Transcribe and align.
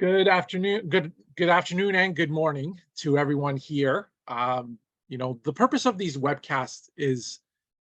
Good 0.00 0.28
afternoon, 0.28 0.88
good, 0.88 1.12
good 1.36 1.50
afternoon 1.50 1.94
and 1.94 2.16
good 2.16 2.30
morning 2.30 2.80
to 3.00 3.18
everyone 3.18 3.58
here. 3.58 4.08
Um, 4.28 4.78
you 5.10 5.18
know, 5.18 5.38
the 5.44 5.52
purpose 5.52 5.84
of 5.84 5.98
these 5.98 6.16
webcasts 6.16 6.88
is 6.96 7.40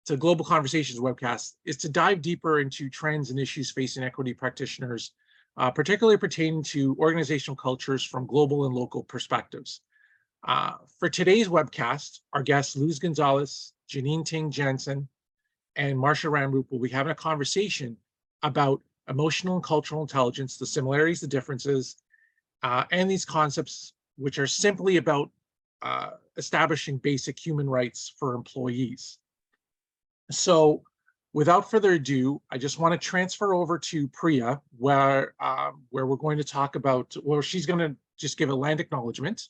to 0.05 0.17
Global 0.17 0.45
Conversations 0.45 1.01
webcast 1.01 1.55
is 1.65 1.77
to 1.79 1.89
dive 1.89 2.23
deeper 2.23 2.61
into 2.61 2.89
trends 2.89 3.31
and 3.31 3.41
issues 3.41 3.73
facing 3.73 4.05
equity 4.05 4.33
practitioners, 4.33 5.15
uh, 5.57 5.69
particularly 5.73 6.17
pertaining 6.17 6.63
to 6.63 6.97
organizational 7.01 7.57
cultures 7.57 8.05
from 8.05 8.25
global 8.25 8.67
and 8.67 8.75
local 8.77 9.03
perspectives. 9.03 9.81
Uh, 10.47 10.75
for 11.01 11.09
today's 11.09 11.49
webcast, 11.49 12.21
our 12.33 12.45
guests 12.45 12.77
Luz 12.77 13.01
Gonzalez, 13.01 13.73
Janine 13.91 14.25
Ting 14.25 14.53
Jansen, 14.53 15.09
and 15.75 15.99
Marsha 15.99 16.31
Ramroop 16.31 16.71
will 16.71 16.79
be 16.79 16.89
having 16.89 17.11
a 17.11 17.17
conversation 17.17 17.97
about 18.45 18.81
emotional 19.09 19.55
and 19.57 19.65
cultural 19.65 20.03
intelligence, 20.03 20.57
the 20.57 20.67
similarities, 20.67 21.21
the 21.21 21.27
differences, 21.27 21.97
uh, 22.63 22.85
and 22.91 23.11
these 23.11 23.25
concepts, 23.25 23.93
which 24.17 24.39
are 24.39 24.47
simply 24.47 24.97
about 24.97 25.31
uh, 25.83 26.11
establishing 26.37 26.99
basic 26.99 27.39
human 27.39 27.69
rights 27.69 28.13
for 28.19 28.35
employees. 28.35 29.19
So 30.31 30.83
without 31.33 31.71
further 31.71 31.93
ado, 31.93 32.41
I 32.51 32.59
just 32.59 32.79
want 32.79 32.93
to 32.93 32.99
transfer 32.99 33.55
over 33.55 33.79
to 33.79 34.09
Priya, 34.09 34.61
where, 34.79 35.35
uh, 35.39 35.73
where 35.91 36.07
we're 36.07 36.17
going 36.17 36.39
to 36.39 36.45
talk 36.45 36.77
about, 36.77 37.15
well, 37.23 37.41
she's 37.41 37.67
going 37.67 37.79
to 37.79 37.97
just 38.17 38.39
give 38.39 38.49
a 38.49 38.55
land 38.55 38.81
acknowledgement 38.81 39.49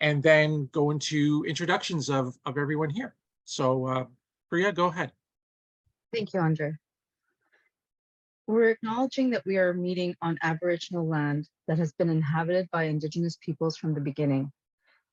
and 0.00 0.22
then 0.22 0.68
go 0.72 0.90
into 0.90 1.44
introductions 1.46 2.08
of, 2.08 2.36
of 2.46 2.56
everyone 2.56 2.90
here. 2.90 3.14
So 3.44 3.86
uh, 3.86 4.04
Priya, 4.48 4.72
go 4.72 4.86
ahead. 4.86 5.12
Thank 6.12 6.32
you, 6.32 6.40
Andre. 6.40 6.72
We're 8.48 8.70
acknowledging 8.70 9.28
that 9.30 9.44
we 9.44 9.58
are 9.58 9.74
meeting 9.74 10.16
on 10.22 10.38
Aboriginal 10.42 11.06
land 11.06 11.46
that 11.66 11.76
has 11.76 11.92
been 11.92 12.08
inhabited 12.08 12.66
by 12.72 12.84
Indigenous 12.84 13.36
peoples 13.36 13.76
from 13.76 13.92
the 13.92 14.00
beginning. 14.00 14.50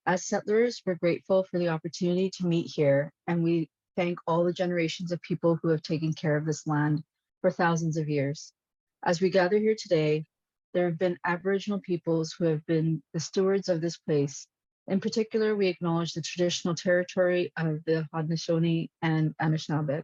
As 0.05 0.25
settlers, 0.25 0.81
we're 0.85 0.95
grateful 0.95 1.43
for 1.43 1.59
the 1.59 1.67
opportunity 1.67 2.31
to 2.37 2.45
meet 2.45 2.71
here, 2.73 3.11
and 3.27 3.43
we 3.43 3.69
thank 3.97 4.19
all 4.25 4.45
the 4.45 4.53
generations 4.53 5.11
of 5.11 5.21
people 5.21 5.59
who 5.61 5.67
have 5.67 5.81
taken 5.81 6.13
care 6.13 6.37
of 6.37 6.45
this 6.45 6.65
land 6.65 7.03
for 7.41 7.51
thousands 7.51 7.97
of 7.97 8.07
years. 8.07 8.53
As 9.03 9.19
we 9.19 9.29
gather 9.29 9.57
here 9.57 9.75
today, 9.77 10.23
there 10.73 10.85
have 10.85 10.97
been 10.97 11.17
Aboriginal 11.25 11.81
peoples 11.81 12.33
who 12.39 12.45
have 12.45 12.65
been 12.67 13.03
the 13.13 13.19
stewards 13.19 13.67
of 13.67 13.81
this 13.81 13.97
place. 13.97 14.47
In 14.87 15.01
particular, 15.01 15.57
we 15.57 15.67
acknowledge 15.67 16.13
the 16.13 16.21
traditional 16.21 16.73
territory 16.73 17.51
of 17.57 17.83
the 17.85 18.07
Haudenosaunee 18.13 18.87
and 19.01 19.35
Anishinaabe. 19.41 20.03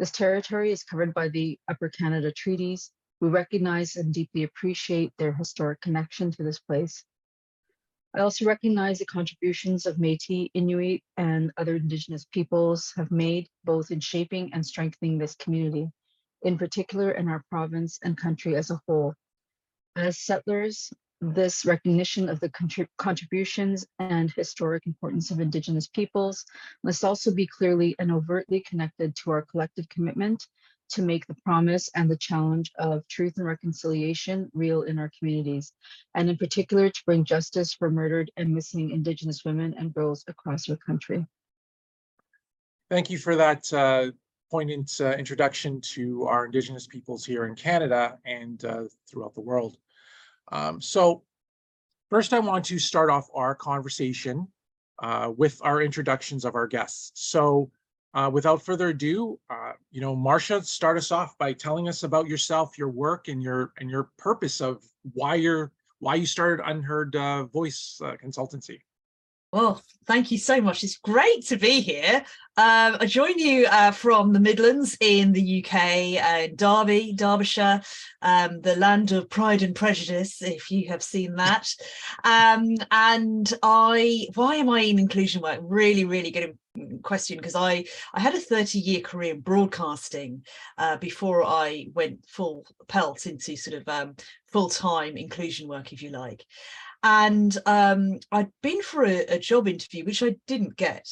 This 0.00 0.10
territory 0.10 0.72
is 0.72 0.82
covered 0.82 1.12
by 1.12 1.28
the 1.28 1.58
Upper 1.68 1.90
Canada 1.90 2.32
Treaties. 2.32 2.90
We 3.20 3.28
recognize 3.28 3.96
and 3.96 4.14
deeply 4.14 4.44
appreciate 4.44 5.12
their 5.18 5.34
historic 5.34 5.82
connection 5.82 6.30
to 6.30 6.42
this 6.42 6.58
place. 6.58 7.04
I 8.16 8.20
also 8.20 8.46
recognize 8.46 8.98
the 8.98 9.04
contributions 9.04 9.84
of 9.84 9.98
Métis, 9.98 10.50
Inuit, 10.54 11.02
and 11.18 11.52
other 11.58 11.76
Indigenous 11.76 12.24
peoples 12.32 12.94
have 12.96 13.10
made 13.10 13.46
both 13.64 13.90
in 13.90 14.00
shaping 14.00 14.54
and 14.54 14.64
strengthening 14.64 15.18
this 15.18 15.34
community, 15.34 15.90
in 16.40 16.56
particular 16.56 17.10
in 17.10 17.28
our 17.28 17.44
province 17.50 17.98
and 18.02 18.16
country 18.16 18.56
as 18.56 18.70
a 18.70 18.80
whole. 18.88 19.12
As 19.96 20.18
settlers, 20.18 20.90
this 21.20 21.66
recognition 21.66 22.28
of 22.28 22.40
the 22.40 22.48
contrib 22.48 22.86
contributions 22.96 23.86
and 23.98 24.30
historic 24.30 24.86
importance 24.86 25.30
of 25.30 25.40
Indigenous 25.40 25.86
peoples 25.86 26.44
must 26.82 27.04
also 27.04 27.30
be 27.32 27.46
clearly 27.46 27.94
and 27.98 28.10
overtly 28.10 28.60
connected 28.60 29.14
to 29.16 29.30
our 29.30 29.42
collective 29.42 29.88
commitment 29.88 30.46
to 30.90 31.02
make 31.02 31.26
the 31.26 31.36
promise 31.44 31.88
and 31.94 32.10
the 32.10 32.16
challenge 32.16 32.72
of 32.78 33.06
truth 33.06 33.34
and 33.36 33.46
reconciliation 33.46 34.50
real 34.54 34.82
in 34.82 34.98
our 34.98 35.10
communities, 35.18 35.72
and 36.14 36.28
in 36.28 36.36
particular 36.36 36.88
to 36.90 37.02
bring 37.06 37.24
justice 37.24 37.74
for 37.74 37.90
murdered 37.90 38.30
and 38.36 38.52
missing 38.52 38.90
Indigenous 38.90 39.44
women 39.44 39.74
and 39.78 39.94
girls 39.94 40.24
across 40.26 40.68
our 40.68 40.76
country. 40.76 41.24
Thank 42.88 43.08
you 43.08 43.18
for 43.18 43.36
that 43.36 43.72
uh, 43.72 44.10
poignant 44.50 44.90
uh, 45.00 45.12
introduction 45.12 45.80
to 45.80 46.24
our 46.24 46.46
Indigenous 46.46 46.88
peoples 46.88 47.24
here 47.24 47.44
in 47.44 47.54
Canada 47.54 48.18
and 48.24 48.64
uh, 48.64 48.84
throughout 49.08 49.34
the 49.34 49.40
world. 49.40 49.76
Um, 50.52 50.80
so 50.80 51.22
first 52.10 52.32
I 52.32 52.38
want 52.38 52.64
to 52.66 52.78
start 52.78 53.10
off 53.10 53.28
our 53.34 53.54
conversation 53.54 54.48
uh, 55.02 55.32
with 55.36 55.60
our 55.62 55.82
introductions 55.82 56.44
of 56.44 56.54
our 56.54 56.66
guests. 56.66 57.12
So 57.14 57.70
uh, 58.12 58.30
without 58.32 58.62
further 58.62 58.88
ado, 58.88 59.38
uh, 59.48 59.72
you 59.90 60.00
know, 60.00 60.16
Marsha, 60.16 60.64
start 60.64 60.98
us 60.98 61.12
off 61.12 61.38
by 61.38 61.52
telling 61.52 61.88
us 61.88 62.02
about 62.02 62.26
yourself, 62.26 62.76
your 62.76 62.90
work, 62.90 63.28
and 63.28 63.42
your 63.42 63.72
and 63.78 63.88
your 63.88 64.10
purpose 64.18 64.60
of 64.60 64.82
why 65.12 65.36
you're 65.36 65.70
why 66.00 66.16
you 66.16 66.26
started 66.26 66.62
Unheard 66.66 67.14
uh, 67.14 67.44
Voice 67.44 68.00
uh, 68.04 68.16
Consultancy. 68.22 68.80
Well, 69.52 69.82
thank 70.06 70.30
you 70.30 70.38
so 70.38 70.60
much. 70.60 70.84
It's 70.84 70.98
great 70.98 71.44
to 71.46 71.56
be 71.56 71.80
here. 71.80 72.22
Um, 72.56 72.96
I 73.00 73.06
join 73.06 73.36
you 73.36 73.66
uh, 73.66 73.90
from 73.90 74.32
the 74.32 74.38
Midlands 74.38 74.96
in 75.00 75.32
the 75.32 75.64
UK, 75.64 76.22
uh, 76.22 76.48
Derby, 76.54 77.14
Derbyshire, 77.16 77.80
um, 78.22 78.60
the 78.60 78.76
land 78.76 79.10
of 79.10 79.28
Pride 79.28 79.62
and 79.62 79.74
Prejudice, 79.74 80.40
if 80.40 80.70
you 80.70 80.86
have 80.88 81.02
seen 81.02 81.34
that. 81.34 81.66
Um, 82.22 82.76
and 82.92 83.52
I, 83.60 84.28
why 84.34 84.54
am 84.56 84.68
I 84.68 84.82
in 84.82 85.00
inclusion 85.00 85.42
work? 85.42 85.58
Really, 85.62 86.04
really 86.04 86.30
good 86.30 86.56
question 87.02 87.36
because 87.36 87.56
I 87.56 87.84
I 88.14 88.20
had 88.20 88.34
a 88.34 88.40
30 88.40 88.78
year 88.78 89.00
career 89.00 89.34
in 89.34 89.40
broadcasting 89.40 90.44
uh, 90.78 90.96
before 90.98 91.42
I 91.44 91.88
went 91.92 92.24
full 92.28 92.64
pelt 92.86 93.26
into 93.26 93.56
sort 93.56 93.82
of 93.82 93.88
um, 93.88 94.14
full-time 94.52 95.16
inclusion 95.16 95.66
work, 95.66 95.92
if 95.92 96.02
you 96.02 96.10
like 96.10 96.44
and 97.02 97.56
um, 97.66 98.20
I'd 98.30 98.50
been 98.62 98.82
for 98.82 99.04
a, 99.04 99.24
a, 99.26 99.38
job 99.38 99.66
interview, 99.66 100.04
which 100.04 100.22
I 100.22 100.36
didn't 100.46 100.76
get. 100.76 101.06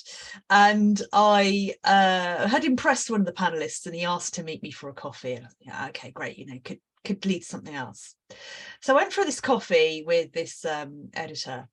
And 0.51 1.01
I 1.13 1.75
uh, 1.85 2.47
had 2.47 2.65
impressed 2.65 3.11
one 3.11 3.21
of 3.21 3.27
the 3.27 3.33
panelists 3.33 3.87
and 3.87 3.95
he 3.95 4.05
asked 4.05 4.35
to 4.35 4.43
meet 4.43 4.63
me 4.63 4.71
for 4.71 4.91
a 4.91 4.95
coffee. 4.95 5.35
And 5.35 5.47
yeah, 5.61 5.87
okay, 5.89 6.11
great, 6.11 6.39
you 6.39 6.47
know, 6.47 6.59
could, 6.63 6.81
could 7.05 7.25
lead 7.25 7.41
to 7.41 7.47
something 7.47 7.75
else. 7.75 8.15
So 8.83 8.95
I 8.95 9.03
went 9.03 9.13
for 9.15 9.25
this 9.25 9.41
coffee 9.41 10.05
with 10.07 10.33
this 10.33 10.65
um, 10.65 11.09
editor 11.15 11.69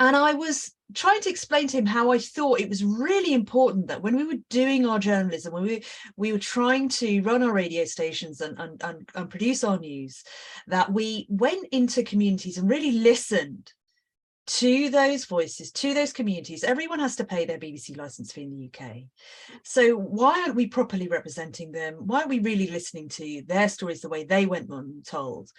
and 0.00 0.16
I 0.16 0.32
was 0.32 0.72
trying 0.94 1.20
to 1.22 1.30
explain 1.30 1.68
to 1.68 1.78
him 1.78 1.86
how 1.86 2.10
I 2.10 2.18
thought 2.18 2.60
it 2.60 2.68
was 2.68 2.84
really 2.84 3.34
important 3.34 3.88
that 3.88 4.02
when 4.02 4.16
we 4.16 4.24
were 4.24 4.42
doing 4.48 4.86
our 4.86 4.98
journalism, 4.98 5.52
when 5.52 5.64
we, 5.64 5.84
we 6.16 6.32
were 6.32 6.38
trying 6.38 6.88
to 6.90 7.20
run 7.22 7.42
our 7.42 7.52
radio 7.52 7.84
stations 7.84 8.40
and, 8.40 8.58
and, 8.58 8.82
and, 8.82 9.08
and 9.14 9.30
produce 9.30 9.64
our 9.64 9.78
news, 9.78 10.22
that 10.66 10.92
we 10.92 11.26
went 11.28 11.66
into 11.72 12.02
communities 12.02 12.58
and 12.58 12.68
really 12.68 12.92
listened 12.92 13.72
to 14.46 14.90
those 14.90 15.26
voices, 15.26 15.70
to 15.70 15.94
those 15.94 16.12
communities. 16.12 16.64
Everyone 16.64 16.98
has 16.98 17.14
to 17.16 17.24
pay 17.24 17.44
their 17.44 17.58
BBC 17.58 17.96
license 17.96 18.32
fee 18.32 18.42
in 18.42 18.50
the 18.50 18.68
UK. 18.68 18.96
So 19.62 19.94
why 19.94 20.40
aren't 20.40 20.56
we 20.56 20.66
properly 20.66 21.06
representing 21.06 21.70
them? 21.70 21.94
Why 22.06 22.18
aren't 22.18 22.30
we 22.30 22.40
really 22.40 22.68
listening 22.68 23.08
to 23.10 23.42
their 23.46 23.68
stories 23.68 24.00
the 24.00 24.08
way 24.08 24.24
they 24.24 24.46
went 24.46 24.72
on 24.72 25.02
told? 25.06 25.50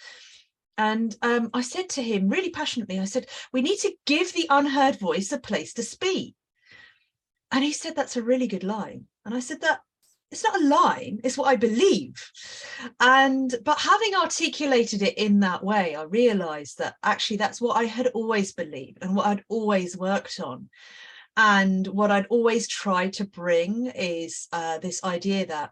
And 0.81 1.15
um, 1.21 1.51
I 1.53 1.61
said 1.61 1.89
to 1.89 2.01
him 2.01 2.27
really 2.27 2.49
passionately, 2.49 2.99
I 2.99 3.05
said, 3.05 3.27
we 3.53 3.61
need 3.61 3.77
to 3.81 3.93
give 4.07 4.33
the 4.33 4.47
unheard 4.49 4.97
voice 4.97 5.31
a 5.31 5.37
place 5.37 5.75
to 5.75 5.83
speak. 5.83 6.33
And 7.51 7.63
he 7.63 7.71
said, 7.71 7.95
that's 7.95 8.17
a 8.17 8.23
really 8.23 8.47
good 8.47 8.63
line. 8.63 9.05
And 9.23 9.35
I 9.35 9.41
said 9.41 9.61
that 9.61 9.81
it's 10.31 10.43
not 10.43 10.59
a 10.59 10.65
line, 10.65 11.19
it's 11.23 11.37
what 11.37 11.49
I 11.49 11.55
believe. 11.55 12.15
And 12.99 13.53
but 13.63 13.77
having 13.77 14.15
articulated 14.15 15.03
it 15.03 15.19
in 15.19 15.41
that 15.41 15.63
way, 15.63 15.93
I 15.95 16.03
realized 16.03 16.79
that 16.79 16.95
actually 17.03 17.37
that's 17.37 17.61
what 17.61 17.77
I 17.77 17.83
had 17.83 18.07
always 18.07 18.51
believed 18.51 18.99
and 19.03 19.15
what 19.15 19.27
I'd 19.27 19.43
always 19.49 19.95
worked 19.95 20.39
on. 20.39 20.67
And 21.37 21.85
what 21.85 22.09
I'd 22.09 22.27
always 22.27 22.67
tried 22.67 23.13
to 23.13 23.25
bring 23.25 23.85
is 23.85 24.47
uh, 24.51 24.79
this 24.79 25.03
idea 25.03 25.45
that 25.45 25.71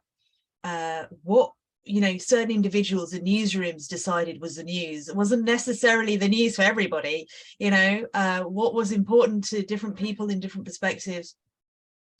uh, 0.63 1.05
what 1.23 1.53
you 1.83 2.01
know 2.01 2.17
certain 2.17 2.51
individuals 2.51 3.13
in 3.13 3.23
newsrooms 3.23 3.87
decided 3.87 4.41
was 4.41 4.55
the 4.55 4.63
news. 4.63 5.09
It 5.09 5.15
wasn't 5.15 5.43
necessarily 5.43 6.17
the 6.17 6.27
news 6.27 6.55
for 6.55 6.63
everybody 6.63 7.27
you 7.57 7.71
know 7.71 8.05
uh, 8.13 8.41
what 8.41 8.73
was 8.73 8.91
important 8.91 9.45
to 9.45 9.63
different 9.63 9.95
people 9.95 10.29
in 10.29 10.39
different 10.39 10.65
perspectives 10.65 11.35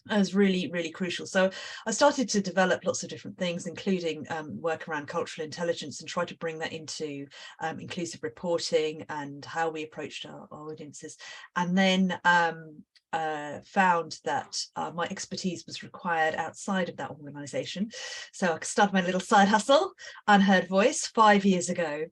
was 0.10 0.34
really 0.34 0.70
really 0.72 0.90
crucial. 0.90 1.26
So 1.26 1.52
i 1.86 1.92
started 1.92 2.30
to 2.30 2.42
develop 2.42 2.86
lots 2.86 3.04
of 3.04 3.10
different 3.10 3.38
things 3.38 3.68
including 3.68 4.26
um, 4.30 4.60
work 4.62 4.88
around 4.88 5.08
cultural 5.08 5.46
intelligence 5.46 6.00
and 6.00 6.10
try 6.10 6.26
to 6.26 6.38
bring 6.38 6.60
that 6.60 6.74
into 6.74 7.28
um, 7.60 7.80
inclusive 7.80 8.24
reporting 8.24 9.06
and 9.10 9.46
how 9.46 9.70
we 9.70 9.84
approached 9.84 10.26
our, 10.26 10.48
our 10.52 10.72
audiences. 10.72 11.18
And 11.56 11.78
then 11.78 12.20
um, 12.24 12.84
uh, 13.14 13.60
found 13.66 14.18
that 14.26 14.62
uh, 14.76 14.92
my 14.94 15.06
expertise 15.06 15.66
was 15.66 15.84
required 15.84 16.36
outside 16.36 16.90
of 16.90 16.98
that 16.98 17.12
organization. 17.12 17.90
So 18.34 18.54
I 18.54 18.64
started 18.64 18.94
my 18.94 19.02
little 19.02 19.20
side 19.20 19.48
hustle, 19.48 19.94
Unheard 20.28 20.68
Voice, 20.68 21.08
five 21.08 21.46
years 21.46 21.70
ago. 21.70 22.06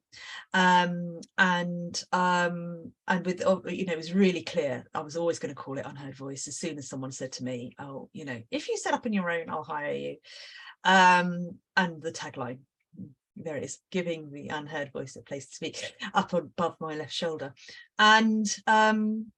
Um, 0.54 1.20
and 1.38 2.04
um, 2.12 2.92
and 3.08 3.26
with, 3.26 3.44
oh, 3.46 3.64
you 3.68 3.86
know, 3.86 3.94
it 3.94 3.98
was 3.98 4.14
really 4.14 4.44
clear, 4.44 4.86
I 4.94 5.02
was 5.02 5.18
always 5.18 5.40
going 5.40 5.54
to 5.54 5.62
call 5.62 5.78
it 5.78 5.86
Unheard 5.86 6.16
Voice 6.16 6.48
as 6.48 6.58
soon 6.58 6.78
as 6.78 6.90
someone 6.90 7.12
said 7.12 7.32
to 7.34 7.44
me, 7.44 7.76
oh, 7.80 8.10
you 8.14 8.26
know, 8.26 8.42
if 8.52 8.68
you 8.68 8.78
set 8.78 8.94
up 8.94 9.06
on 9.06 9.14
your 9.14 9.30
own, 9.30 9.50
I'll 9.50 9.64
hire 9.64 9.94
you. 9.94 10.18
Um, 10.84 11.58
and 11.76 12.02
the 12.02 12.12
tagline, 12.12 12.60
there 13.36 13.58
it 13.58 13.64
is, 13.64 13.80
giving 13.92 14.32
the 14.32 14.50
unheard 14.50 14.92
voice 14.92 15.16
a 15.16 15.22
place 15.22 15.48
to 15.48 15.56
speak 15.56 15.94
up 16.14 16.34
above 16.34 16.76
my 16.80 16.96
left 16.96 17.14
shoulder. 17.14 17.54
And 18.00 18.48
um, 18.66 19.32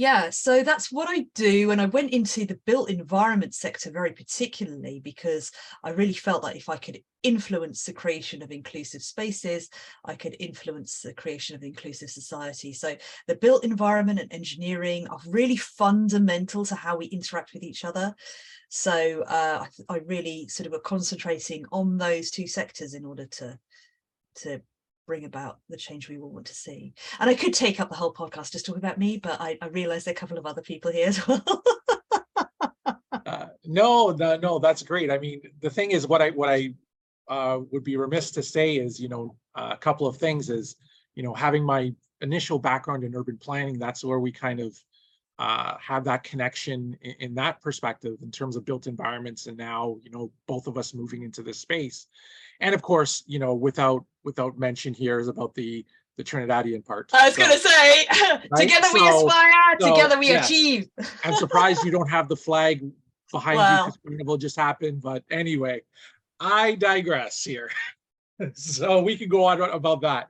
yeah, 0.00 0.30
so 0.30 0.62
that's 0.62 0.90
what 0.90 1.10
I 1.10 1.26
do. 1.34 1.72
And 1.72 1.78
I 1.78 1.84
went 1.84 2.14
into 2.14 2.46
the 2.46 2.58
built 2.64 2.88
environment 2.88 3.54
sector 3.54 3.90
very 3.90 4.12
particularly 4.12 4.98
because 4.98 5.52
I 5.84 5.90
really 5.90 6.14
felt 6.14 6.42
that 6.42 6.56
if 6.56 6.70
I 6.70 6.78
could 6.78 7.02
influence 7.22 7.84
the 7.84 7.92
creation 7.92 8.40
of 8.40 8.50
inclusive 8.50 9.02
spaces, 9.02 9.68
I 10.06 10.14
could 10.14 10.36
influence 10.40 11.02
the 11.02 11.12
creation 11.12 11.54
of 11.54 11.62
inclusive 11.62 12.08
society. 12.08 12.72
So 12.72 12.96
the 13.26 13.34
built 13.34 13.62
environment 13.62 14.20
and 14.20 14.32
engineering 14.32 15.06
are 15.08 15.20
really 15.28 15.58
fundamental 15.58 16.64
to 16.64 16.76
how 16.76 16.96
we 16.96 17.04
interact 17.04 17.52
with 17.52 17.62
each 17.62 17.84
other. 17.84 18.14
So 18.70 19.20
uh, 19.24 19.66
I, 19.90 19.96
I 19.96 19.98
really 20.06 20.48
sort 20.48 20.66
of 20.66 20.72
were 20.72 20.80
concentrating 20.80 21.66
on 21.72 21.98
those 21.98 22.30
two 22.30 22.46
sectors 22.46 22.94
in 22.94 23.04
order 23.04 23.26
to 23.26 23.58
to 24.36 24.62
bring 25.10 25.24
about 25.24 25.58
the 25.68 25.76
change 25.76 26.08
we 26.08 26.20
all 26.20 26.30
want 26.30 26.46
to 26.46 26.54
see. 26.54 26.94
And 27.18 27.28
I 27.28 27.34
could 27.34 27.52
take 27.52 27.80
up 27.80 27.88
the 27.88 27.96
whole 27.96 28.14
podcast 28.14 28.52
just 28.52 28.64
talking 28.64 28.78
about 28.78 28.96
me, 28.96 29.16
but 29.16 29.40
I, 29.40 29.58
I 29.60 29.66
realize 29.66 30.04
there 30.04 30.12
are 30.12 30.14
a 30.14 30.16
couple 30.16 30.38
of 30.38 30.46
other 30.46 30.62
people 30.62 30.92
here 30.92 31.08
as 31.08 31.26
well. 31.28 31.64
Uh, 33.26 33.46
no, 33.64 34.10
no, 34.10 34.36
no, 34.36 34.60
that's 34.60 34.84
great. 34.84 35.10
I 35.10 35.18
mean, 35.18 35.42
the 35.62 35.68
thing 35.68 35.90
is, 35.90 36.06
what 36.06 36.22
I, 36.22 36.30
what 36.30 36.48
I 36.48 36.74
uh, 37.26 37.58
would 37.72 37.82
be 37.82 37.96
remiss 37.96 38.30
to 38.30 38.42
say 38.44 38.76
is, 38.76 39.00
you 39.00 39.08
know, 39.08 39.34
a 39.56 39.76
couple 39.76 40.06
of 40.06 40.16
things 40.16 40.48
is, 40.48 40.76
you 41.16 41.24
know, 41.24 41.34
having 41.34 41.64
my 41.64 41.92
initial 42.20 42.60
background 42.60 43.02
in 43.02 43.16
urban 43.16 43.36
planning, 43.36 43.80
that's 43.80 44.04
where 44.04 44.20
we 44.20 44.30
kind 44.30 44.60
of 44.60 44.78
uh, 45.40 45.78
have 45.80 46.04
that 46.04 46.22
connection 46.22 46.94
in, 47.00 47.14
in 47.20 47.34
that 47.34 47.62
perspective 47.62 48.18
in 48.22 48.30
terms 48.30 48.56
of 48.56 48.64
built 48.66 48.86
environments 48.86 49.46
and 49.46 49.56
now, 49.56 49.96
you 50.02 50.10
know, 50.10 50.30
both 50.46 50.66
of 50.66 50.76
us 50.76 50.92
moving 50.92 51.22
into 51.22 51.42
this 51.42 51.58
space. 51.58 52.08
And 52.60 52.74
of 52.74 52.82
course, 52.82 53.24
you 53.26 53.38
know, 53.38 53.54
without, 53.54 54.04
without 54.22 54.58
mention 54.58 54.92
here 54.92 55.18
is 55.18 55.28
about 55.28 55.54
the, 55.54 55.86
the 56.18 56.22
Trinidadian 56.24 56.84
part. 56.84 57.08
I 57.14 57.28
was 57.28 57.36
So 57.36 57.40
going 57.42 57.52
to 57.52 57.58
say, 57.58 58.04
together 58.56 58.88
we 58.92 59.00
So- 59.00 59.26
aspire, 59.26 59.76
so, 59.80 59.94
together 59.94 60.18
we 60.18 60.28
yes. 60.28 60.44
achieve. 60.44 60.90
I'm 61.24 61.34
surprised 61.34 61.84
you 61.84 61.90
don't 61.90 62.10
have 62.10 62.28
the 62.28 62.36
flag 62.36 62.84
behind 63.32 63.54
you 63.54 63.60
Wow. 63.60 63.86
because 63.86 63.98
carnival 64.06 64.36
just 64.36 64.56
happened, 64.56 65.00
but 65.00 65.24
anyway, 65.30 65.80
I 66.38 66.74
digress 66.74 67.42
here. 67.42 67.70
So 68.54 69.02
we 69.02 69.18
can 69.18 69.28
go 69.28 69.44
on 69.44 69.60
about 69.60 70.00
that. 70.00 70.28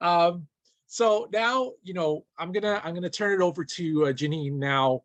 Um, 0.00 0.46
so 0.88 1.28
now, 1.32 1.72
you 1.82 1.94
know, 1.94 2.24
I'm 2.38 2.50
gonna, 2.50 2.80
I'm 2.82 2.94
gonna 2.94 3.10
turn 3.10 3.40
it 3.40 3.44
over 3.44 3.64
to 3.64 4.06
uh, 4.06 4.12
Janine 4.12 4.54
now. 4.54 5.02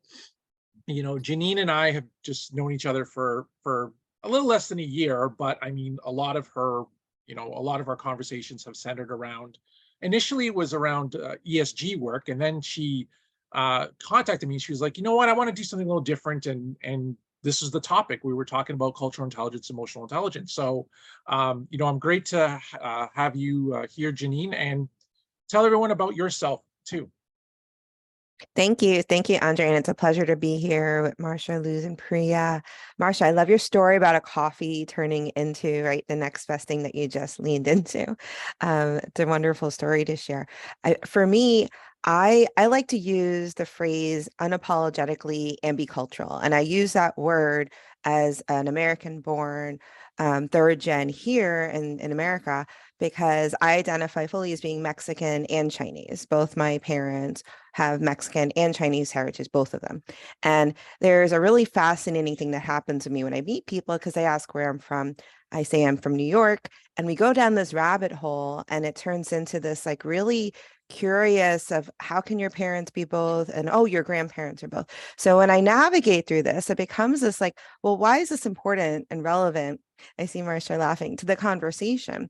You 0.88 1.03
know, 1.03 1.15
Janine 1.15 1.59
and 1.59 1.69
I 1.69 1.91
have 1.91 2.06
just 2.24 2.53
known 2.53 2.71
each 2.71 2.85
other 2.85 3.06
for, 3.06 3.47
for 3.62 3.94
a 4.24 4.30
little 4.30 4.47
less 4.47 4.68
than 4.68 4.80
a 4.80 4.83
year, 4.83 5.30
but 5.30 5.57
I 5.62 5.71
mean, 5.71 5.97
a 6.03 6.12
lot 6.12 6.35
of 6.35 6.47
her, 6.56 6.83
you 7.27 7.35
know, 7.35 7.53
a 7.53 7.62
lot 7.62 7.80
of 7.80 7.88
our 7.88 7.95
conversations 7.95 8.65
have 8.65 8.75
centered 8.75 9.12
around, 9.12 9.59
initially 10.01 10.47
it 10.47 10.56
was 10.56 10.74
around 10.74 11.15
uh, 11.15 11.35
ESG 11.47 11.97
work, 11.97 12.29
and 12.29 12.39
then 12.39 12.62
she 12.62 13.07
uh, 13.53 13.88
contacted 14.01 14.50
me. 14.50 14.59
She 14.59 14.71
was 14.71 14.81
like, 14.81 14.97
you 14.97 15.03
know 15.03 15.15
what, 15.15 15.29
I 15.29 15.33
want 15.33 15.47
to 15.50 15.56
do 15.56 15.63
something 15.63 15.86
a 15.86 15.89
little 15.89 16.01
different. 16.01 16.45
And, 16.45 16.75
and 16.83 17.15
this 17.44 17.62
is 17.62 17.71
the 17.71 17.79
topic. 17.79 18.21
We 18.24 18.33
were 18.33 18.45
talking 18.45 18.74
about 18.74 18.95
cultural 18.95 19.25
intelligence, 19.25 19.69
emotional 19.69 20.03
intelligence. 20.03 20.53
So, 20.53 20.88
um, 21.27 21.68
you 21.69 21.77
know, 21.77 21.86
I'm 21.86 22.00
great 22.00 22.25
to 22.27 22.59
uh, 22.81 23.07
have 23.13 23.36
you 23.36 23.74
uh, 23.75 23.88
here, 23.88 24.12
Janine, 24.12 24.53
and 24.56 24.89
tell 25.53 25.65
everyone 25.67 25.91
about 25.91 26.15
yourself 26.15 26.61
too. 26.83 27.09
Thank 28.55 28.81
you. 28.81 29.03
Thank 29.03 29.29
you, 29.29 29.38
Andre. 29.39 29.67
And 29.67 29.75
it's 29.75 29.88
a 29.88 29.94
pleasure 29.94 30.25
to 30.25 30.35
be 30.35 30.57
here 30.57 31.03
with 31.03 31.15
Marsha, 31.17 31.63
Luz, 31.63 31.85
and 31.85 31.97
Priya. 31.97 32.61
Marsha, 33.00 33.27
I 33.27 33.31
love 33.31 33.47
your 33.47 33.59
story 33.59 33.95
about 33.95 34.15
a 34.15 34.19
coffee 34.19 34.85
turning 34.85 35.27
into 35.29 35.83
right 35.83 36.03
the 36.07 36.15
next 36.15 36.47
best 36.47 36.67
thing 36.67 36.83
that 36.83 36.95
you 36.95 37.07
just 37.07 37.39
leaned 37.39 37.67
into. 37.67 38.17
Um, 38.61 39.00
it's 39.03 39.19
a 39.19 39.27
wonderful 39.27 39.69
story 39.69 40.03
to 40.05 40.17
share. 40.17 40.47
I, 40.83 40.97
for 41.05 41.25
me, 41.25 41.69
I 42.03 42.47
I 42.57 42.65
like 42.65 42.88
to 42.88 42.97
use 42.97 43.53
the 43.53 43.65
phrase 43.65 44.27
unapologetically 44.41 45.55
ambicultural, 45.63 46.41
and 46.44 46.53
I 46.53 46.61
use 46.61 46.94
that 46.94 47.17
word 47.17 47.71
as 48.03 48.44
an 48.50 48.67
American-born 48.67 49.79
um, 50.19 50.48
third 50.48 50.80
gen 50.80 51.10
here 51.10 51.71
in 51.74 52.00
in 52.00 52.12
America 52.12 52.65
because 53.00 53.54
I 53.62 53.77
identify 53.77 54.27
fully 54.27 54.54
as 54.54 54.62
being 54.62 54.81
Mexican 54.81 55.45
and 55.48 55.69
Chinese. 55.69 56.25
Both 56.30 56.56
my 56.56 56.77
parents 56.77 57.44
have 57.74 58.01
Mexican 58.01 58.51
and 58.56 58.74
Chinese 58.74 59.12
heritage, 59.12 59.50
both 59.51 59.74
of 59.74 59.81
them. 59.81 60.04
And 60.44 60.75
there's 61.01 61.31
a 61.31 61.42
really 61.42 61.65
fascinating 61.65 62.36
thing 62.36 62.51
that 62.51 62.62
happens 62.62 63.04
to 63.04 63.10
me 63.10 63.24
when 63.24 63.33
I 63.33 63.42
meet 63.42 63.65
people 63.65 63.95
because 63.95 64.13
they 64.13 64.25
ask 64.25 64.54
where 64.54 64.69
I'm 64.69 64.80
from. 64.80 65.15
I 65.51 65.63
say 65.63 65.83
I'm 65.86 65.98
from 65.98 66.15
New 66.15 66.24
York, 66.24 66.69
and 66.98 67.06
we 67.06 67.15
go 67.15 67.33
down 67.33 67.56
this 67.56 67.74
rabbit 67.74 68.12
hole, 68.12 68.63
and 68.69 68.86
it 68.86 68.95
turns 68.95 69.33
into 69.33 69.60
this 69.60 69.86
like 69.86 70.06
really 70.06 70.54
curious 70.89 71.71
of 71.71 71.89
how 72.00 72.21
can 72.21 72.39
your 72.39 72.50
parents 72.50 72.92
be 72.92 73.04
both 73.04 73.50
and 73.50 73.69
oh 73.69 73.86
your 73.86 74.04
grandparents 74.04 74.62
are 74.63 74.68
both 74.68 74.86
so 75.18 75.38
when 75.38 75.50
i 75.50 75.60
navigate 75.60 76.27
through 76.27 76.44
this 76.44 76.69
it 76.69 76.77
becomes 76.77 77.21
this 77.21 77.39
like 77.42 77.57
well 77.81 77.98
why 77.98 78.18
is 78.18 78.30
this 78.30 78.45
important 78.45 79.07
and 79.10 79.24
relevant 79.24 79.80
i 80.19 80.25
see 80.25 80.41
marsha 80.41 80.77
laughing 80.77 81.17
to 81.17 81.25
the 81.25 81.35
conversation. 81.35 82.29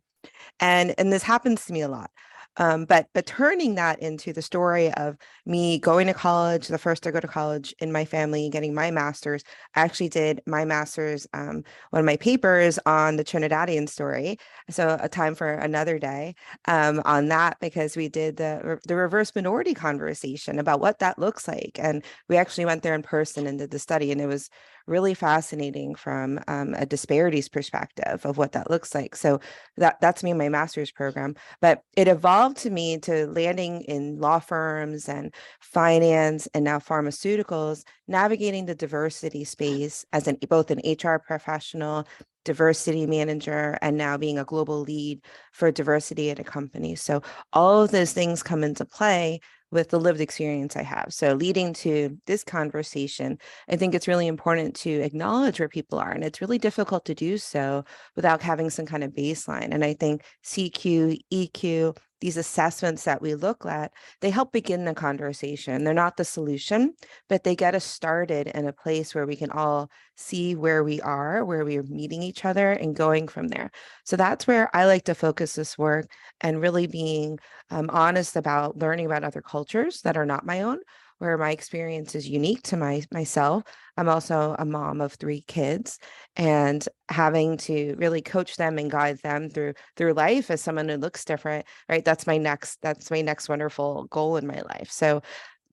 And 0.59 0.93
and 0.97 1.11
this 1.11 1.23
happens 1.23 1.65
to 1.65 1.73
me 1.73 1.81
a 1.81 1.87
lot. 1.87 2.11
Um, 2.57 2.85
but 2.85 3.07
but 3.15 3.25
turning 3.25 3.75
that 3.75 3.99
into 3.99 4.31
the 4.31 4.43
story 4.43 4.93
of 4.93 5.17
me 5.43 5.79
going 5.79 6.05
to 6.05 6.13
college 6.13 6.67
the 6.67 6.77
first 6.77 7.01
to 7.03 7.11
go 7.11 7.19
to 7.19 7.27
college 7.27 7.73
in 7.79 7.91
my 7.91 8.05
family 8.05 8.47
getting 8.47 8.75
my 8.75 8.91
master's 8.91 9.43
i 9.75 9.81
actually 9.81 10.09
did 10.09 10.39
my 10.45 10.63
master's 10.63 11.25
um, 11.33 11.63
one 11.89 11.99
of 11.99 12.05
my 12.05 12.15
papers 12.15 12.77
on 12.85 13.15
the 13.15 13.23
trinidadian 13.23 13.89
story. 13.89 14.37
So 14.69 14.97
a 15.01 15.09
time 15.09 15.33
for 15.33 15.49
another 15.51 15.97
day 15.97 16.35
um, 16.67 17.01
on 17.05 17.29
that 17.29 17.57
because 17.59 17.97
we 17.97 18.07
did 18.07 18.37
the 18.37 18.79
the 18.87 18.95
reverse 18.95 19.31
minority 19.35 19.73
conversation 19.73 20.59
about 20.59 20.79
what 20.79 20.99
that 20.99 21.17
looks 21.17 21.47
like. 21.47 21.79
And 21.81 22.03
we 22.29 22.37
actually 22.37 22.65
went 22.65 22.83
there 22.83 22.95
in 22.95 23.01
person 23.01 23.47
and 23.47 23.57
did 23.57 23.71
the 23.71 23.79
study 23.79 24.11
and 24.11 24.21
it 24.21 24.27
was 24.27 24.49
really 24.87 25.13
fascinating 25.13 25.95
from 25.95 26.39
um, 26.47 26.73
a 26.75 26.85
disparities 26.85 27.49
perspective 27.49 28.25
of 28.25 28.37
what 28.37 28.51
that 28.53 28.69
looks 28.69 28.93
like. 28.93 29.15
So 29.15 29.39
that 29.77 29.99
that's 30.01 30.23
me 30.23 30.31
in 30.31 30.37
my 30.37 30.49
master's 30.49 30.91
program 30.91 31.35
but 31.61 31.81
it 31.95 32.07
evolved 32.07 32.57
to 32.57 32.69
me 32.69 32.97
to 32.99 33.27
landing 33.27 33.81
in 33.81 34.19
law 34.19 34.39
firms 34.39 35.09
and 35.09 35.33
finance 35.61 36.47
and 36.53 36.63
now 36.63 36.79
pharmaceuticals 36.79 37.83
navigating 38.07 38.65
the 38.65 38.75
diversity 38.75 39.43
space 39.43 40.05
as 40.13 40.27
an 40.27 40.37
both 40.49 40.71
an 40.71 40.79
hr 40.79 41.17
professional 41.17 42.07
diversity 42.45 43.05
manager 43.05 43.77
and 43.81 43.97
now 43.97 44.17
being 44.17 44.37
a 44.37 44.45
global 44.45 44.81
lead 44.81 45.21
for 45.51 45.71
diversity 45.71 46.29
at 46.29 46.39
a 46.39 46.43
company 46.43 46.95
so 46.95 47.21
all 47.51 47.81
of 47.81 47.91
those 47.91 48.13
things 48.13 48.43
come 48.43 48.63
into 48.63 48.85
play 48.85 49.39
with 49.73 49.89
the 49.89 49.99
lived 49.99 50.21
experience 50.21 50.77
I 50.77 50.83
have. 50.83 51.07
So, 51.09 51.33
leading 51.33 51.73
to 51.73 52.17
this 52.27 52.43
conversation, 52.43 53.39
I 53.67 53.75
think 53.75 53.93
it's 53.95 54.07
really 54.07 54.27
important 54.27 54.75
to 54.77 54.91
acknowledge 55.01 55.59
where 55.59 55.67
people 55.67 55.99
are. 55.99 56.11
And 56.11 56.23
it's 56.23 56.39
really 56.39 56.59
difficult 56.59 57.05
to 57.05 57.15
do 57.15 57.37
so 57.37 57.83
without 58.15 58.41
having 58.41 58.69
some 58.69 58.85
kind 58.85 59.03
of 59.03 59.11
baseline. 59.11 59.69
And 59.71 59.83
I 59.83 59.95
think 59.95 60.23
CQ, 60.45 61.19
EQ, 61.33 61.97
these 62.23 62.37
assessments 62.37 63.03
that 63.03 63.21
we 63.21 63.35
look 63.35 63.65
at, 63.65 63.91
they 64.21 64.29
help 64.29 64.53
begin 64.53 64.85
the 64.85 64.93
conversation. 64.93 65.83
They're 65.83 65.93
not 65.93 66.15
the 66.15 66.23
solution, 66.23 66.93
but 67.27 67.43
they 67.43 67.53
get 67.53 67.75
us 67.75 67.83
started 67.83 68.47
in 68.47 68.65
a 68.65 68.71
place 68.71 69.13
where 69.13 69.25
we 69.25 69.35
can 69.35 69.51
all 69.51 69.89
see 70.15 70.55
where 70.55 70.85
we 70.85 71.01
are, 71.01 71.43
where 71.43 71.65
we 71.65 71.75
are 71.75 71.83
meeting 71.83 72.23
each 72.23 72.45
other 72.45 72.71
and 72.71 72.95
going 72.95 73.27
from 73.27 73.49
there. 73.49 73.71
So 74.05 74.15
that's 74.15 74.47
where 74.47 74.73
I 74.73 74.85
like 74.85 75.03
to 75.05 75.15
focus 75.15 75.55
this 75.55 75.77
work 75.77 76.09
and 76.39 76.61
really 76.61 76.87
being 76.87 77.39
um, 77.69 77.89
honest 77.89 78.37
about 78.37 78.77
learning 78.77 79.07
about 79.07 79.25
other 79.25 79.41
cultures 79.41 79.99
that 80.03 80.15
are 80.15 80.25
not 80.25 80.45
my 80.45 80.61
own, 80.61 80.79
where 81.19 81.37
my 81.37 81.51
experience 81.51 82.15
is 82.15 82.27
unique 82.27 82.63
to 82.63 82.77
my 82.77 83.03
myself. 83.11 83.63
I'm 83.97 84.09
also 84.09 84.55
a 84.57 84.65
mom 84.65 85.01
of 85.01 85.13
three 85.13 85.41
kids 85.47 85.99
and 86.35 86.87
having 87.09 87.57
to 87.57 87.95
really 87.97 88.21
coach 88.21 88.55
them 88.57 88.77
and 88.77 88.89
guide 88.89 89.19
them 89.19 89.49
through 89.49 89.73
through 89.95 90.13
life 90.13 90.49
as 90.51 90.61
someone 90.61 90.89
who 90.89 90.97
looks 90.97 91.25
different, 91.25 91.65
right? 91.89 92.03
That's 92.03 92.27
my 92.27 92.37
next 92.37 92.79
that's 92.81 93.11
my 93.11 93.21
next 93.21 93.49
wonderful 93.49 94.05
goal 94.05 94.37
in 94.37 94.47
my 94.47 94.61
life. 94.61 94.91
So 94.91 95.21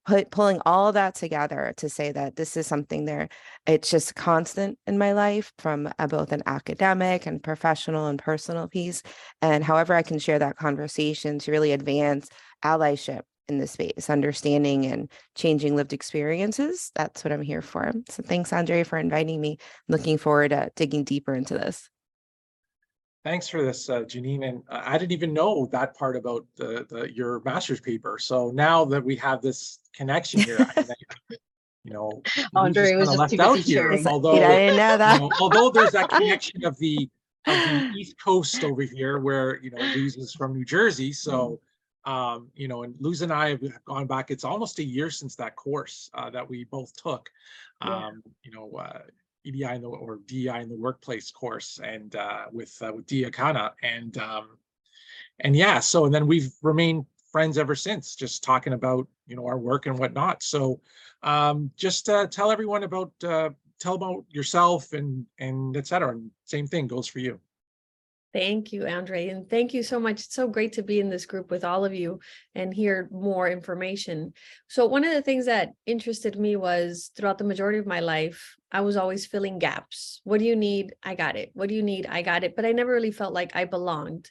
put 0.06 0.30
pulling 0.30 0.60
all 0.64 0.92
that 0.92 1.14
together 1.14 1.74
to 1.76 1.88
say 1.88 2.10
that 2.12 2.36
this 2.36 2.56
is 2.56 2.66
something 2.66 3.04
there 3.04 3.28
it's 3.66 3.90
just 3.90 4.14
constant 4.14 4.78
in 4.86 4.96
my 4.98 5.12
life 5.12 5.52
from 5.58 5.88
a, 5.98 6.08
both 6.08 6.32
an 6.32 6.42
academic 6.46 7.26
and 7.26 7.42
professional 7.42 8.06
and 8.06 8.18
personal 8.18 8.66
piece 8.66 9.02
and 9.42 9.62
however 9.62 9.94
i 9.94 10.02
can 10.02 10.18
share 10.18 10.38
that 10.38 10.56
conversation 10.56 11.38
to 11.38 11.50
really 11.50 11.72
advance 11.72 12.28
allyship 12.64 13.22
in 13.50 13.58
the 13.58 13.66
space 13.66 14.08
understanding 14.08 14.86
and 14.86 15.10
changing 15.34 15.76
lived 15.76 15.92
experiences 15.92 16.90
that's 16.94 17.24
what 17.24 17.32
i'm 17.32 17.42
here 17.42 17.62
for 17.62 17.92
so 18.08 18.22
thanks 18.22 18.52
andre 18.52 18.82
for 18.82 18.98
inviting 18.98 19.40
me 19.40 19.58
looking 19.88 20.16
forward 20.16 20.50
to 20.50 20.70
digging 20.76 21.04
deeper 21.04 21.34
into 21.34 21.54
this 21.54 21.90
Thanks 23.22 23.48
for 23.48 23.62
this, 23.62 23.90
uh, 23.90 24.00
Janine. 24.00 24.48
And 24.48 24.62
I 24.70 24.94
I 24.94 24.98
didn't 24.98 25.12
even 25.12 25.34
know 25.34 25.66
that 25.72 25.94
part 25.94 26.16
about 26.16 26.46
the, 26.56 26.86
the, 26.88 27.14
your 27.14 27.42
master's 27.44 27.80
paper. 27.80 28.18
So 28.18 28.50
now 28.50 28.84
that 28.86 29.04
we 29.04 29.14
have 29.16 29.42
this 29.42 29.78
connection 29.94 30.40
here, 30.40 30.56
I- 30.58 30.84
you 31.84 31.92
know. 31.92 32.22
Andre 32.54 32.82
just 32.82 32.96
was 32.96 33.08
just 33.08 33.18
left 33.18 33.38
out 33.40 33.58
here, 33.58 33.82
sharing. 33.82 33.96
It's 33.98 34.04
like, 34.06 34.12
Although, 34.14 34.42
i 34.42 34.56
didn't 34.56 34.76
know 34.76 35.12
you 35.12 35.18
know, 35.20 35.30
although 35.40 35.70
there's 35.70 35.92
that 35.92 36.08
connection 36.16 36.64
of 36.64 36.78
the 36.78 37.08
of 37.46 37.56
the 37.56 37.98
East 37.98 38.16
Coast 38.22 38.64
over 38.64 38.82
here, 38.82 39.18
where 39.18 39.60
you 39.62 39.70
know 39.70 39.78
Luz 39.78 40.16
is 40.16 40.32
from 40.32 40.54
New 40.54 40.64
Jersey. 40.64 41.12
So, 41.12 41.60
um, 42.04 42.48
you 42.54 42.68
know, 42.68 42.82
and 42.82 42.94
Luz 43.00 43.22
and 43.22 43.32
I 43.32 43.50
have 43.50 43.84
gone 43.84 44.06
back. 44.06 44.30
It's 44.30 44.44
almost 44.44 44.78
a 44.78 44.84
year 44.84 45.10
since 45.10 45.36
that 45.36 45.56
course 45.56 46.10
uh, 46.14 46.30
that 46.30 46.48
we 46.48 46.64
both 46.64 46.94
took. 46.96 47.30
Yeah. 47.84 48.06
Um, 48.06 48.22
you 48.42 48.52
know, 48.52 48.70
uh, 48.72 49.00
EDI 49.44 49.64
in 49.64 49.82
the 49.82 49.88
or 49.88 50.18
DEI 50.26 50.60
in 50.60 50.68
the 50.68 50.76
workplace 50.76 51.30
course, 51.30 51.80
and 51.82 52.14
uh, 52.16 52.46
with 52.52 52.76
uh, 52.82 52.92
with 52.94 53.06
Dia 53.06 53.30
Kana, 53.30 53.72
and 53.82 54.16
um, 54.18 54.58
and 55.40 55.56
yeah. 55.56 55.80
So 55.80 56.04
and 56.04 56.14
then 56.14 56.26
we've 56.26 56.52
remained 56.62 57.06
friends 57.30 57.58
ever 57.58 57.74
since, 57.74 58.14
just 58.14 58.42
talking 58.42 58.72
about 58.72 59.06
you 59.26 59.36
know 59.36 59.46
our 59.46 59.58
work 59.58 59.86
and 59.86 59.98
whatnot. 59.98 60.42
So, 60.42 60.80
um, 61.22 61.70
just 61.76 62.08
uh, 62.08 62.26
tell 62.26 62.50
everyone 62.50 62.82
about 62.82 63.12
uh, 63.24 63.50
tell 63.78 63.94
about 63.94 64.24
yourself 64.28 64.92
and 64.92 65.26
and 65.38 65.76
et 65.76 65.86
cetera. 65.86 66.10
And 66.10 66.30
same 66.44 66.66
thing 66.66 66.86
goes 66.86 67.06
for 67.06 67.18
you. 67.18 67.40
Thank 68.32 68.72
you, 68.72 68.86
Andre, 68.86 69.28
and 69.28 69.50
thank 69.50 69.74
you 69.74 69.82
so 69.82 69.98
much. 69.98 70.20
It's 70.20 70.34
so 70.34 70.46
great 70.46 70.74
to 70.74 70.84
be 70.84 71.00
in 71.00 71.10
this 71.10 71.26
group 71.26 71.50
with 71.50 71.64
all 71.64 71.84
of 71.84 71.92
you 71.92 72.20
and 72.54 72.72
hear 72.72 73.08
more 73.10 73.48
information. 73.48 74.34
So 74.68 74.86
one 74.86 75.04
of 75.04 75.12
the 75.12 75.22
things 75.22 75.46
that 75.46 75.72
interested 75.84 76.38
me 76.38 76.54
was 76.54 77.10
throughout 77.16 77.38
the 77.38 77.44
majority 77.44 77.78
of 77.78 77.86
my 77.86 77.98
life, 77.98 78.54
I 78.70 78.82
was 78.82 78.96
always 78.96 79.26
filling 79.26 79.58
gaps. 79.58 80.20
What 80.22 80.38
do 80.38 80.44
you 80.44 80.54
need? 80.54 80.94
I 81.02 81.16
got 81.16 81.34
it. 81.34 81.50
What 81.54 81.68
do 81.68 81.74
you 81.74 81.82
need? 81.82 82.06
I 82.06 82.22
got 82.22 82.44
it. 82.44 82.54
But 82.54 82.64
I 82.64 82.70
never 82.70 82.92
really 82.92 83.10
felt 83.10 83.34
like 83.34 83.56
I 83.56 83.64
belonged. 83.64 84.30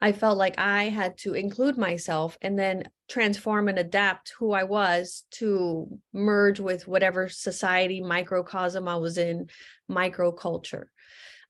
I 0.00 0.12
felt 0.12 0.36
like 0.36 0.58
I 0.58 0.84
had 0.84 1.16
to 1.18 1.32
include 1.32 1.78
myself 1.78 2.36
and 2.42 2.58
then 2.58 2.84
transform 3.08 3.68
and 3.68 3.78
adapt 3.78 4.34
who 4.38 4.52
I 4.52 4.64
was 4.64 5.24
to 5.32 5.88
merge 6.12 6.60
with 6.60 6.86
whatever 6.86 7.30
society 7.30 8.02
microcosm 8.02 8.86
I 8.86 8.96
was 8.96 9.16
in, 9.16 9.48
microculture. 9.90 10.84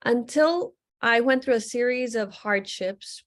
Until 0.05 0.75
I 1.00 1.21
went 1.21 1.45
through 1.45 1.55
a 1.55 1.61
series 1.61 2.14
of 2.14 2.33
hardships, 2.33 3.23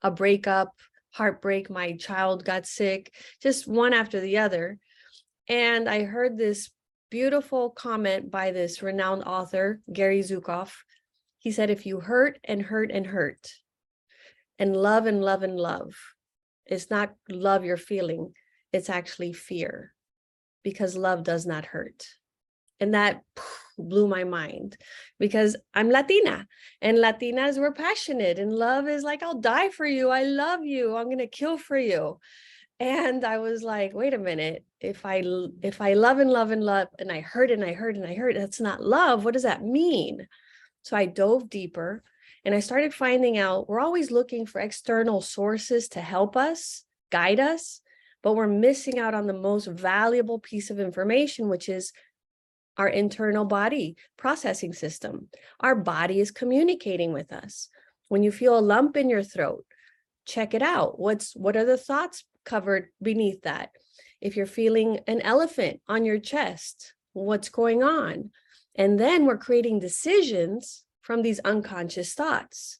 a 0.00 0.10
breakup, 0.10 0.74
heartbreak, 1.10 1.68
my 1.68 1.92
child 1.96 2.44
got 2.44 2.66
sick, 2.66 3.12
just 3.42 3.68
one 3.68 3.92
after 3.92 4.20
the 4.20 4.38
other. 4.38 4.78
And 5.48 5.88
I 5.88 6.04
heard 6.04 6.38
this 6.38 6.70
beautiful 7.10 7.70
comment 7.70 8.30
by 8.30 8.50
this 8.50 8.82
renowned 8.82 9.24
author, 9.24 9.80
Gary 9.92 10.20
Zukav. 10.20 10.72
He 11.38 11.52
said, 11.52 11.68
if 11.68 11.84
you 11.84 12.00
hurt 12.00 12.38
and 12.44 12.62
hurt 12.62 12.90
and 12.90 13.06
hurt, 13.06 13.52
and 14.58 14.76
love 14.76 15.06
and 15.06 15.22
love 15.22 15.42
and 15.42 15.56
love, 15.56 15.94
it's 16.64 16.88
not 16.88 17.14
love 17.28 17.64
you're 17.64 17.76
feeling, 17.76 18.32
it's 18.72 18.88
actually 18.88 19.32
fear, 19.34 19.92
because 20.62 20.96
love 20.96 21.24
does 21.24 21.44
not 21.44 21.66
hurt. 21.66 22.06
And 22.80 22.94
that 22.94 23.22
blew 23.78 24.08
my 24.08 24.24
mind 24.24 24.76
because 25.18 25.56
I'm 25.74 25.90
Latina 25.90 26.46
and 26.80 26.98
Latinas 26.98 27.58
were 27.58 27.72
passionate 27.72 28.38
and 28.38 28.52
love 28.52 28.88
is 28.88 29.02
like, 29.02 29.22
I'll 29.22 29.40
die 29.40 29.68
for 29.68 29.86
you. 29.86 30.10
I 30.10 30.24
love 30.24 30.64
you. 30.64 30.96
I'm 30.96 31.06
going 31.06 31.18
to 31.18 31.26
kill 31.26 31.58
for 31.58 31.76
you. 31.76 32.18
And 32.80 33.24
I 33.24 33.38
was 33.38 33.62
like, 33.62 33.94
wait 33.94 34.14
a 34.14 34.18
minute. 34.18 34.64
If 34.80 35.06
I, 35.06 35.22
if 35.62 35.80
I 35.80 35.92
love 35.94 36.18
and 36.18 36.30
love 36.30 36.50
and 36.50 36.64
love 36.64 36.88
and 36.98 37.12
I 37.12 37.20
hurt 37.20 37.50
and 37.50 37.64
I 37.64 37.72
hurt 37.72 37.96
and 37.96 38.06
I 38.06 38.14
hurt, 38.14 38.34
that's 38.34 38.60
not 38.60 38.82
love. 38.82 39.24
What 39.24 39.34
does 39.34 39.44
that 39.44 39.62
mean? 39.62 40.26
So 40.82 40.96
I 40.96 41.06
dove 41.06 41.48
deeper 41.48 42.02
and 42.44 42.54
I 42.54 42.60
started 42.60 42.92
finding 42.92 43.38
out 43.38 43.68
we're 43.68 43.80
always 43.80 44.10
looking 44.10 44.46
for 44.46 44.60
external 44.60 45.20
sources 45.20 45.88
to 45.90 46.00
help 46.00 46.36
us, 46.36 46.84
guide 47.10 47.38
us, 47.38 47.80
but 48.22 48.34
we're 48.34 48.48
missing 48.48 48.98
out 48.98 49.14
on 49.14 49.26
the 49.26 49.32
most 49.32 49.66
valuable 49.66 50.38
piece 50.38 50.70
of 50.70 50.80
information, 50.80 51.48
which 51.48 51.68
is 51.68 51.92
our 52.76 52.88
internal 52.88 53.44
body 53.44 53.96
processing 54.16 54.72
system. 54.72 55.28
Our 55.60 55.74
body 55.74 56.20
is 56.20 56.30
communicating 56.30 57.12
with 57.12 57.32
us. 57.32 57.68
When 58.08 58.22
you 58.22 58.32
feel 58.32 58.58
a 58.58 58.60
lump 58.60 58.96
in 58.96 59.08
your 59.08 59.22
throat, 59.22 59.64
check 60.26 60.54
it 60.54 60.62
out. 60.62 60.98
What's 60.98 61.34
what 61.34 61.56
are 61.56 61.64
the 61.64 61.76
thoughts 61.76 62.24
covered 62.44 62.88
beneath 63.00 63.42
that? 63.42 63.70
If 64.20 64.36
you're 64.36 64.46
feeling 64.46 65.00
an 65.06 65.20
elephant 65.20 65.80
on 65.88 66.04
your 66.04 66.18
chest, 66.18 66.94
what's 67.12 67.48
going 67.48 67.82
on? 67.82 68.30
And 68.74 68.98
then 68.98 69.26
we're 69.26 69.38
creating 69.38 69.80
decisions 69.80 70.84
from 71.02 71.22
these 71.22 71.40
unconscious 71.40 72.14
thoughts. 72.14 72.78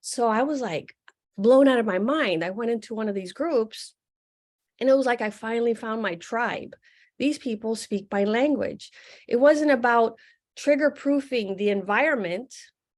So 0.00 0.28
I 0.28 0.42
was 0.42 0.60
like 0.60 0.94
blown 1.38 1.68
out 1.68 1.78
of 1.78 1.86
my 1.86 1.98
mind. 1.98 2.44
I 2.44 2.50
went 2.50 2.70
into 2.70 2.94
one 2.94 3.08
of 3.08 3.14
these 3.14 3.32
groups 3.32 3.94
and 4.80 4.88
it 4.88 4.96
was 4.96 5.06
like 5.06 5.20
I 5.20 5.30
finally 5.30 5.74
found 5.74 6.02
my 6.02 6.16
tribe 6.16 6.74
these 7.20 7.38
people 7.38 7.76
speak 7.76 8.08
by 8.08 8.24
language. 8.24 8.90
It 9.28 9.36
wasn't 9.36 9.70
about 9.70 10.18
trigger 10.56 10.90
proofing 10.90 11.56
the 11.56 11.68
environment. 11.68 12.54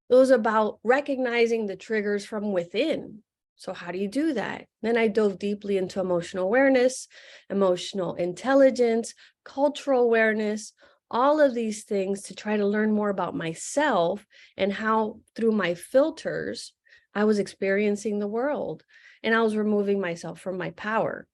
It 0.09 0.15
was 0.15 0.31
about 0.31 0.79
recognizing 0.85 1.67
the 1.67 1.77
triggers 1.77 2.25
from 2.25 2.53
within. 2.53 3.23
So 3.57 3.73
how 3.73 3.91
do 3.91 3.99
you 3.99 4.09
do 4.09 4.33
that? 4.35 4.67
Then 4.81 4.97
I 4.97 5.09
dove 5.09 5.39
deeply 5.39 5.77
into 5.77 6.01
emotional 6.01 6.45
awareness, 6.45 7.09
emotional 7.51 8.15
intelligence, 8.15 9.13
cultural 9.45 10.03
awareness, 10.03 10.73
all 11.11 11.41
of 11.41 11.53
these 11.53 11.83
things 11.83 12.23
to 12.23 12.35
try 12.35 12.57
to 12.57 12.67
learn 12.67 12.93
more 12.93 13.11
about 13.11 13.35
myself 13.35 14.25
and 14.57 14.73
how 14.73 15.19
through 15.35 15.53
my 15.53 15.75
filters, 15.75 16.73
I 17.15 17.25
was 17.25 17.39
experiencing 17.39 18.19
the 18.21 18.29
world 18.29 18.85
and 19.23 19.35
I 19.35 19.43
was 19.43 19.57
removing 19.57 20.01
myself 20.01 20.41
from 20.41 20.59
my 20.59 20.71
power. 20.71 21.27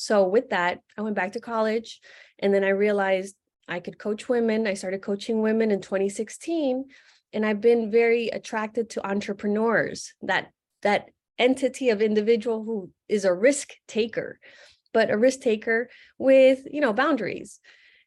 So 0.00 0.26
with 0.26 0.48
that, 0.48 0.80
I 0.96 1.02
went 1.02 1.14
back 1.14 1.32
to 1.32 1.40
college 1.40 2.00
and 2.38 2.54
then 2.54 2.64
I 2.64 2.70
realized 2.70 3.36
I 3.68 3.80
could 3.80 3.98
coach 3.98 4.30
women. 4.30 4.66
I 4.66 4.72
started 4.72 5.02
coaching 5.02 5.42
women 5.42 5.70
in 5.70 5.82
2016 5.82 6.86
and 7.34 7.44
I've 7.44 7.60
been 7.60 7.90
very 7.90 8.28
attracted 8.28 8.88
to 8.90 9.06
entrepreneurs, 9.06 10.14
that 10.22 10.52
that 10.80 11.10
entity 11.38 11.90
of 11.90 12.00
individual 12.00 12.64
who 12.64 12.90
is 13.10 13.26
a 13.26 13.34
risk 13.34 13.74
taker, 13.86 14.40
but 14.94 15.10
a 15.10 15.18
risk 15.18 15.40
taker 15.40 15.90
with, 16.16 16.66
you 16.70 16.80
know, 16.80 16.94
boundaries 16.94 17.60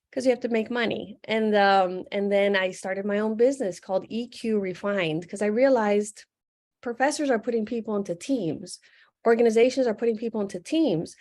because 0.09 0.25
you 0.25 0.31
have 0.31 0.39
to 0.41 0.49
make 0.49 0.71
money. 0.71 1.19
And 1.25 1.55
um 1.55 2.05
and 2.11 2.31
then 2.31 2.55
I 2.55 2.71
started 2.71 3.05
my 3.05 3.19
own 3.19 3.37
business 3.37 3.79
called 3.79 4.09
EQ 4.09 4.59
Refined 4.59 5.21
because 5.21 5.43
I 5.43 5.59
realized 5.61 6.25
professors 6.81 7.29
are 7.29 7.37
putting 7.37 7.67
people 7.67 7.95
into 7.95 8.15
teams, 8.15 8.79
organizations 9.27 9.85
are 9.85 9.93
putting 9.93 10.17
people 10.17 10.41
into 10.41 10.59
teams, 10.59 11.15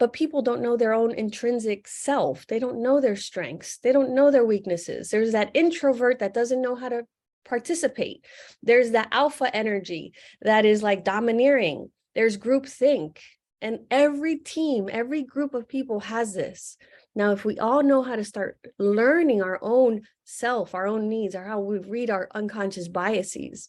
but 0.00 0.14
people 0.14 0.40
don't 0.40 0.62
know 0.62 0.78
their 0.78 0.94
own 0.94 1.14
intrinsic 1.14 1.86
self. 1.86 2.46
They 2.46 2.58
don't 2.58 2.82
know 2.82 3.02
their 3.02 3.16
strengths. 3.16 3.76
They 3.76 3.92
don't 3.92 4.14
know 4.14 4.30
their 4.30 4.46
weaknesses. 4.46 5.10
There's 5.10 5.32
that 5.32 5.50
introvert 5.52 6.20
that 6.20 6.32
doesn't 6.32 6.62
know 6.62 6.74
how 6.74 6.88
to 6.88 7.02
participate. 7.44 8.24
There's 8.62 8.92
the 8.92 9.06
alpha 9.14 9.54
energy 9.54 10.14
that 10.40 10.64
is 10.64 10.82
like 10.82 11.04
domineering. 11.04 11.90
There's 12.14 12.38
group 12.38 12.64
think. 12.64 13.20
And 13.60 13.80
every 13.90 14.38
team, 14.38 14.88
every 14.90 15.22
group 15.22 15.52
of 15.52 15.68
people 15.68 16.00
has 16.00 16.32
this. 16.32 16.78
Now, 17.14 17.32
if 17.32 17.44
we 17.44 17.58
all 17.58 17.82
know 17.82 18.02
how 18.02 18.16
to 18.16 18.24
start 18.24 18.56
learning 18.78 19.42
our 19.42 19.58
own 19.60 20.02
self, 20.24 20.74
our 20.74 20.86
own 20.86 21.10
needs, 21.10 21.34
or 21.34 21.44
how 21.44 21.60
we 21.60 21.78
read 21.78 22.08
our 22.08 22.26
unconscious 22.34 22.88
biases, 22.88 23.68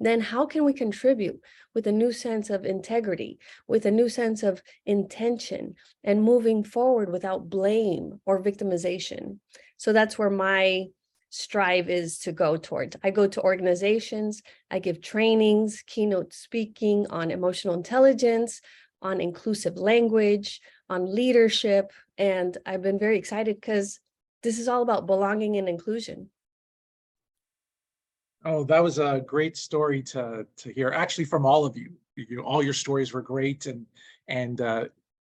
then 0.00 0.20
how 0.20 0.46
can 0.46 0.64
we 0.64 0.72
contribute 0.72 1.40
with 1.74 1.86
a 1.86 1.92
new 1.92 2.12
sense 2.12 2.50
of 2.50 2.64
integrity, 2.64 3.38
with 3.66 3.86
a 3.86 3.90
new 3.90 4.08
sense 4.08 4.42
of 4.42 4.62
intention, 4.86 5.74
and 6.04 6.22
moving 6.22 6.62
forward 6.64 7.10
without 7.10 7.50
blame 7.50 8.20
or 8.26 8.42
victimization? 8.42 9.38
So 9.76 9.92
that's 9.92 10.18
where 10.18 10.30
my 10.30 10.86
strive 11.30 11.90
is 11.90 12.18
to 12.20 12.32
go 12.32 12.56
towards. 12.56 12.96
I 13.02 13.10
go 13.10 13.26
to 13.26 13.42
organizations, 13.42 14.42
I 14.70 14.78
give 14.78 15.02
trainings, 15.02 15.82
keynote 15.86 16.32
speaking 16.32 17.06
on 17.10 17.30
emotional 17.30 17.74
intelligence, 17.74 18.60
on 19.02 19.20
inclusive 19.20 19.76
language, 19.76 20.60
on 20.88 21.14
leadership, 21.14 21.92
and 22.16 22.56
I've 22.66 22.82
been 22.82 22.98
very 22.98 23.18
excited 23.18 23.56
because 23.56 24.00
this 24.42 24.58
is 24.58 24.68
all 24.68 24.82
about 24.82 25.06
belonging 25.06 25.56
and 25.56 25.68
inclusion. 25.68 26.30
Oh, 28.50 28.64
that 28.64 28.82
was 28.82 28.98
a 28.98 29.22
great 29.26 29.58
story 29.58 30.02
to 30.04 30.46
to 30.56 30.72
hear. 30.72 30.88
Actually, 30.88 31.26
from 31.26 31.44
all 31.44 31.66
of 31.66 31.76
you, 31.76 31.92
you 32.16 32.40
all 32.40 32.62
your 32.62 32.72
stories 32.72 33.12
were 33.12 33.20
great, 33.20 33.66
and 33.66 33.84
and 34.26 34.62
uh, 34.62 34.86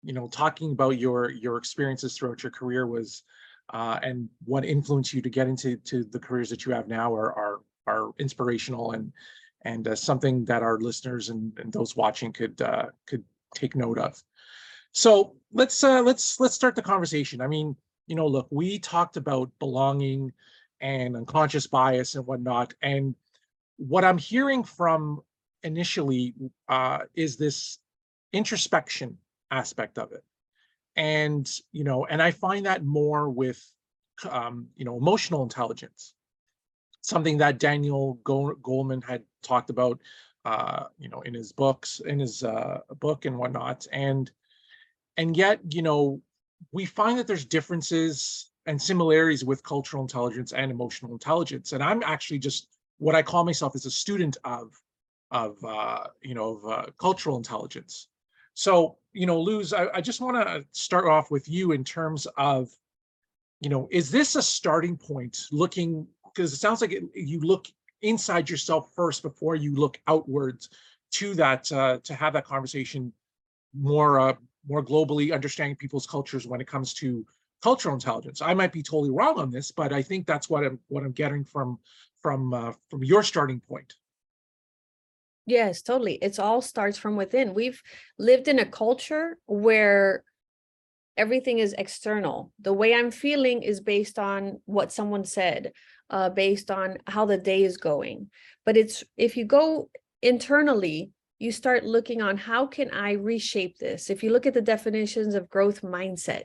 you 0.02 0.14
know, 0.14 0.28
talking 0.28 0.73
about 0.73 0.99
your 0.99 1.31
your 1.31 1.59
experiences 1.59 2.16
throughout 2.16 2.42
your 2.42 2.52
career 2.52 2.87
was, 2.87 3.25
uh, 3.75 3.99
and 4.02 4.31
what 4.47 4.64
influenced 4.64 5.12
you 5.12 5.21
to 5.21 5.28
get 5.28 5.47
into 5.47 5.76
to 5.76 6.04
the 6.04 6.19
careers 6.19 6.49
that 6.49 6.64
you 6.64 6.73
have 6.73 6.88
now 6.88 7.14
are 7.14 7.35
are 7.35 7.61
are 7.87 8.12
inspirational 8.19 8.92
and 8.92 9.12
and 9.66 9.88
uh, 9.88 9.95
something 9.95 10.47
that 10.47 10.62
our 10.62 10.78
listeners 10.78 11.28
and, 11.28 11.52
and 11.59 11.71
those 11.71 11.95
watching 11.95 12.33
could 12.33 12.62
uh, 12.62 12.87
could 13.07 13.23
take 13.54 13.76
note 13.76 13.99
of. 13.99 14.25
So 14.92 15.37
let's 15.52 15.85
uh, 15.85 16.00
let's 16.00 16.40
let's 16.40 16.54
start 16.54 16.76
the 16.76 16.83
conversation. 16.83 17.42
I 17.42 17.47
mean, 17.47 17.76
you 18.07 18.16
know, 18.16 18.26
look, 18.26 18.49
we 18.50 18.78
talked 18.78 19.19
about 19.19 19.50
belonging 19.59 20.33
and 20.83 21.17
unconscious 21.17 21.67
bias 21.67 22.17
and 22.17 22.27
whatnot. 22.27 22.75
And 22.83 23.15
what 23.79 24.05
I'm 24.05 24.19
hearing 24.19 24.65
from 24.65 25.23
initially 25.62 26.35
uh, 26.69 27.05
is 27.15 27.37
this 27.37 27.79
introspection 28.33 29.19
aspect 29.51 29.99
of 29.99 30.12
it. 30.12 30.25
And, 30.97 31.49
you 31.73 31.85
know, 31.85 32.05
and 32.05 32.21
I 32.21 32.33
find 32.33 32.67
that 32.67 32.85
more 32.85 33.31
with, 33.31 33.61
um, 34.29 34.69
you 34.77 34.85
know, 34.85 34.99
emotional 34.99 35.43
intelligence. 35.43 36.15
something 37.03 37.39
that 37.39 37.59
Daniel 37.59 38.15
Go- 38.25 38.57
Goleman 38.62 39.05
had 39.05 39.23
talked 39.43 39.71
about, 39.71 40.01
uh, 40.45 40.85
you 40.99 41.09
know, 41.09 41.21
in 41.23 41.35
his 41.35 41.53
books, 41.53 42.01
in 42.01 42.19
his 42.19 42.43
uh, 42.43 42.81
book 43.01 43.25
and 43.27 43.37
whatnot. 43.37 43.87
And 43.93 44.31
and 45.17 45.37
yet, 45.37 45.61
you 45.69 45.83
know, 45.83 46.23
we 46.73 46.87
find 46.87 47.19
that 47.19 47.27
there's 47.27 47.45
differences 47.45 48.51
and 48.66 48.81
similarities 48.81 49.45
with 49.45 49.62
cultural 49.62 50.02
intelligence 50.02 50.52
and 50.52 50.71
emotional 50.71 51.12
intelligence. 51.12 51.73
And 51.73 51.83
I'm 51.83 52.02
actually 52.02 52.38
just 52.38 52.69
what 52.99 53.14
I 53.14 53.23
call 53.23 53.45
myself 53.45 53.75
as 53.75 53.87
a 53.87 53.90
student 53.90 54.37
of 54.45 54.81
of 55.31 55.57
uh, 55.64 56.04
you 56.23 56.35
know 56.35 56.57
of 56.57 56.66
uh, 56.66 56.87
cultural 56.99 57.37
intelligence. 57.37 58.09
So 58.54 58.99
you 59.12 59.26
know, 59.26 59.40
Luz, 59.40 59.73
I, 59.73 59.88
I 59.95 60.00
just 60.00 60.21
want 60.21 60.37
to 60.37 60.64
start 60.73 61.07
off 61.07 61.31
with 61.31 61.49
you 61.49 61.73
in 61.73 61.85
terms 61.85 62.26
of, 62.37 62.71
you 63.61 63.69
know, 63.69 63.88
is 63.90 64.11
this 64.11 64.37
a 64.37 64.42
starting 64.42 64.97
point? 64.97 65.47
Looking 65.50 66.07
because 66.25 66.52
it 66.52 66.59
sounds 66.59 66.81
like 66.81 66.92
it, 66.92 67.04
you 67.14 67.40
look 67.40 67.66
inside 68.02 68.49
yourself 68.49 68.90
first 68.95 69.23
before 69.23 69.54
you 69.54 69.75
look 69.75 70.00
outwards 70.07 70.71
to 71.12 71.35
that 71.35 71.71
uh, 71.73 71.99
to 72.04 72.14
have 72.14 72.33
that 72.33 72.45
conversation 72.45 73.12
more 73.75 74.21
uh, 74.21 74.35
more 74.69 74.85
globally, 74.85 75.35
understanding 75.35 75.76
people's 75.76 76.07
cultures 76.07 76.47
when 76.47 76.61
it 76.61 76.66
comes 76.66 76.95
to 76.95 77.26
cultural 77.62 77.95
intelligence. 77.95 78.42
I 78.42 78.54
might 78.54 78.73
be 78.73 78.83
totally 78.83 79.11
wrong 79.11 79.38
on 79.38 79.50
this, 79.50 79.71
but 79.71 79.92
I 79.92 80.02
think 80.02 80.26
that's 80.26 80.50
what 80.50 80.64
I'm 80.64 80.78
what 80.88 81.04
I'm 81.04 81.12
getting 81.12 81.45
from 81.45 81.78
from 82.21 82.52
uh, 82.52 82.73
from 82.90 83.04
your 83.04 83.23
starting 83.23 83.61
point. 83.61 83.95
Yes, 85.47 85.83
totally. 85.83 86.14
It's 86.14 86.38
all 86.38 86.61
starts 86.61 86.99
from 86.99 87.16
within. 87.16 87.54
We've 87.54 87.83
lived 88.19 88.47
in 88.47 88.59
a 88.59 88.66
culture 88.66 89.38
where 89.47 90.23
everything 91.16 91.59
is 91.59 91.75
external. 91.76 92.52
The 92.61 92.73
way 92.73 92.95
I'm 92.95 93.11
feeling 93.11 93.62
is 93.62 93.81
based 93.81 94.19
on 94.19 94.61
what 94.66 94.92
someone 94.92 95.25
said, 95.25 95.73
uh, 96.11 96.31
based 96.31 96.71
on 96.71 96.99
how 97.07 97.26
the 97.26 97.38
day 97.38 97.64
is 97.64 97.76
going. 97.76 98.31
But 98.64 98.76
it's 98.76 99.02
if 99.16 99.37
you 99.37 99.45
go 99.45 99.90
internally, 100.23 101.11
you 101.43 101.53
start 101.53 101.85
looking 101.85 102.23
on 102.23 102.37
how 102.37 102.67
can 102.67 102.91
I 102.91 103.13
reshape 103.13 103.79
this? 103.79 104.11
If 104.11 104.23
you 104.23 104.31
look 104.31 104.47
at 104.47 104.55
the 104.55 104.63
definitions 104.63 105.35
of 105.35 105.51
growth 105.51 105.83
mindset, 105.83 106.45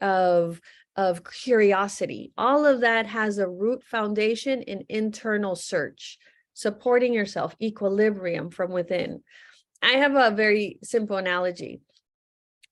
of 0.00 0.60
of 0.96 1.22
curiosity, 1.22 2.32
all 2.36 2.64
of 2.66 2.80
that 2.80 3.06
has 3.06 3.38
a 3.38 3.48
root 3.48 3.84
foundation 3.84 4.62
in 4.62 4.84
internal 4.88 5.54
search 5.54 6.18
supporting 6.54 7.14
yourself, 7.14 7.54
equilibrium 7.62 8.50
from 8.50 8.72
within. 8.72 9.22
I 9.80 9.92
have 9.92 10.16
a 10.16 10.34
very 10.34 10.78
simple 10.82 11.16
analogy. 11.16 11.82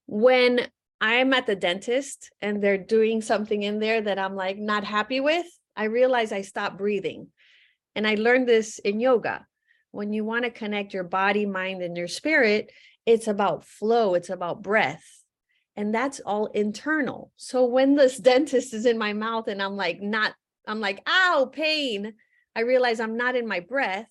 When 0.07 0.67
I'm 1.01 1.33
at 1.33 1.47
the 1.47 1.55
dentist 1.55 2.31
and 2.41 2.61
they're 2.61 2.79
doing 2.79 3.23
something 3.23 3.63
in 3.63 3.79
there 3.79 4.01
that 4.01 4.19
I'm 4.19 4.35
like 4.35 4.59
not 4.59 4.83
happy 4.83 5.21
with, 5.21 5.47
I 5.77 5.85
realize 5.85 6.33
I 6.33 6.43
stop 6.43 6.77
breathing. 6.77 7.29
And 7.95 8.09
I 8.09 8.17
learned 8.17 8.49
this 8.49 8.81
in 8.81 8.99
yoga. 8.99 9.47
When 9.97 10.13
you 10.13 10.25
want 10.25 10.45
to 10.45 10.51
connect 10.51 10.95
your 10.95 11.05
body, 11.05 11.47
mind, 11.47 11.83
and 11.83 11.97
your 11.97 12.09
spirit, 12.09 12.71
it's 13.05 13.27
about 13.27 13.65
flow, 13.65 14.15
it's 14.15 14.31
about 14.31 14.63
breath. 14.63 15.05
And 15.75 15.95
that's 15.95 16.21
all 16.21 16.47
internal. 16.47 17.33
So 17.37 17.65
when 17.65 17.97
this 17.97 18.17
dentist 18.31 18.73
is 18.73 18.87
in 18.87 18.99
my 18.99 19.13
mouth 19.13 19.49
and 19.49 19.61
I'm 19.61 19.77
like, 19.77 20.01
not, 20.01 20.35
I'm 20.67 20.81
like, 20.81 21.03
ow, 21.07 21.51
pain 21.53 22.15
I 22.57 22.61
realize 22.61 23.01
I'm 23.01 23.19
not 23.19 23.37
in 23.37 23.47
my 23.47 23.61
breath. 23.61 24.09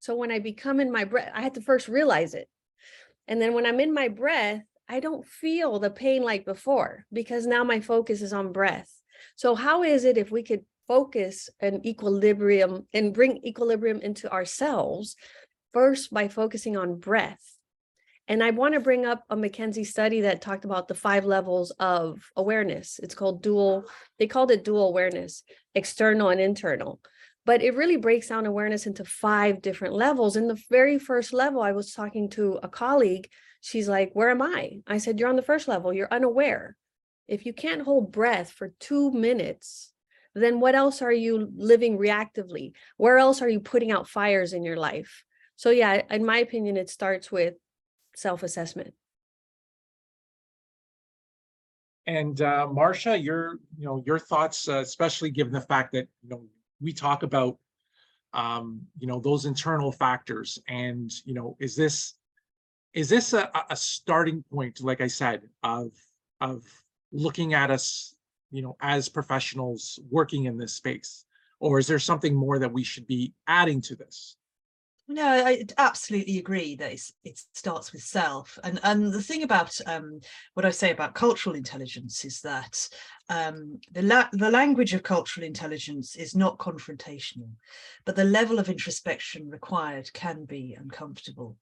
So 0.00 0.16
when 0.16 0.32
I 0.32 0.40
become 0.40 0.80
in 0.80 0.90
my 0.90 1.04
breath, 1.04 1.30
I 1.32 1.40
had 1.40 1.54
to 1.54 1.60
first 1.60 1.86
realize 1.86 2.34
it. 2.34 2.48
And 3.28 3.40
then 3.40 3.54
when 3.54 3.64
I'm 3.64 3.78
in 3.78 3.94
my 3.94 4.08
breath, 4.08 4.62
I 4.88 4.98
don't 4.98 5.24
feel 5.24 5.78
the 5.78 5.90
pain 5.90 6.22
like 6.24 6.44
before 6.44 7.06
because 7.12 7.46
now 7.46 7.62
my 7.62 7.80
focus 7.80 8.22
is 8.22 8.32
on 8.32 8.52
breath. 8.52 8.92
So 9.36 9.54
how 9.54 9.84
is 9.84 10.04
it 10.04 10.18
if 10.18 10.32
we 10.32 10.42
could 10.42 10.64
focus 10.88 11.48
and 11.60 11.84
equilibrium 11.84 12.86
and 12.92 13.14
bring 13.14 13.44
equilibrium 13.44 14.00
into 14.00 14.30
ourselves 14.32 15.16
first 15.72 16.12
by 16.12 16.28
focusing 16.28 16.76
on 16.76 16.98
breath? 16.98 17.42
And 18.28 18.42
I 18.42 18.50
want 18.50 18.74
to 18.74 18.80
bring 18.80 19.06
up 19.06 19.22
a 19.30 19.36
McKinsey 19.36 19.86
study 19.86 20.22
that 20.22 20.40
talked 20.40 20.64
about 20.64 20.88
the 20.88 20.94
five 20.94 21.24
levels 21.24 21.70
of 21.78 22.30
awareness. 22.36 22.98
It's 23.00 23.14
called 23.14 23.42
dual, 23.42 23.84
they 24.18 24.26
called 24.26 24.50
it 24.50 24.64
dual 24.64 24.88
awareness, 24.88 25.44
external 25.74 26.30
and 26.30 26.40
internal 26.40 27.00
but 27.46 27.62
it 27.62 27.76
really 27.76 27.96
breaks 27.96 28.28
down 28.28 28.44
awareness 28.44 28.86
into 28.86 29.04
five 29.04 29.62
different 29.62 29.94
levels. 29.94 30.36
In 30.36 30.48
the 30.48 30.60
very 30.68 30.98
first 30.98 31.32
level, 31.32 31.62
I 31.62 31.72
was 31.72 31.92
talking 31.92 32.28
to 32.30 32.58
a 32.62 32.68
colleague. 32.68 33.30
She's 33.60 33.88
like, 33.88 34.10
Where 34.12 34.30
am 34.30 34.42
I? 34.42 34.80
I 34.86 34.98
said, 34.98 35.18
You're 35.18 35.28
on 35.28 35.36
the 35.36 35.42
first 35.42 35.68
level, 35.68 35.92
you're 35.92 36.12
unaware. 36.12 36.76
If 37.28 37.46
you 37.46 37.52
can't 37.52 37.82
hold 37.82 38.12
breath 38.12 38.50
for 38.50 38.74
two 38.80 39.12
minutes, 39.12 39.92
then 40.42 40.60
what 40.60 40.74
else 40.74 41.02
are 41.02 41.12
you 41.12 41.50
living 41.56 41.98
reactively? 41.98 42.72
Where 42.96 43.18
else 43.18 43.42
are 43.42 43.48
you 43.48 43.60
putting 43.60 43.90
out 43.90 44.08
fires 44.08 44.52
in 44.52 44.62
your 44.62 44.76
life? 44.76 45.24
So, 45.56 45.70
yeah, 45.70 46.02
in 46.10 46.24
my 46.24 46.38
opinion, 46.38 46.76
it 46.76 46.90
starts 46.90 47.32
with 47.32 47.54
self 48.14 48.42
assessment. 48.42 48.94
And 52.06 52.40
uh, 52.40 52.68
Marsha, 52.70 53.22
your 53.22 53.58
you 53.76 53.86
know 53.86 54.02
your 54.06 54.18
thoughts, 54.18 54.68
uh, 54.68 54.76
especially 54.76 55.30
given 55.30 55.52
the 55.52 55.60
fact 55.60 55.92
that 55.92 56.06
you 56.22 56.28
know 56.28 56.42
we 56.80 56.92
talk 56.92 57.22
about 57.22 57.58
um, 58.32 58.82
you 58.98 59.06
know 59.06 59.18
those 59.18 59.46
internal 59.46 59.90
factors 59.90 60.58
and 60.68 61.10
you 61.24 61.34
know 61.34 61.56
is 61.58 61.74
this 61.74 62.14
is 62.92 63.08
this 63.08 63.32
a, 63.32 63.50
a 63.70 63.76
starting 63.76 64.42
point 64.52 64.80
like 64.80 65.00
i 65.00 65.06
said 65.06 65.42
of 65.62 65.90
of 66.40 66.64
looking 67.12 67.54
at 67.54 67.70
us 67.70 68.15
you 68.50 68.62
know 68.62 68.76
as 68.80 69.08
professionals 69.08 69.98
working 70.10 70.44
in 70.44 70.58
this 70.58 70.74
space 70.74 71.24
or 71.58 71.78
is 71.78 71.86
there 71.86 71.98
something 71.98 72.34
more 72.34 72.58
that 72.58 72.72
we 72.72 72.84
should 72.84 73.06
be 73.06 73.32
adding 73.46 73.80
to 73.80 73.96
this 73.96 74.36
no, 75.08 75.24
I 75.24 75.64
absolutely 75.78 76.38
agree 76.38 76.74
that 76.76 76.92
it 77.22 77.40
starts 77.52 77.92
with 77.92 78.02
self. 78.02 78.58
And 78.64 78.80
and 78.82 79.12
the 79.12 79.22
thing 79.22 79.44
about 79.44 79.78
um, 79.86 80.20
what 80.54 80.66
I 80.66 80.70
say 80.70 80.90
about 80.90 81.14
cultural 81.14 81.54
intelligence 81.54 82.24
is 82.24 82.40
that 82.40 82.88
um, 83.28 83.78
the 83.92 84.02
la 84.02 84.28
the 84.32 84.50
language 84.50 84.94
of 84.94 85.04
cultural 85.04 85.46
intelligence 85.46 86.16
is 86.16 86.34
not 86.34 86.58
confrontational, 86.58 87.50
but 88.04 88.16
the 88.16 88.24
level 88.24 88.58
of 88.58 88.68
introspection 88.68 89.48
required 89.48 90.12
can 90.12 90.44
be 90.44 90.76
uncomfortable. 90.78 91.56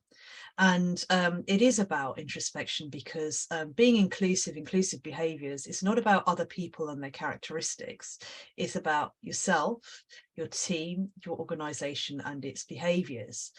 And 0.57 1.03
um, 1.11 1.43
it 1.49 1.63
is 1.63 1.81
about 1.81 2.19
introspection 2.19 2.89
because 2.89 3.47
um, 3.51 3.73
being 3.73 3.97
inclusive, 3.97 4.57
inclusive 4.57 5.03
behaviors, 5.03 5.67
is 5.67 5.83
not 5.83 5.99
about 5.99 6.25
other 6.27 6.47
people 6.47 6.91
and 6.91 7.03
their 7.03 7.11
characteristics. 7.11 8.19
It's 8.57 8.77
about 8.77 9.13
yourself, 9.21 10.05
your 10.37 10.47
team, 10.47 11.11
your 11.25 11.37
organization, 11.39 12.23
and 12.25 12.45
its 12.45 12.65
behaviors. 12.65 13.51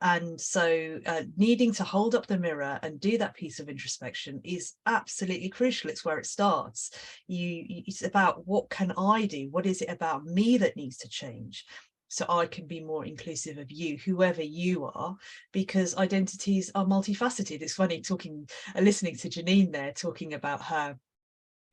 And 0.00 0.40
so, 0.40 1.00
uh, 1.06 1.22
needing 1.36 1.72
to 1.74 1.84
hold 1.84 2.14
up 2.14 2.26
the 2.26 2.38
mirror 2.38 2.78
and 2.82 3.00
do 3.00 3.18
that 3.18 3.34
piece 3.34 3.58
of 3.58 3.68
introspection 3.68 4.40
is 4.44 4.74
absolutely 4.86 5.48
crucial. 5.48 5.90
It's 5.90 6.04
where 6.04 6.18
it 6.18 6.26
starts. 6.26 6.92
You, 7.26 7.64
it's 7.68 8.04
about 8.04 8.46
what 8.46 8.70
can 8.70 8.92
I 8.96 9.26
do? 9.26 9.48
What 9.50 9.66
is 9.66 9.82
it 9.82 9.90
about 9.90 10.24
me 10.24 10.58
that 10.58 10.76
needs 10.76 10.98
to 10.98 11.08
change? 11.08 11.64
So 12.08 12.26
I 12.28 12.46
can 12.46 12.66
be 12.66 12.80
more 12.80 13.04
inclusive 13.04 13.58
of 13.58 13.70
you, 13.70 13.98
whoever 13.98 14.42
you 14.42 14.84
are, 14.86 15.16
because 15.52 15.96
identities 15.96 16.70
are 16.74 16.84
multifaceted. 16.84 17.62
It's 17.62 17.74
funny 17.74 18.00
talking, 18.00 18.48
listening 18.80 19.16
to 19.16 19.28
Janine 19.28 19.72
there 19.72 19.92
talking 19.92 20.34
about 20.34 20.62
her 20.62 20.98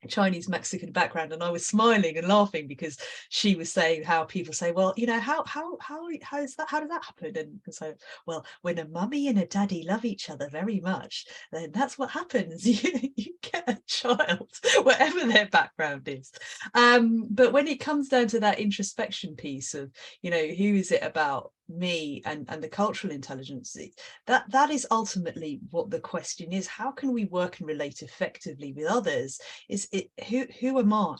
Chinese 0.08 0.48
Mexican 0.48 0.92
background 0.92 1.32
and 1.32 1.42
I 1.42 1.50
was 1.50 1.66
smiling 1.66 2.16
and 2.16 2.28
laughing 2.28 2.66
because 2.66 2.96
she 3.28 3.54
was 3.54 3.72
saying 3.72 4.04
how 4.04 4.24
people 4.24 4.52
say 4.52 4.72
well 4.72 4.92
you 4.96 5.06
know 5.06 5.20
how 5.20 5.44
how 5.44 5.76
how 5.80 6.08
how 6.22 6.42
is 6.42 6.54
that 6.56 6.68
how 6.68 6.80
does 6.80 6.88
that 6.88 7.04
happen? 7.04 7.36
And 7.36 7.74
so 7.74 7.94
well 8.26 8.44
when 8.62 8.78
a 8.78 8.88
mummy 8.88 9.28
and 9.28 9.38
a 9.38 9.46
daddy 9.46 9.84
love 9.86 10.04
each 10.04 10.30
other 10.30 10.48
very 10.50 10.80
much 10.80 11.26
then 11.52 11.70
that's 11.72 11.98
what 11.98 12.10
happens. 12.10 12.66
You, 12.82 13.10
you 13.16 13.34
get 13.42 13.68
a 13.68 13.78
child 13.86 14.50
whatever 14.82 15.26
their 15.26 15.46
background 15.46 16.08
is. 16.08 16.32
Um 16.74 17.26
but 17.30 17.52
when 17.52 17.68
it 17.68 17.80
comes 17.80 18.08
down 18.08 18.28
to 18.28 18.40
that 18.40 18.58
introspection 18.58 19.36
piece 19.36 19.74
of 19.74 19.90
you 20.22 20.30
know 20.30 20.46
who 20.46 20.74
is 20.74 20.90
it 20.90 21.02
about 21.02 21.52
me 21.68 22.22
and 22.24 22.44
and 22.48 22.62
the 22.62 22.68
cultural 22.68 23.12
intelligence 23.12 23.76
that 24.26 24.50
that 24.50 24.70
is 24.70 24.86
ultimately 24.90 25.60
what 25.70 25.90
the 25.90 26.00
question 26.00 26.52
is. 26.52 26.66
How 26.66 26.90
can 26.90 27.12
we 27.12 27.24
work 27.26 27.58
and 27.58 27.68
relate 27.68 28.02
effectively 28.02 28.72
with 28.72 28.86
others? 28.86 29.40
Is 29.68 29.88
it 29.92 30.10
who 30.28 30.46
who 30.60 30.78
am 30.78 30.92
i? 30.92 31.16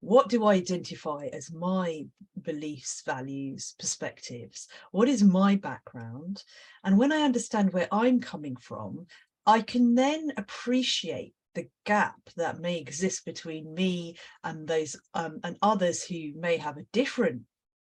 What 0.00 0.28
do 0.28 0.44
i 0.44 0.54
identify 0.54 1.28
as 1.32 1.52
my 1.52 2.06
beliefs 2.40 3.02
values 3.06 3.74
perspectives? 3.78 4.66
What 4.90 5.08
is 5.08 5.22
my 5.22 5.56
background? 5.56 6.42
And 6.84 6.98
when 6.98 7.12
i 7.12 7.22
understand 7.22 7.72
where 7.72 7.88
i'm 7.92 8.20
coming 8.20 8.56
from 8.56 9.06
i 9.46 9.60
can 9.60 9.94
then 9.94 10.32
appreciate 10.36 11.34
the 11.54 11.68
gap 11.84 12.18
that 12.36 12.60
may 12.60 12.78
exist 12.78 13.24
between 13.24 13.74
me 13.74 14.16
and 14.42 14.66
those 14.66 14.96
um, 15.14 15.38
and 15.44 15.56
others 15.62 16.02
who 16.02 16.32
may 16.34 16.56
have 16.56 16.78
a 16.78 16.86
different 16.92 17.42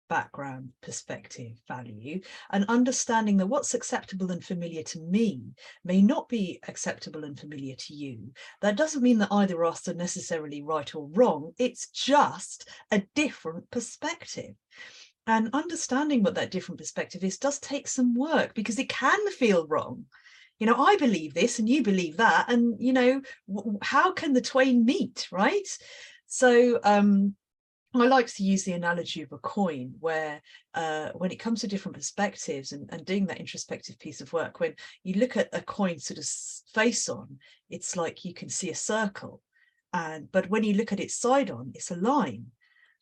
background, 0.09 0.69
perspective, 0.81 1.51
value, 1.67 2.21
and 2.51 2.65
understanding 2.67 3.37
that 3.37 3.47
what's 3.47 3.73
acceptable 3.73 4.31
and 4.31 4.43
familiar 4.43 4.83
to 4.83 4.99
me 5.01 5.41
may 5.83 6.01
not 6.01 6.29
be 6.29 6.59
acceptable 6.67 7.23
and 7.23 7.39
familiar 7.39 7.75
to 7.75 7.93
you. 7.93 8.31
That 8.61 8.77
doesn't 8.77 9.03
mean 9.03 9.17
that 9.19 9.31
either 9.31 9.63
of 9.63 9.73
us 9.73 9.87
are 9.87 9.93
necessarily 9.93 10.61
right 10.61 10.93
or 10.95 11.07
wrong. 11.13 11.53
It's 11.57 11.89
just 11.89 12.69
a 12.91 13.03
different 13.15 13.69
perspective. 13.71 14.55
and 15.27 15.49
understanding 15.53 16.23
what 16.23 16.35
that 16.35 16.51
different 16.51 16.79
perspective 16.79 17.23
is 17.23 17.37
does 17.37 17.59
take 17.59 17.87
some 17.87 18.15
work 18.15 18.53
because 18.53 18.79
it 18.79 18.89
can 18.89 19.19
feel 19.31 19.67
wrong 19.67 20.05
you 20.59 20.65
know 20.65 20.75
i 20.75 20.95
believe 20.97 21.33
this 21.33 21.59
and 21.59 21.69
you 21.69 21.83
believe 21.83 22.17
that 22.17 22.49
and 22.49 22.75
you 22.79 22.93
know 22.93 23.21
how 23.81 24.11
can 24.11 24.33
the 24.33 24.41
twain 24.41 24.85
meet 24.85 25.27
right 25.31 25.67
so 26.27 26.79
um 26.83 27.35
I 28.01 28.07
like 28.07 28.27
to 28.27 28.43
use 28.43 28.63
the 28.63 28.73
analogy 28.73 29.21
of 29.21 29.31
a 29.31 29.37
coin 29.37 29.93
where 29.99 30.41
uh, 30.73 31.09
when 31.15 31.31
it 31.31 31.39
comes 31.39 31.61
to 31.61 31.67
different 31.67 31.95
perspectives 31.95 32.71
and, 32.71 32.89
and 32.91 33.05
doing 33.05 33.25
that 33.27 33.39
introspective 33.39 33.99
piece 33.99 34.21
of 34.21 34.33
work, 34.33 34.59
when 34.59 34.73
you 35.03 35.19
look 35.19 35.37
at 35.37 35.49
a 35.53 35.61
coin 35.61 35.99
sort 35.99 36.17
of 36.17 36.25
face 36.73 37.09
on, 37.09 37.39
it's 37.69 37.95
like 37.95 38.25
you 38.25 38.33
can 38.33 38.49
see 38.49 38.69
a 38.69 38.75
circle. 38.75 39.41
And 39.93 40.31
but 40.31 40.49
when 40.49 40.63
you 40.63 40.73
look 40.73 40.91
at 40.91 40.99
its 40.99 41.15
side 41.15 41.49
on, 41.49 41.71
it's 41.75 41.91
a 41.91 41.95
line. 41.95 42.47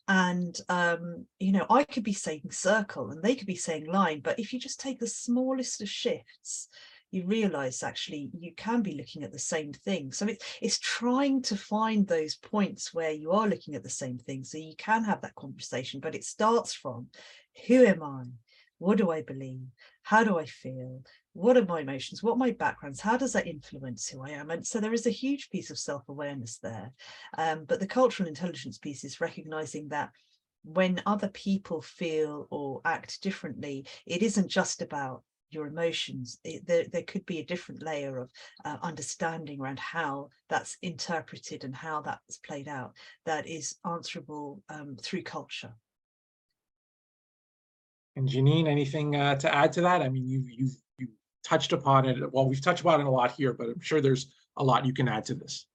And 0.08 0.56
um, 0.68 1.26
you 1.40 1.52
know, 1.52 1.66
I 1.68 1.84
could 1.84 2.04
be 2.04 2.12
saying 2.12 2.42
circle 2.50 3.10
and 3.10 3.22
they 3.22 3.34
could 3.34 3.46
be 3.46 3.56
saying 3.56 3.86
line, 3.86 4.20
but 4.20 4.38
if 4.38 4.52
you 4.52 4.60
just 4.60 4.80
take 4.80 5.00
the 5.00 5.08
smallest 5.08 5.82
of 5.82 5.88
shifts, 5.88 6.68
you 7.10 7.24
realize 7.26 7.82
actually 7.82 8.30
you 8.38 8.52
can 8.56 8.82
be 8.82 8.94
looking 8.94 9.22
at 9.22 9.32
the 9.32 9.38
same 9.38 9.72
thing. 9.72 10.12
So 10.12 10.26
it's 10.26 10.44
it's 10.60 10.78
trying 10.78 11.42
to 11.42 11.56
find 11.56 12.06
those 12.06 12.36
points 12.36 12.92
where 12.92 13.12
you 13.12 13.32
are 13.32 13.48
looking 13.48 13.74
at 13.74 13.82
the 13.82 13.90
same 13.90 14.18
thing 14.18 14.44
so 14.44 14.58
you 14.58 14.74
can 14.76 15.04
have 15.04 15.22
that 15.22 15.34
conversation, 15.34 16.00
but 16.00 16.14
it 16.14 16.24
starts 16.24 16.74
from 16.74 17.08
who 17.66 17.84
am 17.84 18.02
I? 18.02 18.24
What 18.78 18.98
do 18.98 19.10
I 19.10 19.22
believe? 19.22 19.66
How 20.02 20.22
do 20.22 20.38
I 20.38 20.44
feel? 20.44 21.02
What 21.32 21.56
are 21.56 21.64
my 21.64 21.80
emotions? 21.80 22.22
What 22.22 22.38
my 22.38 22.50
backgrounds? 22.50 23.00
How 23.00 23.16
does 23.16 23.32
that 23.32 23.46
influence 23.46 24.08
who 24.08 24.22
I 24.22 24.30
am? 24.30 24.50
And 24.50 24.66
so 24.66 24.80
there 24.80 24.92
is 24.92 25.06
a 25.06 25.10
huge 25.10 25.48
piece 25.50 25.70
of 25.70 25.78
self-awareness 25.78 26.58
there. 26.58 26.92
Um, 27.38 27.64
but 27.66 27.80
the 27.80 27.86
cultural 27.86 28.28
intelligence 28.28 28.78
piece 28.78 29.04
is 29.04 29.20
recognizing 29.20 29.88
that 29.88 30.10
when 30.64 31.00
other 31.06 31.28
people 31.28 31.80
feel 31.80 32.48
or 32.50 32.80
act 32.84 33.22
differently, 33.22 33.86
it 34.04 34.22
isn't 34.22 34.48
just 34.48 34.82
about 34.82 35.22
your 35.50 35.66
emotions 35.66 36.38
it, 36.44 36.66
there, 36.66 36.84
there 36.92 37.02
could 37.02 37.24
be 37.26 37.38
a 37.38 37.44
different 37.44 37.82
layer 37.82 38.18
of 38.18 38.30
uh, 38.64 38.76
understanding 38.82 39.60
around 39.60 39.78
how 39.78 40.28
that's 40.48 40.76
interpreted 40.82 41.64
and 41.64 41.74
how 41.74 42.00
that's 42.00 42.38
played 42.38 42.68
out 42.68 42.92
that 43.24 43.46
is 43.46 43.76
answerable 43.84 44.62
um, 44.68 44.96
through 45.00 45.22
culture 45.22 45.72
And 48.16 48.28
Janine, 48.28 48.66
anything 48.66 49.14
uh, 49.14 49.36
to 49.36 49.54
add 49.54 49.72
to 49.74 49.82
that? 49.82 50.00
I 50.00 50.08
mean, 50.08 50.26
you 50.26 50.42
you 50.48 50.70
you 50.98 51.08
touched 51.44 51.72
upon 51.72 52.06
it. 52.06 52.32
Well, 52.32 52.48
we've 52.48 52.62
touched 52.62 52.80
upon 52.80 53.00
it 53.00 53.06
a 53.06 53.10
lot 53.10 53.32
here, 53.32 53.52
but 53.52 53.68
I'm 53.68 53.80
sure 53.80 54.00
there's 54.00 54.32
a 54.56 54.64
lot 54.64 54.86
you 54.86 54.94
can 54.94 55.06
add 55.06 55.26
to 55.26 55.34
this. 55.34 55.66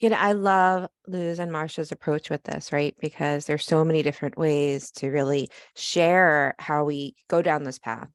You 0.00 0.08
know, 0.08 0.16
I 0.16 0.32
love 0.32 0.88
Luz 1.06 1.38
and 1.38 1.52
Marsha's 1.52 1.92
approach 1.92 2.30
with 2.30 2.42
this, 2.42 2.72
right? 2.72 2.96
Because 3.00 3.44
there's 3.44 3.64
so 3.66 3.84
many 3.84 4.02
different 4.02 4.36
ways 4.36 4.90
to 4.92 5.08
really 5.08 5.50
share 5.76 6.54
how 6.58 6.84
we 6.84 7.14
go 7.28 7.42
down 7.42 7.64
this 7.64 7.78
path. 7.78 8.08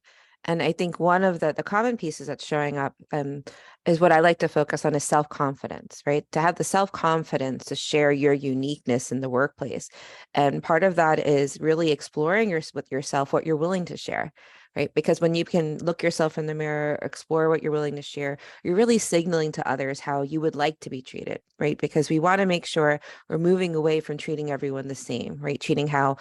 And 0.46 0.62
I 0.62 0.72
think 0.72 0.98
one 1.00 1.24
of 1.24 1.40
the 1.40 1.52
the 1.52 1.62
common 1.62 1.96
pieces 1.96 2.28
that's 2.28 2.46
showing 2.46 2.78
up 2.78 2.94
um, 3.12 3.42
is 3.84 4.00
what 4.00 4.12
I 4.12 4.20
like 4.20 4.38
to 4.38 4.48
focus 4.48 4.84
on 4.84 4.94
is 4.94 5.04
self 5.04 5.28
confidence, 5.28 6.02
right? 6.06 6.24
To 6.32 6.40
have 6.40 6.54
the 6.54 6.64
self 6.64 6.92
confidence 6.92 7.64
to 7.66 7.76
share 7.76 8.12
your 8.12 8.32
uniqueness 8.32 9.12
in 9.12 9.20
the 9.20 9.28
workplace, 9.30 9.88
and 10.34 10.62
part 10.62 10.84
of 10.84 10.96
that 10.96 11.18
is 11.18 11.58
really 11.60 11.90
exploring 11.90 12.50
your, 12.50 12.62
with 12.74 12.90
yourself 12.92 13.32
what 13.32 13.44
you're 13.46 13.56
willing 13.56 13.84
to 13.86 13.96
share, 13.96 14.32
right? 14.76 14.92
Because 14.94 15.20
when 15.20 15.34
you 15.34 15.44
can 15.44 15.78
look 15.78 16.02
yourself 16.02 16.36
in 16.36 16.46
the 16.46 16.54
mirror, 16.54 16.98
explore 17.00 17.48
what 17.48 17.62
you're 17.62 17.72
willing 17.72 17.96
to 17.96 18.02
share, 18.02 18.36
you're 18.62 18.76
really 18.76 18.98
signaling 18.98 19.50
to 19.52 19.68
others 19.68 19.98
how 19.98 20.22
you 20.22 20.40
would 20.42 20.54
like 20.54 20.78
to 20.80 20.90
be 20.90 21.00
treated, 21.00 21.40
right? 21.58 21.78
Because 21.78 22.10
we 22.10 22.20
want 22.20 22.40
to 22.40 22.46
make 22.46 22.66
sure 22.66 23.00
we're 23.28 23.38
moving 23.38 23.74
away 23.74 24.00
from 24.00 24.18
treating 24.18 24.50
everyone 24.50 24.88
the 24.88 24.94
same, 24.94 25.38
right? 25.40 25.58
Treating 25.58 25.88
how 25.88 26.18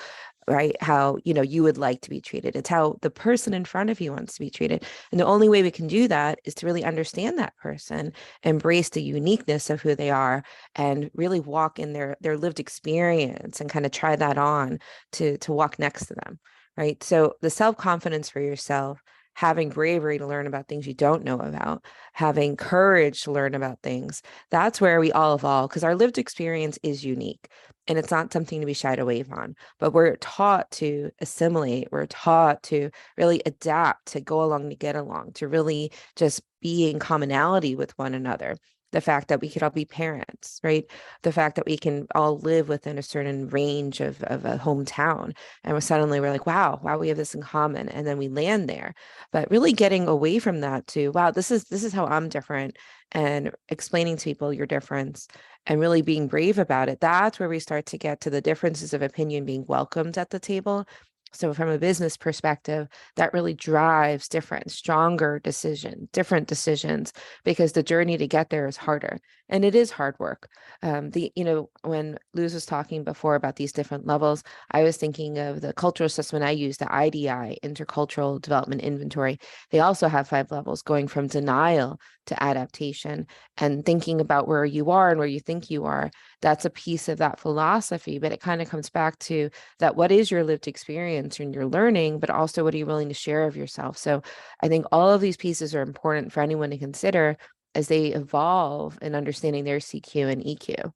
right 0.47 0.75
how 0.79 1.17
you 1.23 1.33
know 1.33 1.41
you 1.41 1.63
would 1.63 1.77
like 1.79 2.01
to 2.01 2.09
be 2.11 2.21
treated 2.21 2.55
it's 2.55 2.69
how 2.69 2.95
the 3.01 3.09
person 3.09 3.51
in 3.51 3.65
front 3.65 3.89
of 3.89 3.99
you 3.99 4.11
wants 4.11 4.35
to 4.35 4.39
be 4.39 4.49
treated 4.51 4.85
and 5.11 5.19
the 5.19 5.25
only 5.25 5.49
way 5.49 5.63
we 5.63 5.71
can 5.71 5.87
do 5.87 6.07
that 6.07 6.37
is 6.45 6.53
to 6.53 6.67
really 6.67 6.83
understand 6.83 7.39
that 7.39 7.57
person 7.57 8.13
embrace 8.43 8.89
the 8.89 9.01
uniqueness 9.01 9.71
of 9.71 9.81
who 9.81 9.95
they 9.95 10.11
are 10.11 10.43
and 10.75 11.09
really 11.15 11.39
walk 11.39 11.79
in 11.79 11.93
their 11.93 12.15
their 12.21 12.37
lived 12.37 12.59
experience 12.59 13.59
and 13.59 13.71
kind 13.71 13.87
of 13.87 13.91
try 13.91 14.15
that 14.15 14.37
on 14.37 14.77
to 15.11 15.35
to 15.39 15.51
walk 15.51 15.79
next 15.79 16.05
to 16.05 16.13
them 16.13 16.39
right? 16.77 17.01
So 17.03 17.33
the 17.41 17.49
self 17.49 17.77
confidence 17.77 18.29
for 18.29 18.39
yourself 18.39 19.01
having 19.35 19.69
bravery 19.69 20.17
to 20.17 20.25
learn 20.25 20.47
about 20.47 20.67
things 20.67 20.87
you 20.87 20.93
don't 20.93 21.23
know 21.23 21.39
about 21.39 21.83
having 22.13 22.55
courage 22.55 23.21
to 23.23 23.31
learn 23.31 23.53
about 23.53 23.81
things 23.83 24.21
that's 24.49 24.81
where 24.81 24.99
we 24.99 25.11
all 25.11 25.35
evolve 25.35 25.69
because 25.69 25.83
our 25.83 25.95
lived 25.95 26.17
experience 26.17 26.79
is 26.83 27.03
unique 27.03 27.49
and 27.87 27.99
it's 27.99 28.11
not 28.11 28.33
something 28.33 28.61
to 28.61 28.65
be 28.65 28.73
shied 28.73 28.97
away 28.99 29.23
from 29.23 29.53
but 29.77 29.91
we're 29.91 30.15
taught 30.17 30.69
to 30.71 31.11
assimilate 31.19 31.89
we're 31.91 32.05
taught 32.05 32.63
to 32.63 32.89
really 33.17 33.41
adapt 33.45 34.07
to 34.07 34.21
go 34.21 34.41
along 34.43 34.69
to 34.69 34.75
get 34.75 34.95
along 34.95 35.31
to 35.33 35.47
really 35.47 35.91
just 36.15 36.41
be 36.61 36.89
in 36.89 36.97
commonality 36.97 37.75
with 37.75 37.91
one 37.97 38.13
another 38.13 38.55
the 38.95 39.01
fact 39.01 39.27
that 39.27 39.41
we 39.41 39.49
could 39.49 39.61
all 39.61 39.69
be 39.69 39.85
parents 39.85 40.59
right? 40.63 40.85
The 41.23 41.33
fact 41.33 41.57
that 41.57 41.65
we 41.65 41.77
can 41.77 42.07
all 42.15 42.39
live 42.39 42.69
within 42.69 42.97
a 42.97 43.03
certain 43.03 43.49
range 43.49 43.99
of, 43.99 44.23
of 44.23 44.45
a 44.45 44.57
hometown 44.57 45.35
and 45.63 45.83
suddenly 45.83 46.19
we're 46.19 46.31
like 46.31 46.45
wow 46.45 46.79
wow 46.81 46.97
we 46.97 47.09
have 47.09 47.17
this 47.17 47.35
in 47.35 47.41
common 47.41 47.89
and 47.89 48.07
then 48.07 48.17
we 48.17 48.29
land 48.29 48.69
there. 48.69 48.95
But 49.33 49.51
really 49.51 49.73
getting 49.73 50.07
away 50.07 50.39
from 50.39 50.61
that 50.61 50.87
to 50.87 51.09
wow 51.09 51.31
this 51.31 51.51
is 51.51 51.65
this 51.65 51.83
is 51.83 51.91
how 51.93 52.05
i'm 52.05 52.29
different 52.29 52.77
and 53.11 53.51
explaining 53.69 54.17
to 54.17 54.23
people 54.23 54.53
your 54.53 54.65
difference 54.65 55.27
and 55.67 55.79
really 55.79 56.01
being 56.01 56.27
brave 56.27 56.57
about 56.57 56.89
it 56.89 57.01
that's 57.01 57.39
where 57.39 57.49
we 57.49 57.59
start 57.59 57.85
to 57.87 57.97
get 57.97 58.21
to 58.21 58.29
the 58.29 58.41
differences 58.41 58.93
of 58.93 59.01
opinion 59.01 59.45
being 59.45 59.65
welcomed 59.67 60.17
at 60.17 60.29
the 60.29 60.39
table 60.39 60.87
so 61.31 61.53
from 61.53 61.69
a 61.69 61.77
business 61.77 62.17
perspective 62.17 62.87
that 63.15 63.33
really 63.33 63.53
drives 63.53 64.27
different 64.27 64.71
stronger 64.71 65.39
decision 65.39 66.07
different 66.13 66.47
decisions 66.47 67.13
because 67.43 67.73
the 67.73 67.83
journey 67.83 68.17
to 68.17 68.27
get 68.27 68.49
there 68.49 68.67
is 68.67 68.77
harder 68.77 69.19
and 69.49 69.63
it 69.63 69.75
is 69.75 69.91
hard 69.91 70.15
work. 70.19 70.49
Um, 70.81 71.11
the 71.11 71.31
you 71.35 71.43
know 71.43 71.69
when 71.83 72.17
luz 72.33 72.53
was 72.53 72.65
talking 72.65 73.03
before 73.03 73.35
about 73.35 73.55
these 73.55 73.71
different 73.71 74.07
levels 74.07 74.43
i 74.71 74.83
was 74.83 74.97
thinking 74.97 75.37
of 75.37 75.61
the 75.61 75.73
cultural 75.73 76.05
assessment 76.05 76.43
i 76.43 76.51
use 76.51 76.77
the 76.77 76.85
idi 76.85 77.25
intercultural 77.61 78.41
development 78.41 78.81
inventory. 78.81 79.39
They 79.71 79.79
also 79.79 80.07
have 80.07 80.27
five 80.27 80.51
levels 80.51 80.81
going 80.81 81.07
from 81.07 81.27
denial 81.27 81.99
to 82.25 82.43
adaptation 82.43 83.27
and 83.57 83.85
thinking 83.85 84.19
about 84.19 84.47
where 84.47 84.65
you 84.65 84.91
are 84.91 85.09
and 85.09 85.19
where 85.19 85.27
you 85.27 85.39
think 85.39 85.69
you 85.69 85.85
are 85.85 86.11
that's 86.41 86.65
a 86.65 86.69
piece 86.69 87.07
of 87.09 87.17
that 87.17 87.39
philosophy 87.39 88.19
but 88.19 88.31
it 88.31 88.41
kind 88.41 88.61
of 88.61 88.69
comes 88.69 88.89
back 88.89 89.17
to 89.19 89.49
that 89.79 89.95
what 89.95 90.11
is 90.11 90.29
your 90.31 90.43
lived 90.43 90.67
experience 90.67 91.39
and 91.39 91.53
your 91.53 91.65
learning 91.65 92.19
but 92.19 92.29
also 92.29 92.63
what 92.63 92.73
are 92.73 92.77
you 92.77 92.85
willing 92.85 93.09
to 93.09 93.15
share 93.15 93.45
of 93.45 93.55
yourself 93.55 93.97
so 93.97 94.21
i 94.61 94.67
think 94.67 94.85
all 94.91 95.11
of 95.11 95.21
these 95.21 95.37
pieces 95.37 95.73
are 95.75 95.81
important 95.81 96.31
for 96.31 96.41
anyone 96.41 96.69
to 96.69 96.77
consider 96.77 97.37
as 97.73 97.87
they 97.87 98.07
evolve 98.07 98.97
in 99.01 99.15
understanding 99.15 99.63
their 99.63 99.79
cq 99.79 100.31
and 100.31 100.43
eq 100.43 100.91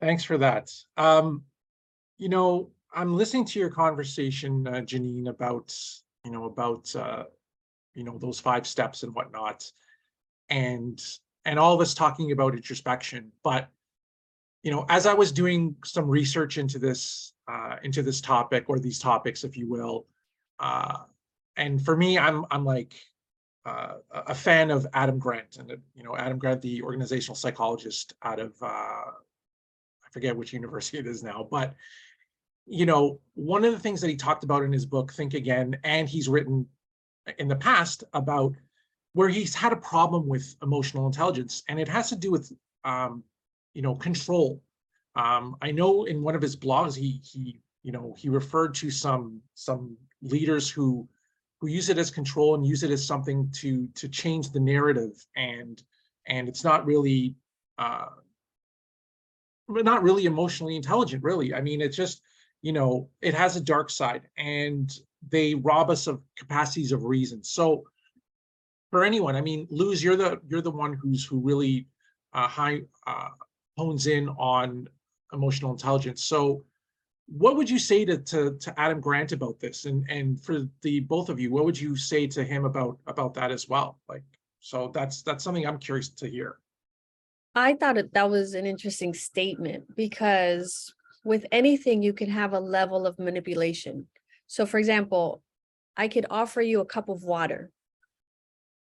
Thanks 0.00 0.24
for 0.24 0.38
that. 0.38 0.70
Um, 0.96 1.44
you 2.16 2.28
know, 2.28 2.70
I'm 2.94 3.14
listening 3.14 3.44
to 3.46 3.58
your 3.58 3.70
conversation, 3.70 4.66
uh, 4.66 4.80
Janine, 4.80 5.28
about, 5.28 5.74
you 6.24 6.30
know, 6.30 6.44
about, 6.44 6.94
uh, 6.96 7.24
you 7.94 8.04
know, 8.04 8.18
those 8.18 8.40
five 8.40 8.66
steps 8.66 9.02
and 9.02 9.14
whatnot. 9.14 9.70
And, 10.48 11.00
and 11.44 11.58
all 11.58 11.74
of 11.74 11.80
us 11.80 11.94
talking 11.94 12.32
about 12.32 12.54
introspection, 12.54 13.32
but, 13.42 13.68
you 14.62 14.70
know, 14.70 14.84
as 14.88 15.06
I 15.06 15.14
was 15.14 15.32
doing 15.32 15.76
some 15.84 16.08
research 16.08 16.58
into 16.58 16.78
this, 16.78 17.32
uh, 17.48 17.76
into 17.82 18.02
this 18.02 18.20
topic 18.20 18.64
or 18.68 18.78
these 18.78 18.98
topics, 18.98 19.44
if 19.44 19.56
you 19.56 19.68
will, 19.68 20.06
uh, 20.58 20.98
and 21.56 21.82
for 21.84 21.96
me, 21.96 22.18
I'm, 22.18 22.44
I'm 22.50 22.64
like, 22.64 22.94
uh, 23.66 23.94
a 24.12 24.34
fan 24.34 24.70
of 24.70 24.86
Adam 24.94 25.18
Grant 25.18 25.58
and, 25.58 25.76
you 25.94 26.02
know, 26.02 26.16
Adam 26.16 26.38
Grant, 26.38 26.62
the 26.62 26.82
organizational 26.82 27.36
psychologist 27.36 28.14
out 28.22 28.40
of, 28.40 28.54
uh, 28.62 28.66
I 28.66 30.08
forget 30.12 30.36
which 30.36 30.52
university 30.52 30.98
it 30.98 31.06
is 31.06 31.22
now, 31.22 31.46
but 31.50 31.74
you 32.66 32.86
know, 32.86 33.18
one 33.34 33.64
of 33.64 33.72
the 33.72 33.78
things 33.78 34.00
that 34.00 34.08
he 34.08 34.16
talked 34.16 34.44
about 34.44 34.62
in 34.62 34.72
his 34.72 34.86
book, 34.86 35.12
Think 35.12 35.34
Again, 35.34 35.76
and 35.82 36.08
he's 36.08 36.28
written 36.28 36.66
in 37.38 37.48
the 37.48 37.56
past 37.56 38.04
about 38.12 38.54
where 39.12 39.28
he's 39.28 39.54
had 39.54 39.72
a 39.72 39.76
problem 39.76 40.28
with 40.28 40.54
emotional 40.62 41.06
intelligence, 41.06 41.62
and 41.68 41.80
it 41.80 41.88
has 41.88 42.08
to 42.10 42.16
do 42.16 42.30
with, 42.30 42.52
um, 42.84 43.24
you 43.74 43.82
know, 43.82 43.94
control. 43.94 44.62
Um, 45.16 45.56
I 45.60 45.72
know 45.72 46.04
in 46.04 46.22
one 46.22 46.36
of 46.36 46.42
his 46.42 46.56
blogs, 46.56 46.94
he 46.96 47.20
he 47.24 47.60
you 47.82 47.92
know 47.92 48.14
he 48.16 48.28
referred 48.28 48.74
to 48.76 48.90
some 48.90 49.40
some 49.54 49.96
leaders 50.22 50.70
who 50.70 51.08
who 51.60 51.66
use 51.68 51.88
it 51.88 51.98
as 51.98 52.10
control 52.10 52.54
and 52.54 52.66
use 52.66 52.82
it 52.82 52.90
as 52.90 53.06
something 53.06 53.50
to 53.56 53.88
to 53.94 54.08
change 54.08 54.50
the 54.50 54.60
narrative, 54.60 55.26
and 55.36 55.82
and 56.26 56.48
it's 56.48 56.62
not 56.64 56.86
really 56.86 57.34
uh, 57.78 58.06
not 59.70 60.02
really 60.02 60.26
emotionally 60.26 60.76
intelligent, 60.76 61.22
really. 61.22 61.54
I 61.54 61.60
mean, 61.60 61.80
it's 61.80 61.96
just, 61.96 62.22
you 62.62 62.72
know, 62.72 63.08
it 63.20 63.34
has 63.34 63.56
a 63.56 63.60
dark 63.60 63.90
side 63.90 64.22
and 64.36 64.90
they 65.28 65.54
rob 65.54 65.90
us 65.90 66.06
of 66.06 66.20
capacities 66.38 66.92
of 66.92 67.04
reason. 67.04 67.42
So 67.42 67.84
for 68.90 69.04
anyone, 69.04 69.36
I 69.36 69.40
mean, 69.40 69.66
Luz, 69.70 70.02
you're 70.02 70.16
the 70.16 70.40
you're 70.48 70.62
the 70.62 70.70
one 70.70 70.94
who's 70.94 71.24
who 71.24 71.38
really 71.40 71.86
uh 72.32 72.48
high 72.48 72.82
uh 73.06 73.28
hones 73.76 74.06
in 74.06 74.28
on 74.30 74.88
emotional 75.32 75.70
intelligence. 75.70 76.24
So 76.24 76.64
what 77.32 77.56
would 77.56 77.70
you 77.70 77.78
say 77.78 78.04
to, 78.04 78.18
to, 78.18 78.56
to 78.58 78.80
Adam 78.80 79.00
Grant 79.00 79.30
about 79.30 79.60
this? 79.60 79.84
And, 79.84 80.04
and 80.10 80.40
for 80.40 80.66
the 80.82 81.00
both 81.00 81.28
of 81.28 81.38
you, 81.38 81.52
what 81.52 81.64
would 81.64 81.80
you 81.80 81.96
say 81.96 82.26
to 82.26 82.42
him 82.42 82.64
about, 82.64 82.98
about 83.06 83.34
that 83.34 83.52
as 83.52 83.68
well? 83.68 84.00
Like, 84.08 84.24
so 84.58 84.90
that's, 84.92 85.22
that's 85.22 85.44
something 85.44 85.64
I'm 85.64 85.78
curious 85.78 86.08
to 86.08 86.28
hear. 86.28 86.56
I 87.54 87.74
thought 87.74 87.98
it- 87.98 88.14
that 88.14 88.30
was 88.30 88.54
an 88.54 88.66
interesting 88.66 89.14
statement 89.14 89.94
because 89.96 90.92
with 91.24 91.46
anything, 91.52 92.02
you 92.02 92.12
can 92.12 92.30
have 92.30 92.52
a 92.52 92.60
level 92.60 93.06
of 93.06 93.16
manipulation. 93.18 94.08
So 94.50 94.66
for 94.66 94.78
example, 94.78 95.44
I 95.96 96.08
could 96.08 96.26
offer 96.28 96.60
you 96.60 96.80
a 96.80 96.84
cup 96.84 97.08
of 97.08 97.22
water. 97.22 97.70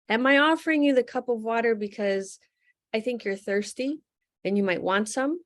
Am 0.07 0.25
I 0.25 0.37
offering 0.37 0.83
you 0.83 0.95
the 0.95 1.03
cup 1.03 1.27
of 1.27 1.43
water 1.43 1.75
because 1.75 2.39
I 2.93 3.01
think 3.01 3.25
you're 3.25 3.35
thirsty 3.35 3.99
and 4.45 4.55
you 4.55 4.63
might 4.63 4.81
want 4.81 5.09
some? 5.09 5.41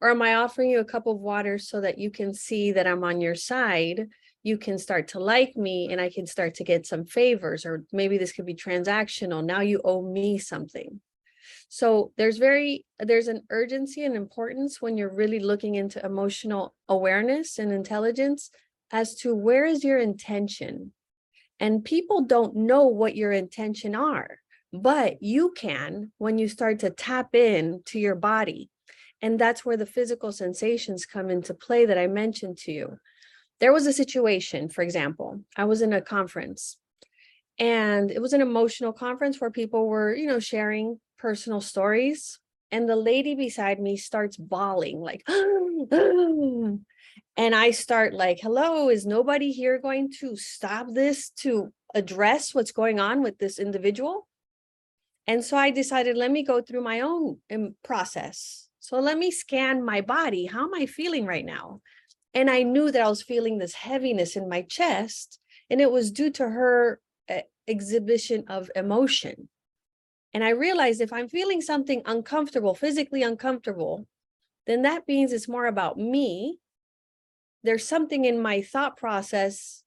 Or 0.00 0.10
am 0.12 0.22
I 0.22 0.36
offering 0.36 0.70
you 0.70 0.78
a 0.78 0.84
cup 0.84 1.08
of 1.08 1.18
water 1.18 1.58
so 1.58 1.80
that 1.80 1.98
you 1.98 2.08
can 2.08 2.34
see 2.34 2.70
that 2.70 2.86
I'm 2.86 3.02
on 3.02 3.20
your 3.20 3.34
side? 3.34 4.06
You 4.44 4.58
can 4.58 4.78
start 4.78 5.08
to 5.08 5.18
like 5.18 5.56
me 5.56 5.88
and 5.90 6.00
I 6.00 6.08
can 6.08 6.24
start 6.24 6.54
to 6.54 6.64
get 6.64 6.86
some 6.86 7.04
favors, 7.04 7.66
or 7.66 7.84
maybe 7.92 8.16
this 8.16 8.30
could 8.30 8.46
be 8.46 8.54
transactional. 8.54 9.44
Now 9.44 9.62
you 9.62 9.80
owe 9.82 10.02
me 10.02 10.38
something. 10.38 11.00
So 11.68 12.12
there's 12.16 12.38
very, 12.38 12.86
there's 13.00 13.26
an 13.26 13.42
urgency 13.50 14.04
and 14.04 14.14
importance 14.14 14.80
when 14.80 14.96
you're 14.96 15.12
really 15.12 15.40
looking 15.40 15.74
into 15.74 16.04
emotional 16.06 16.76
awareness 16.88 17.58
and 17.58 17.72
intelligence 17.72 18.52
as 18.90 19.14
to 19.16 19.34
where 19.34 19.64
is 19.64 19.84
your 19.84 19.98
intention? 19.98 20.92
And 21.60 21.84
people 21.84 22.22
don't 22.22 22.54
know 22.54 22.86
what 22.86 23.16
your 23.16 23.32
intention 23.32 23.94
are, 23.94 24.38
but 24.72 25.22
you 25.22 25.52
can 25.56 26.12
when 26.18 26.38
you 26.38 26.48
start 26.48 26.80
to 26.80 26.90
tap 26.90 27.34
in 27.34 27.82
to 27.86 27.98
your 27.98 28.14
body. 28.14 28.70
And 29.20 29.38
that's 29.38 29.64
where 29.64 29.76
the 29.76 29.86
physical 29.86 30.30
sensations 30.30 31.04
come 31.04 31.30
into 31.30 31.54
play 31.54 31.86
that 31.86 31.98
I 31.98 32.06
mentioned 32.06 32.58
to 32.58 32.72
you. 32.72 32.98
There 33.60 33.72
was 33.72 33.86
a 33.86 33.92
situation, 33.92 34.68
for 34.68 34.82
example, 34.82 35.40
I 35.56 35.64
was 35.64 35.82
in 35.82 35.92
a 35.92 36.00
conference 36.00 36.76
and 37.58 38.10
it 38.10 38.22
was 38.22 38.32
an 38.32 38.40
emotional 38.40 38.92
conference 38.92 39.40
where 39.40 39.50
people 39.50 39.88
were, 39.88 40.14
you 40.14 40.26
know, 40.26 40.38
sharing 40.38 41.00
personal 41.18 41.60
stories. 41.60 42.38
And 42.70 42.88
the 42.88 42.96
lady 42.96 43.34
beside 43.34 43.80
me 43.80 43.96
starts 43.96 44.36
bawling 44.36 45.00
like, 45.00 45.24
oh, 45.28 46.78
and 47.36 47.54
I 47.54 47.70
start 47.70 48.14
like, 48.14 48.38
hello, 48.40 48.88
is 48.88 49.06
nobody 49.06 49.52
here 49.52 49.78
going 49.78 50.10
to 50.20 50.36
stop 50.36 50.86
this 50.92 51.30
to 51.40 51.72
address 51.94 52.54
what's 52.54 52.72
going 52.72 53.00
on 53.00 53.22
with 53.22 53.38
this 53.38 53.58
individual? 53.58 54.26
And 55.26 55.44
so 55.44 55.56
I 55.56 55.70
decided, 55.70 56.16
let 56.16 56.30
me 56.30 56.42
go 56.42 56.62
through 56.62 56.82
my 56.82 57.00
own 57.00 57.38
um, 57.52 57.74
process. 57.84 58.68
So 58.80 58.98
let 58.98 59.18
me 59.18 59.30
scan 59.30 59.84
my 59.84 60.00
body. 60.00 60.46
How 60.46 60.64
am 60.64 60.74
I 60.74 60.86
feeling 60.86 61.26
right 61.26 61.44
now? 61.44 61.80
And 62.34 62.50
I 62.50 62.62
knew 62.62 62.90
that 62.90 63.02
I 63.02 63.08
was 63.08 63.22
feeling 63.22 63.58
this 63.58 63.74
heaviness 63.74 64.36
in 64.36 64.48
my 64.48 64.62
chest, 64.62 65.38
and 65.68 65.80
it 65.80 65.90
was 65.90 66.10
due 66.10 66.30
to 66.30 66.48
her 66.48 67.00
uh, 67.28 67.40
exhibition 67.66 68.44
of 68.48 68.70
emotion. 68.74 69.48
And 70.32 70.44
I 70.44 70.50
realized 70.50 71.00
if 71.00 71.12
I'm 71.12 71.28
feeling 71.28 71.60
something 71.60 72.02
uncomfortable, 72.06 72.74
physically 72.74 73.22
uncomfortable, 73.22 74.06
then 74.66 74.82
that 74.82 75.08
means 75.08 75.32
it's 75.32 75.48
more 75.48 75.66
about 75.66 75.98
me. 75.98 76.58
There's 77.64 77.86
something 77.86 78.24
in 78.24 78.40
my 78.40 78.62
thought 78.62 78.96
process. 78.96 79.82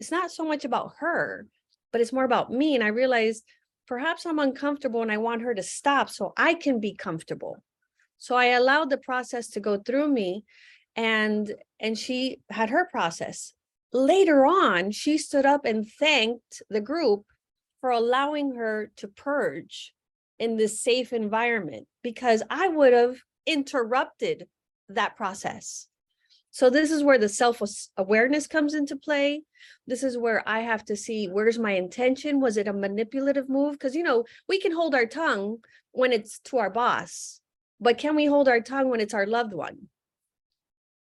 It's 0.00 0.10
not 0.10 0.30
so 0.30 0.44
much 0.44 0.64
about 0.64 0.94
her, 0.98 1.46
but 1.92 2.00
it's 2.00 2.12
more 2.12 2.24
about 2.24 2.52
me. 2.52 2.74
And 2.74 2.84
I 2.84 2.88
realized 2.88 3.44
perhaps 3.86 4.26
I'm 4.26 4.38
uncomfortable 4.38 5.02
and 5.02 5.10
I 5.10 5.18
want 5.18 5.42
her 5.42 5.54
to 5.54 5.62
stop 5.62 6.10
so 6.10 6.32
I 6.36 6.54
can 6.54 6.78
be 6.78 6.94
comfortable. 6.94 7.62
So 8.18 8.36
I 8.36 8.46
allowed 8.46 8.90
the 8.90 8.98
process 8.98 9.48
to 9.50 9.60
go 9.60 9.78
through 9.78 10.08
me 10.08 10.44
and 10.96 11.54
and 11.80 11.96
she 11.96 12.40
had 12.50 12.70
her 12.70 12.86
process. 12.90 13.54
Later 13.92 14.44
on, 14.44 14.90
she 14.90 15.16
stood 15.16 15.46
up 15.46 15.64
and 15.64 15.88
thanked 15.88 16.62
the 16.68 16.80
group 16.80 17.24
for 17.80 17.90
allowing 17.90 18.56
her 18.56 18.90
to 18.96 19.08
purge 19.08 19.94
in 20.38 20.56
this 20.56 20.80
safe 20.80 21.12
environment 21.12 21.86
because 22.02 22.42
I 22.50 22.68
would 22.68 22.92
have 22.92 23.18
interrupted 23.46 24.48
that 24.88 25.16
process. 25.16 25.88
So 26.58 26.70
this 26.70 26.90
is 26.90 27.04
where 27.04 27.18
the 27.18 27.28
self-awareness 27.28 28.48
comes 28.48 28.74
into 28.74 28.96
play. 28.96 29.44
This 29.86 30.02
is 30.02 30.18
where 30.18 30.42
I 30.44 30.62
have 30.62 30.84
to 30.86 30.96
see 30.96 31.26
where's 31.26 31.56
my 31.56 31.70
intention? 31.70 32.40
Was 32.40 32.56
it 32.56 32.66
a 32.66 32.72
manipulative 32.72 33.48
move? 33.48 33.74
Because 33.74 33.94
you 33.94 34.02
know, 34.02 34.24
we 34.48 34.58
can 34.58 34.72
hold 34.72 34.92
our 34.92 35.06
tongue 35.06 35.58
when 35.92 36.12
it's 36.12 36.40
to 36.46 36.58
our 36.58 36.68
boss, 36.68 37.40
but 37.78 37.96
can 37.96 38.16
we 38.16 38.26
hold 38.26 38.48
our 38.48 38.60
tongue 38.60 38.90
when 38.90 38.98
it's 38.98 39.14
our 39.14 39.24
loved 39.24 39.52
one? 39.52 39.88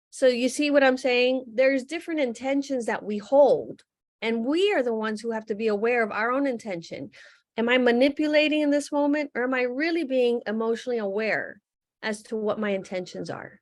So 0.10 0.26
you 0.26 0.50
see 0.50 0.72
what 0.72 0.84
I'm 0.84 0.98
saying? 0.98 1.46
There's 1.54 1.84
different 1.84 2.22
intentions 2.22 2.88
that 2.88 3.04
we 3.04 3.20
hold 3.20 3.84
and 4.24 4.44
we 4.44 4.74
are 4.74 4.82
the 4.82 4.96
ones 4.96 5.22
who 5.22 5.34
have 5.34 5.46
to 5.46 5.56
be 5.56 5.68
aware 5.68 6.02
of 6.02 6.10
our 6.10 6.32
own 6.32 6.48
intention. 6.48 7.12
Am 7.58 7.70
I 7.70 7.78
manipulating 7.78 8.62
in 8.62 8.72
this 8.72 8.92
moment 8.92 9.30
or 9.36 9.44
am 9.44 9.54
I 9.54 9.62
really 9.62 10.04
being 10.04 10.42
emotionally 10.48 10.98
aware 10.98 11.62
as 12.02 12.24
to 12.24 12.36
what 12.36 12.60
my 12.60 12.72
intentions 12.72 13.30
are? 13.30 13.60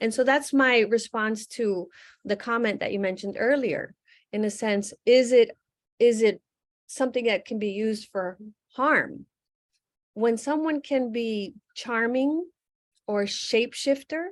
And 0.00 0.12
so 0.12 0.24
that's 0.24 0.52
my 0.52 0.80
response 0.80 1.46
to 1.46 1.88
the 2.24 2.36
comment 2.36 2.80
that 2.80 2.92
you 2.92 3.00
mentioned 3.00 3.36
earlier. 3.38 3.94
In 4.32 4.44
a 4.44 4.50
sense, 4.50 4.92
is 5.06 5.32
it 5.32 5.56
is 5.98 6.22
it 6.22 6.40
something 6.86 7.26
that 7.26 7.44
can 7.44 7.58
be 7.58 7.70
used 7.70 8.08
for 8.12 8.38
harm? 8.74 9.26
When 10.14 10.36
someone 10.36 10.80
can 10.80 11.12
be 11.12 11.54
charming 11.74 12.44
or 13.06 13.24
shapeshifter, 13.24 14.28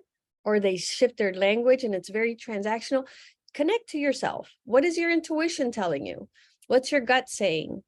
or 0.46 0.60
they 0.60 0.76
shift 0.76 1.18
their 1.18 1.34
language 1.34 1.82
and 1.82 1.94
it's 1.94 2.08
very 2.08 2.36
transactional, 2.36 3.04
connect 3.52 3.88
to 3.90 3.98
yourself. 3.98 4.48
What 4.64 4.84
is 4.84 4.96
your 4.96 5.10
intuition 5.10 5.72
telling 5.72 6.06
you? 6.06 6.28
What's 6.68 6.92
your 6.92 7.00
gut 7.00 7.28
saying? 7.28 7.82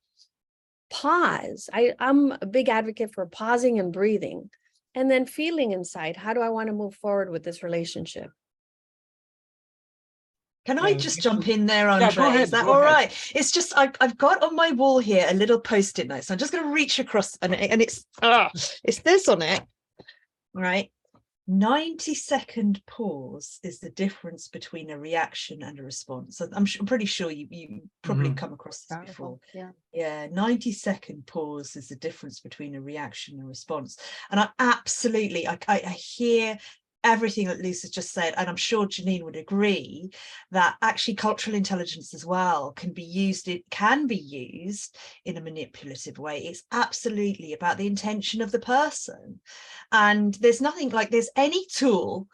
Pause. 0.91 1.71
I, 1.73 1.95
I'm 2.01 2.33
a 2.33 2.47
big 2.47 2.69
advocate 2.69 3.15
for 3.15 3.27
pausing 3.27 3.79
and 3.79 3.93
breathing 3.93 4.51
and 4.95 5.11
then 5.11 5.27
feeling 5.27 5.73
inside. 5.73 6.17
How 6.17 6.35
do 6.35 6.41
I 6.41 6.49
want 6.49 6.69
to 6.69 6.73
move 6.73 6.95
forward 6.95 7.31
with 7.31 7.45
this 7.45 7.63
relationship? 7.63 8.31
Can 10.67 10.79
I 10.79 10.93
just 10.93 11.23
jump 11.23 11.49
in 11.49 11.65
there, 11.65 11.87
Yeah, 11.87 11.99
go 11.99 12.05
Andre? 12.07 12.25
ahead, 12.27 12.43
Is 12.43 12.51
that 12.51 12.67
go 12.67 12.73
all 12.73 12.83
ahead. 12.83 12.95
right? 12.95 13.33
It's 13.35 13.51
just 13.51 13.73
I, 13.75 13.91
I've 14.03 14.19
got 14.19 14.43
on 14.43 14.55
my 14.55 14.73
wall 14.73 14.99
here 14.99 15.27
a 15.27 15.33
little 15.33 15.59
post-it 15.61 16.09
note. 16.09 16.25
So 16.25 16.35
I'm 16.35 16.39
just 16.39 16.53
going 16.53 16.65
to 16.65 16.71
reach 16.71 16.99
across 16.99 17.39
and, 17.41 17.55
and 17.55 17.81
it's 17.81 18.05
ah, 18.21 18.51
it's 18.85 18.99
this 19.01 19.29
on 19.29 19.41
it. 19.41 19.61
All 20.55 20.63
right. 20.63 20.91
90 21.49 22.15
second 22.15 22.83
pause 22.87 23.59
is 23.63 23.81
the 23.81 23.89
difference 23.91 24.49
between 24.49 24.91
a 24.91 24.99
reaction 24.99 25.63
and 25.63 25.79
a 25.79 25.83
response. 25.83 26.37
So 26.37 26.47
I'm, 26.53 26.67
su- 26.67 26.79
I'm 26.81 26.87
pretty 26.87 27.07
sure 27.07 27.31
you, 27.31 27.49
you 27.51 27.89
probably 28.03 28.31
Mhm. 28.31 28.37
come 28.37 28.53
across 28.53 28.85
this 28.85 28.99
before. 29.07 29.41
Yeah. 29.55 29.71
Yeah, 29.93 30.27
90 30.27 30.73
second 30.73 31.27
pause 31.27 31.75
is 31.75 31.89
the 31.89 31.97
difference 31.97 32.41
between 32.41 32.75
a 32.75 32.83
reaction 32.83 33.39
and 33.39 33.49
response. 33.49 33.97
And 34.31 34.39
I 34.39 34.51
absolutely, 34.59 35.49
I, 35.49 35.59
I, 35.67 35.81
I 35.87 35.91
hear 35.91 36.59
everything 37.05 37.47
that 37.47 37.61
Luz's 37.61 37.91
just 37.91 38.13
said, 38.13 38.35
and 38.37 38.49
I'm 38.49 38.57
sure 38.57 38.87
Janine 38.87 39.25
would 39.25 39.37
agree 39.37 40.11
that 40.51 40.77
actually 40.83 41.15
cultural 41.15 41.57
intelligence 41.57 42.15
as 42.15 42.25
well 42.25 42.73
can 42.73 42.93
be 42.93 43.05
used, 43.05 43.49
it 43.49 43.63
can 43.71 44.07
be 44.07 44.17
used 44.17 44.97
in 45.25 45.37
a 45.37 45.41
manipulative 45.41 46.19
way. 46.19 46.41
It's 46.41 46.65
absolutely 46.73 47.53
about 47.53 47.79
the 47.79 47.87
intention 47.87 48.43
of 48.43 48.53
the 48.53 48.59
person. 48.59 49.41
And 49.93 50.35
there's 50.35 50.61
nothing 50.61 50.91
like 50.91 51.11
there's 51.11 51.31
any 51.37 51.67
tool 51.67 52.29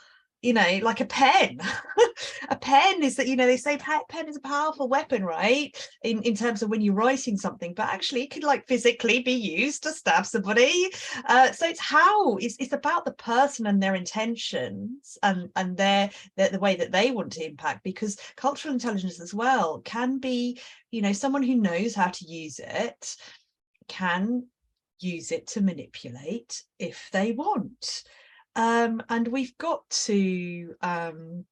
you 0.45 0.53
know, 0.53 0.79
like 0.83 1.01
a 1.01 1.07
pen. 1.07 1.59
a 2.51 2.57
pen 2.57 3.03
is 3.03 3.17
that, 3.17 3.27
you 3.27 3.35
know, 3.35 3.47
they 3.47 3.57
say 3.57 3.79
pen 3.79 4.29
is 4.29 4.37
a 4.37 4.41
powerful 4.41 4.89
weapon, 4.89 5.25
right? 5.25 5.75
In, 6.03 6.23
in 6.23 6.37
terms 6.37 6.63
of 6.63 6.69
when 6.69 6.83
you're 6.83 6.93
writing 6.93 7.39
something, 7.39 7.73
but 7.73 7.89
actually 7.89 8.25
it 8.25 8.31
could 8.31 8.45
like 8.45 8.69
physically 8.69 9.23
be 9.23 9.33
used 9.33 9.85
to 9.85 9.93
stab 9.93 10.27
somebody. 10.27 10.91
Uh, 11.25 11.51
so 11.53 11.67
it's 11.67 11.81
how 11.81 12.37
it's, 12.37 12.57
it's 12.61 12.75
about 12.75 13.07
the 13.07 13.15
person 13.15 13.67
and 13.67 13.83
their 13.83 13.95
intentions 13.95 15.17
and, 15.23 15.49
and 15.57 15.79
their, 15.79 16.11
their 16.37 16.51
the 16.51 16.59
way 16.59 16.77
that 16.77 16.93
they 16.93 17.11
want 17.11 17.33
to 17.33 17.47
impact 17.47 17.83
because 17.83 18.19
cultural 18.37 18.75
intelligence 18.75 19.21
as 19.21 19.33
well 19.33 19.81
can 19.81 20.19
be, 20.19 20.61
you 20.91 21.01
know, 21.01 21.15
someone 21.15 21.43
who 21.43 21.55
knows 21.55 21.95
how 21.95 22.09
to 22.09 22.27
use 22.27 22.61
it 22.63 23.17
can 23.89 24.45
use 25.01 25.33
it 25.33 25.47
to 25.47 25.63
manipulate 25.63 26.63
if 26.79 27.09
they 27.13 27.33
want 27.33 28.05
um, 28.57 29.03
and 29.09 29.29
we've 29.29 29.57
got 29.59 29.89
to 29.91 30.75
um, 30.81 31.45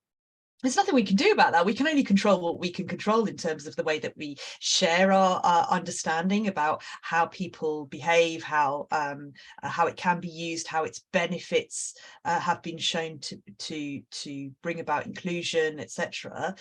there's 0.63 0.77
nothing 0.77 0.95
we 0.95 1.03
can 1.03 1.17
do 1.17 1.33
about 1.33 1.53
that. 1.53 1.67
We 1.67 1.75
can 1.75 1.89
only 1.89 2.05
control 2.05 2.41
what 2.41 2.61
we 2.61 2.71
can 2.71 2.87
control 2.87 3.25
in 3.25 3.37
terms 3.37 3.67
of 3.67 3.75
the 3.75 3.83
way 3.83 3.99
that 3.99 4.17
we 4.17 4.37
share 4.61 5.13
our, 5.13 5.41
our 5.43 5.67
understanding 5.69 6.47
about 6.47 6.83
how 7.03 7.27
people 7.27 7.87
behave 7.87 8.45
how 8.45 8.87
um, 8.93 9.33
uh, 9.63 9.69
how 9.69 9.87
it 9.89 9.97
can 9.97 10.21
be 10.21 10.29
used 10.29 10.69
how 10.69 10.85
its 10.85 11.03
benefits 11.13 11.97
uh, 12.25 12.39
have 12.39 12.63
been 12.63 12.79
shown 12.79 13.19
to 13.19 13.43
to 13.59 14.01
to 14.11 14.51
bring 14.63 14.81
about 14.81 15.07
inclusion 15.07 15.81
etc 15.81 16.55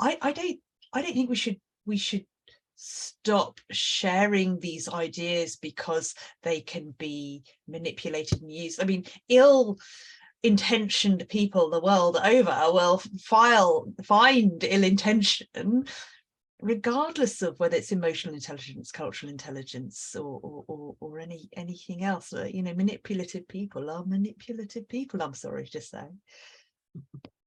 i 0.00 0.16
i 0.22 0.32
don't 0.32 0.58
i 0.94 1.02
don't 1.02 1.12
think 1.12 1.28
we 1.28 1.36
should 1.36 1.60
we 1.84 1.96
should 1.96 2.24
stop 2.84 3.60
sharing 3.70 4.58
these 4.58 4.88
ideas 4.88 5.54
because 5.54 6.16
they 6.42 6.60
can 6.60 6.92
be 6.98 7.44
manipulated 7.68 8.42
and 8.42 8.50
used 8.52 8.82
i 8.82 8.84
mean 8.84 9.04
ill 9.28 9.78
intentioned 10.42 11.24
people 11.28 11.70
the 11.70 11.80
world 11.80 12.16
over 12.24 12.56
will 12.72 13.00
file 13.20 13.86
find 14.04 14.64
ill 14.64 14.82
intention 14.82 15.84
regardless 16.60 17.40
of 17.42 17.56
whether 17.60 17.76
it's 17.76 17.92
emotional 17.92 18.34
intelligence 18.34 18.90
cultural 18.90 19.30
intelligence 19.30 20.16
or 20.16 20.40
or, 20.42 20.64
or, 20.66 20.96
or 20.98 21.18
any 21.20 21.48
anything 21.56 22.02
else 22.02 22.32
uh, 22.32 22.48
you 22.52 22.64
know 22.64 22.74
manipulative 22.74 23.46
people 23.46 23.90
are 23.90 24.04
manipulative 24.06 24.88
people 24.88 25.22
i'm 25.22 25.34
sorry 25.34 25.66
to 25.66 25.80
say 25.80 26.04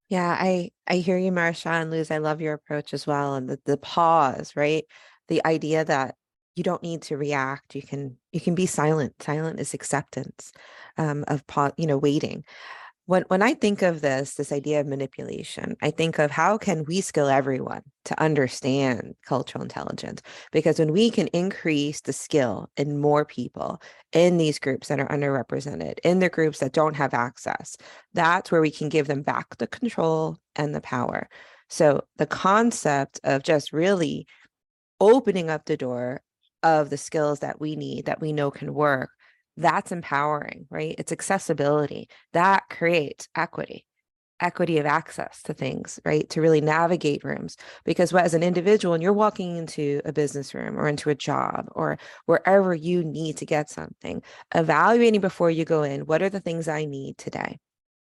Yeah, 0.08 0.38
I 0.40 0.72
I 0.88 0.98
hear 0.98 1.18
you, 1.18 1.32
Marsha 1.32 1.68
and 1.68 1.90
Luz. 1.90 2.12
I 2.12 2.20
love 2.20 2.40
your 2.40 2.54
approach 2.54 2.94
as 2.94 3.08
well, 3.08 3.36
and 3.36 3.50
the 3.50 3.60
the 3.66 3.78
pause, 3.78 4.56
right? 4.56 4.86
The 5.28 5.46
idea 5.46 5.86
that 5.86 6.16
you 6.56 6.64
don't 6.64 6.84
need 6.84 7.02
to 7.04 7.18
react. 7.18 7.76
You 7.76 7.82
can 7.82 8.18
you 8.32 8.40
can 8.40 8.56
be 8.56 8.66
silent. 8.66 9.22
Silent 9.22 9.60
is 9.60 9.74
acceptance 9.74 10.52
um, 10.98 11.26
of 11.28 11.44
you 11.78 11.86
know, 11.86 11.98
waiting. 11.98 12.44
When 13.08 13.24
when 13.28 13.44
I 13.44 13.54
think 13.54 13.82
of 13.84 14.02
this, 14.02 14.34
this 14.34 14.52
idea 14.52 14.80
of 14.80 14.88
manipulation, 14.88 15.76
I 15.82 15.92
think 15.92 16.18
of 16.18 16.32
how 16.32 16.58
can 16.58 16.86
we 16.86 17.02
skill 17.02 17.28
everyone 17.28 17.84
to 18.06 18.20
understand 18.20 19.16
cultural 19.26 19.64
intelligence? 19.64 20.22
Because 20.52 20.80
when 20.80 20.92
we 20.92 21.12
can 21.12 21.28
increase 21.28 22.02
the 22.02 22.14
skill 22.14 22.70
in 22.78 23.00
more 23.00 23.26
people 23.26 23.80
in 24.12 24.38
these 24.38 24.58
groups 24.58 24.88
that 24.88 25.00
are 25.00 25.10
underrepresented, 25.10 26.00
in 26.04 26.20
the 26.20 26.30
groups 26.30 26.60
that 26.60 26.74
don't 26.74 26.96
have 26.96 27.14
access, 27.14 27.78
that's 28.14 28.52
where 28.52 28.62
we 28.62 28.72
can 28.72 28.90
give 28.90 29.08
them 29.08 29.22
back 29.22 29.58
the 29.58 29.68
control 29.68 30.38
and 30.56 30.74
the 30.74 30.82
power. 30.82 31.30
So 31.70 32.06
the 32.18 32.28
concept 32.28 33.20
of 33.24 33.44
just 33.44 33.74
really 33.74 34.26
opening 35.00 35.50
up 35.50 35.66
the 35.66 35.78
door 35.78 36.22
of 36.64 36.90
the 36.90 36.98
skills 36.98 37.40
that 37.40 37.60
we 37.62 37.76
need 37.76 38.06
that 38.06 38.22
we 38.22 38.34
know 38.34 38.52
can 38.52 38.74
work, 38.74 39.10
that's 39.58 39.92
empowering, 39.92 40.68
right? 40.70 40.96
It's 40.98 41.12
accessibility 41.12 42.10
that 42.34 42.64
creates 42.70 43.28
equity, 43.36 43.86
equity 44.42 44.80
of 44.80 44.86
access 44.86 45.42
to 45.44 45.54
things, 45.54 46.00
right? 46.04 46.30
To 46.32 46.42
really 46.42 46.62
navigate 46.62 47.24
rooms. 47.24 47.56
Because 47.86 48.14
as 48.14 48.34
an 48.34 48.44
individual, 48.44 48.94
and 48.94 49.04
you're 49.04 49.14
walking 49.14 49.56
into 49.56 50.02
a 50.04 50.12
business 50.12 50.54
room 50.54 50.78
or 50.78 50.88
into 50.88 51.10
a 51.10 51.16
job 51.16 51.68
or 51.72 51.98
wherever 52.26 52.74
you 52.74 53.04
need 53.04 53.38
to 53.38 53.46
get 53.46 53.70
something, 53.70 54.22
evaluating 54.54 55.22
before 55.22 55.52
you 55.52 55.64
go 55.66 55.84
in, 55.84 56.02
what 56.02 56.22
are 56.22 56.30
the 56.30 56.42
things 56.42 56.68
I 56.68 56.86
need 56.86 57.18
today? 57.18 57.60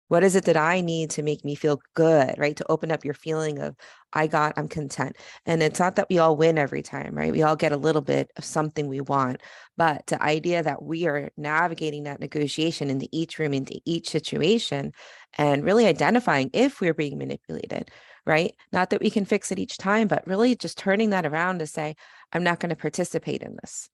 What 0.08 0.22
is 0.22 0.36
it 0.36 0.44
that 0.44 0.56
I 0.56 0.80
need 0.80 1.10
to 1.10 1.22
make 1.22 1.44
me 1.44 1.56
feel 1.56 1.80
good, 1.94 2.34
right? 2.38 2.56
To 2.56 2.70
open 2.70 2.92
up 2.92 3.04
your 3.04 3.14
feeling 3.14 3.58
of, 3.58 3.74
I 4.12 4.28
got, 4.28 4.54
I'm 4.56 4.68
content. 4.68 5.16
And 5.46 5.62
it's 5.62 5.80
not 5.80 5.96
that 5.96 6.06
we 6.08 6.18
all 6.18 6.36
win 6.36 6.58
every 6.58 6.82
time, 6.82 7.14
right? 7.14 7.32
We 7.32 7.42
all 7.42 7.56
get 7.56 7.72
a 7.72 7.76
little 7.76 8.02
bit 8.02 8.30
of 8.36 8.44
something 8.44 8.86
we 8.86 9.00
want. 9.00 9.42
But 9.76 10.06
the 10.06 10.22
idea 10.22 10.62
that 10.62 10.82
we 10.82 11.06
are 11.06 11.30
navigating 11.36 12.04
that 12.04 12.20
negotiation 12.20 12.88
into 12.88 13.08
each 13.10 13.38
room, 13.38 13.52
into 13.52 13.80
each 13.84 14.08
situation, 14.08 14.92
and 15.36 15.64
really 15.64 15.86
identifying 15.86 16.50
if 16.52 16.80
we're 16.80 16.94
being 16.94 17.18
manipulated, 17.18 17.90
right? 18.24 18.54
Not 18.72 18.90
that 18.90 19.00
we 19.00 19.10
can 19.10 19.24
fix 19.24 19.50
it 19.50 19.58
each 19.58 19.76
time, 19.76 20.06
but 20.06 20.26
really 20.26 20.54
just 20.54 20.78
turning 20.78 21.10
that 21.10 21.26
around 21.26 21.58
to 21.58 21.66
say, 21.66 21.96
I'm 22.32 22.44
not 22.44 22.60
going 22.60 22.70
to 22.70 22.76
participate 22.76 23.42
in 23.42 23.56
this, 23.60 23.88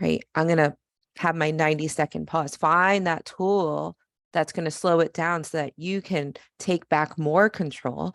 right? 0.00 0.22
I'm 0.34 0.46
going 0.46 0.58
to 0.58 0.76
have 1.16 1.34
my 1.34 1.50
90 1.50 1.88
second 1.88 2.26
pause, 2.26 2.56
find 2.56 3.06
that 3.06 3.24
tool 3.24 3.96
that's 4.34 4.52
going 4.52 4.66
to 4.66 4.70
slow 4.70 5.00
it 5.00 5.14
down 5.14 5.44
so 5.44 5.58
that 5.58 5.72
you 5.76 6.02
can 6.02 6.34
take 6.58 6.88
back 6.90 7.18
more 7.18 7.48
control 7.48 8.14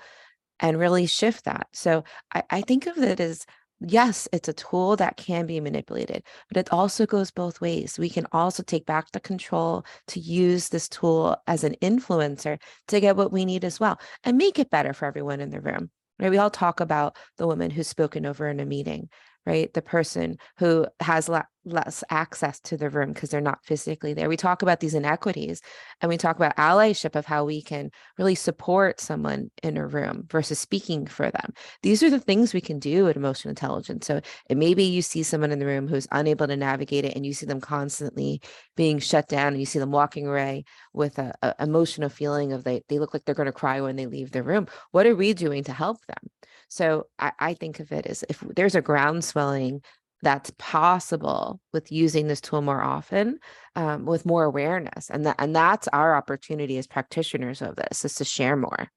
and 0.59 0.77
really 0.77 1.07
shift 1.07 1.45
that. 1.45 1.67
So 1.73 2.03
I, 2.33 2.43
I 2.51 2.61
think 2.61 2.85
of 2.85 2.97
it 2.99 3.19
as 3.19 3.45
yes, 3.79 4.27
it's 4.31 4.49
a 4.49 4.53
tool 4.53 4.95
that 4.97 5.17
can 5.17 5.45
be 5.45 5.59
manipulated, 5.59 6.23
but 6.49 6.57
it 6.57 6.71
also 6.71 7.05
goes 7.05 7.31
both 7.31 7.61
ways. 7.61 7.97
We 7.97 8.09
can 8.09 8.27
also 8.31 8.61
take 8.61 8.85
back 8.85 9.11
the 9.11 9.19
control 9.19 9.85
to 10.07 10.19
use 10.19 10.69
this 10.69 10.89
tool 10.89 11.37
as 11.47 11.63
an 11.63 11.75
influencer 11.81 12.59
to 12.89 12.99
get 12.99 13.15
what 13.15 13.31
we 13.31 13.45
need 13.45 13.63
as 13.63 13.79
well 13.79 13.99
and 14.23 14.37
make 14.37 14.59
it 14.59 14.69
better 14.69 14.93
for 14.93 15.05
everyone 15.05 15.39
in 15.39 15.49
the 15.49 15.61
room. 15.61 15.89
Right? 16.19 16.29
We 16.29 16.37
all 16.37 16.49
talk 16.49 16.81
about 16.81 17.15
the 17.37 17.47
woman 17.47 17.71
who's 17.71 17.87
spoken 17.87 18.25
over 18.25 18.47
in 18.49 18.59
a 18.59 18.65
meeting, 18.65 19.09
right? 19.45 19.73
The 19.73 19.81
person 19.81 20.37
who 20.57 20.85
has 20.99 21.29
le- 21.29 21.47
less 21.65 22.03
access 22.09 22.59
to 22.61 22.77
the 22.77 22.89
room 22.89 23.13
because 23.13 23.29
they're 23.29 23.41
not 23.41 23.63
physically 23.65 24.13
there. 24.13 24.29
We 24.29 24.37
talk 24.37 24.61
about 24.61 24.79
these 24.79 24.93
inequities 24.93 25.61
and 26.01 26.09
we 26.09 26.17
talk 26.17 26.35
about 26.35 26.55
allyship 26.57 27.15
of 27.15 27.25
how 27.25 27.45
we 27.45 27.61
can 27.61 27.91
really 28.17 28.35
support 28.35 28.99
someone 28.99 29.51
in 29.63 29.77
a 29.77 29.85
room 29.85 30.25
versus 30.29 30.59
speaking 30.59 31.05
for 31.05 31.29
them. 31.29 31.53
These 31.83 32.03
are 32.03 32.09
the 32.09 32.19
things 32.19 32.53
we 32.53 32.61
can 32.61 32.79
do 32.79 33.07
at 33.07 33.15
emotional 33.15 33.49
intelligence. 33.49 34.07
So 34.07 34.21
maybe 34.49 34.83
you 34.83 35.01
see 35.01 35.23
someone 35.23 35.51
in 35.51 35.59
the 35.59 35.65
room 35.65 35.87
who's 35.87 36.07
unable 36.11 36.47
to 36.47 36.57
navigate 36.57 37.05
it 37.05 37.15
and 37.15 37.25
you 37.25 37.33
see 37.33 37.45
them 37.45 37.61
constantly 37.61 38.41
being 38.75 38.99
shut 38.99 39.27
down 39.27 39.49
and 39.53 39.59
you 39.59 39.65
see 39.65 39.79
them 39.79 39.91
walking 39.91 40.27
away 40.27 40.63
with 40.93 41.17
a, 41.19 41.33
a 41.41 41.55
emotional 41.59 42.09
feeling 42.09 42.53
of 42.53 42.63
they, 42.63 42.81
they 42.89 42.99
look 42.99 43.13
like 43.13 43.25
they're 43.25 43.35
going 43.35 43.45
to 43.45 43.51
cry 43.51 43.81
when 43.81 43.95
they 43.95 44.05
leave 44.05 44.31
the 44.31 44.43
room. 44.43 44.67
What 44.91 45.05
are 45.05 45.15
we 45.15 45.33
doing 45.33 45.63
to 45.65 45.73
help 45.73 45.97
them? 46.07 46.29
So 46.69 47.07
I, 47.17 47.31
I 47.39 47.53
think 47.53 47.79
of 47.79 47.91
it 47.91 48.05
as 48.05 48.23
if 48.29 48.39
there's 48.55 48.75
a 48.75 48.81
groundswelling 48.81 49.83
that's 50.21 50.51
possible 50.57 51.61
with 51.73 51.91
using 51.91 52.27
this 52.27 52.41
tool 52.41 52.61
more 52.61 52.81
often 52.81 53.39
um, 53.75 54.05
with 54.05 54.25
more 54.25 54.43
awareness 54.43 55.09
and 55.09 55.25
that 55.25 55.37
and 55.39 55.55
that's 55.55 55.87
our 55.89 56.13
opportunity 56.15 56.77
as 56.77 56.87
practitioners 56.87 57.61
of 57.61 57.75
this 57.75 58.03
is 58.03 58.15
to 58.15 58.25
share 58.25 58.55
more. 58.55 58.89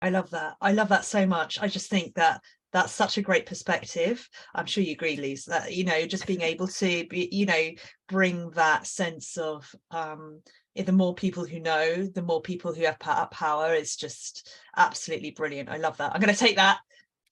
I 0.00 0.10
love 0.10 0.30
that. 0.30 0.56
I 0.60 0.72
love 0.72 0.88
that 0.88 1.04
so 1.04 1.26
much. 1.26 1.60
I 1.60 1.68
just 1.68 1.88
think 1.88 2.14
that 2.14 2.40
that's 2.72 2.92
such 2.92 3.18
a 3.18 3.22
great 3.22 3.46
perspective. 3.46 4.28
I'm 4.54 4.66
sure 4.66 4.82
you 4.82 4.92
agree 4.92 5.16
Luz 5.16 5.44
that 5.44 5.74
you 5.74 5.84
know 5.84 6.06
just 6.06 6.26
being 6.26 6.40
able 6.40 6.68
to 6.68 7.06
be 7.06 7.28
you 7.30 7.46
know 7.46 7.70
bring 8.08 8.50
that 8.50 8.86
sense 8.86 9.36
of 9.36 9.72
um 9.90 10.40
the 10.74 10.92
more 10.92 11.14
people 11.14 11.44
who 11.44 11.60
know 11.60 12.06
the 12.06 12.22
more 12.22 12.40
people 12.40 12.72
who 12.72 12.84
have 12.84 12.98
power 12.98 13.74
is 13.74 13.96
just 13.96 14.50
absolutely 14.76 15.32
brilliant. 15.32 15.68
I 15.68 15.76
love 15.76 15.98
that. 15.98 16.14
I'm 16.14 16.20
going 16.20 16.32
to 16.32 16.38
take 16.38 16.56
that 16.56 16.78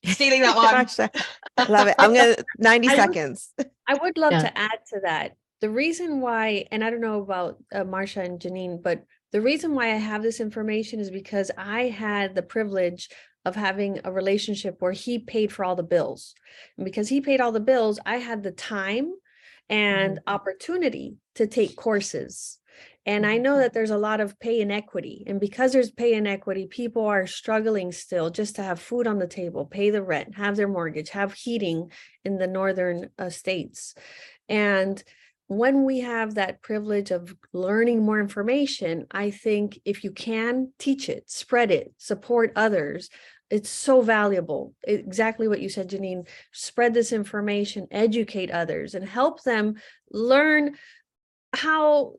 stealing 0.05 0.43
that 0.43 0.57
one 0.57 0.71
Gosh, 0.87 1.69
love 1.69 1.89
it 1.89 1.95
i'm 1.99 2.15
gonna 2.15 2.37
90 2.59 2.89
I 2.89 2.91
would- 2.91 2.97
seconds 2.97 3.53
I 3.89 3.95
would 4.01 4.17
love 4.17 4.31
Yeah. 4.33 4.43
to 4.43 4.57
add 4.59 4.79
to 4.91 5.01
that. 5.03 5.33
The 5.61 5.69
reason 5.69 6.21
why, 6.21 6.65
and 6.71 6.85
I 6.85 6.91
don't 6.91 7.01
know 7.01 7.21
about 7.21 7.59
uh, 7.75 7.81
Marsha 7.81 8.25
and 8.25 8.39
Janine, 8.39 8.81
but 8.81 9.03
the 9.33 9.41
reason 9.41 9.75
why 9.75 9.87
I 9.93 9.97
have 9.97 10.23
this 10.23 10.39
information 10.39 11.01
is 11.01 11.11
because 11.11 11.51
I 11.59 11.89
had 11.89 12.37
the 12.37 12.43
privilege 12.43 13.09
of 13.45 13.57
having 13.57 13.99
a 14.05 14.13
relationship 14.13 14.77
where 14.79 14.93
he 14.93 15.19
paid 15.19 15.53
for 15.53 15.65
all 15.65 15.75
the 15.75 15.83
bills. 15.83 16.35
And 16.79 16.85
because 16.85 17.09
he 17.09 17.21
paid 17.21 17.41
all 17.41 17.51
the 17.51 17.59
bills, 17.59 17.99
I 18.07 18.19
had 18.19 18.45
the 18.45 18.53
time 18.53 19.13
and 19.69 20.21
opportunity 20.29 21.17
to 21.35 21.49
take 21.49 21.75
courses. 21.75 22.60
And 23.07 23.27
I 23.27 23.39
know 23.39 23.59
that 23.59 23.73
there's 23.73 23.91
a 23.91 23.99
lot 23.99 24.21
of 24.21 24.39
pay 24.39 24.61
inequity. 24.61 25.25
And 25.27 25.41
because 25.41 25.73
there's 25.73 25.91
pay 25.91 26.15
inequity, 26.15 26.67
people 26.67 27.07
are 27.07 27.27
struggling 27.27 27.93
still 27.93 28.31
just 28.31 28.57
to 28.57 28.63
have 28.63 28.81
food 28.81 29.07
on 29.07 29.19
the 29.19 29.27
table, 29.27 29.65
pay 29.65 29.91
the 29.91 30.03
rent, 30.03 30.37
have 30.37 30.57
their 30.57 30.69
mortgage, 30.69 31.11
have 31.11 31.33
heating 31.33 31.91
in 32.25 32.39
the 32.39 32.47
northern 32.47 33.11
uh, 33.19 33.31
states. 33.31 33.95
And 34.49 35.03
when 35.47 35.85
we 35.85 36.01
have 36.01 36.35
that 36.35 36.63
privilege 36.63 37.11
of 37.11 37.35
learning 37.53 38.03
more 38.03 38.21
information, 38.21 39.07
I 39.11 39.31
think 39.31 39.81
if 39.85 40.05
you 40.05 40.13
can 40.13 40.73
teach 40.79 41.09
it, 41.09 41.29
spread 41.31 41.71
it, 41.71 41.93
support 41.97 42.53
others, 42.55 43.09
it's 43.51 43.69
so 43.69 44.01
valuable. 44.01 44.75
Exactly 44.85 45.49
what 45.49 45.61
you 45.61 45.69
said, 45.69 45.91
Janine. 45.91 46.29
Spread 46.53 46.95
this 46.95 47.13
information, 47.13 47.89
educate 47.91 48.51
others, 48.53 48.95
and 48.95 49.05
help 49.05 49.43
them 49.43 49.75
learn 50.13 50.77
how 51.53 52.15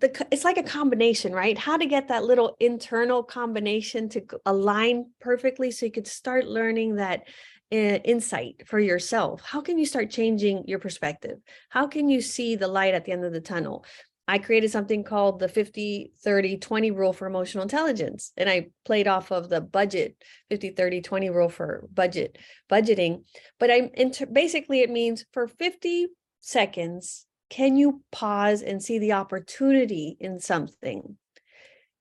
the 0.00 0.26
it's 0.30 0.44
like 0.44 0.56
a 0.56 0.62
combination 0.62 1.32
right? 1.32 1.56
How 1.56 1.76
to 1.76 1.86
get 1.86 2.08
that 2.08 2.24
little 2.24 2.56
internal 2.60 3.22
combination 3.22 4.08
to 4.10 4.22
align 4.46 5.10
perfectly 5.20 5.70
so 5.70 5.86
you 5.86 5.92
could 5.92 6.06
start 6.06 6.46
learning 6.46 6.96
that 6.96 7.24
insight 7.70 8.62
for 8.66 8.78
yourself. 8.78 9.42
How 9.42 9.62
can 9.62 9.78
you 9.78 9.86
start 9.86 10.10
changing 10.10 10.64
your 10.66 10.78
perspective? 10.78 11.38
How 11.70 11.86
can 11.86 12.08
you 12.08 12.20
see 12.20 12.54
the 12.54 12.68
light 12.68 12.92
at 12.92 13.06
the 13.06 13.12
end 13.12 13.24
of 13.24 13.32
the 13.32 13.40
tunnel? 13.40 13.84
I 14.28 14.38
created 14.38 14.70
something 14.70 15.04
called 15.04 15.40
the 15.40 15.48
50 15.48 16.12
30 16.22 16.58
20 16.58 16.90
rule 16.90 17.12
for 17.12 17.26
emotional 17.26 17.62
intelligence 17.62 18.32
and 18.36 18.48
i 18.48 18.68
played 18.84 19.08
off 19.08 19.32
of 19.32 19.48
the 19.48 19.60
budget 19.60 20.16
50 20.48 20.70
30 20.70 21.00
20 21.00 21.30
rule 21.30 21.48
for 21.48 21.88
budget 21.92 22.38
budgeting. 22.70 23.24
But 23.58 23.70
i'm 23.70 23.90
inter- 23.94 24.26
basically 24.26 24.80
it 24.80 24.90
means 24.90 25.24
for 25.32 25.48
50 25.48 26.08
seconds 26.40 27.26
can 27.52 27.76
you 27.76 28.00
pause 28.10 28.62
and 28.62 28.82
see 28.82 28.98
the 28.98 29.12
opportunity 29.12 30.16
in 30.18 30.40
something? 30.40 31.18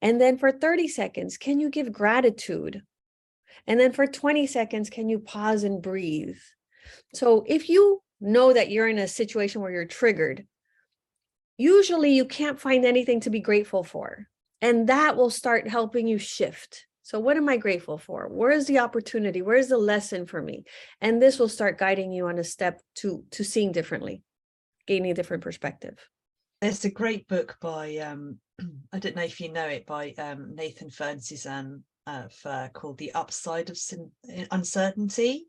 And 0.01 0.19
then 0.19 0.37
for 0.37 0.49
30 0.49 0.87
seconds, 0.87 1.37
can 1.37 1.59
you 1.59 1.69
give 1.69 1.91
gratitude? 1.91 2.83
And 3.67 3.77
then 3.77 3.91
for 3.91 4.07
20 4.07 4.47
seconds, 4.47 4.89
can 4.89 5.09
you 5.09 5.19
pause 5.19 5.65
and 5.65 5.81
breathe? 5.81 6.37
So 7.13 7.43
if 7.45 7.67
you 7.67 8.01
know 8.21 8.53
that 8.53 8.71
you're 8.71 8.87
in 8.87 8.97
a 8.97 9.09
situation 9.09 9.59
where 9.59 9.73
you're 9.73 9.83
triggered, 9.83 10.47
usually 11.57 12.13
you 12.13 12.23
can't 12.23 12.59
find 12.59 12.85
anything 12.85 13.19
to 13.19 13.29
be 13.29 13.41
grateful 13.41 13.83
for. 13.83 14.29
And 14.61 14.87
that 14.87 15.17
will 15.17 15.29
start 15.29 15.67
helping 15.67 16.07
you 16.07 16.17
shift. 16.17 16.85
So, 17.03 17.19
what 17.19 17.35
am 17.35 17.49
I 17.49 17.57
grateful 17.57 17.97
for? 17.97 18.29
Where 18.29 18.51
is 18.51 18.67
the 18.67 18.79
opportunity? 18.79 19.41
Where 19.41 19.57
is 19.57 19.67
the 19.67 19.77
lesson 19.77 20.27
for 20.27 20.41
me? 20.41 20.63
And 21.01 21.21
this 21.21 21.39
will 21.39 21.49
start 21.49 21.77
guiding 21.79 22.13
you 22.13 22.27
on 22.27 22.37
a 22.37 22.43
step 22.43 22.79
to, 22.97 23.25
to 23.31 23.43
seeing 23.43 23.73
differently 23.73 24.23
gaining 24.87 25.11
a 25.11 25.15
different 25.15 25.43
perspective. 25.43 25.97
there's 26.61 26.85
a 26.85 26.91
great 26.91 27.27
book 27.27 27.57
by 27.61 27.97
um 27.97 28.37
I 28.93 28.99
don't 28.99 29.15
know 29.15 29.23
if 29.23 29.39
you 29.39 29.51
know 29.51 29.67
it 29.67 29.85
by 29.85 30.13
um 30.17 30.55
Nathan 30.55 30.89
Furr 30.89 31.17
Suzanne 31.19 31.83
uh, 32.07 32.67
called 32.73 32.97
The 32.97 33.13
Upside 33.13 33.69
of 33.69 33.77
Sin- 33.77 34.11
uh, 34.37 34.45
Uncertainty. 34.51 35.45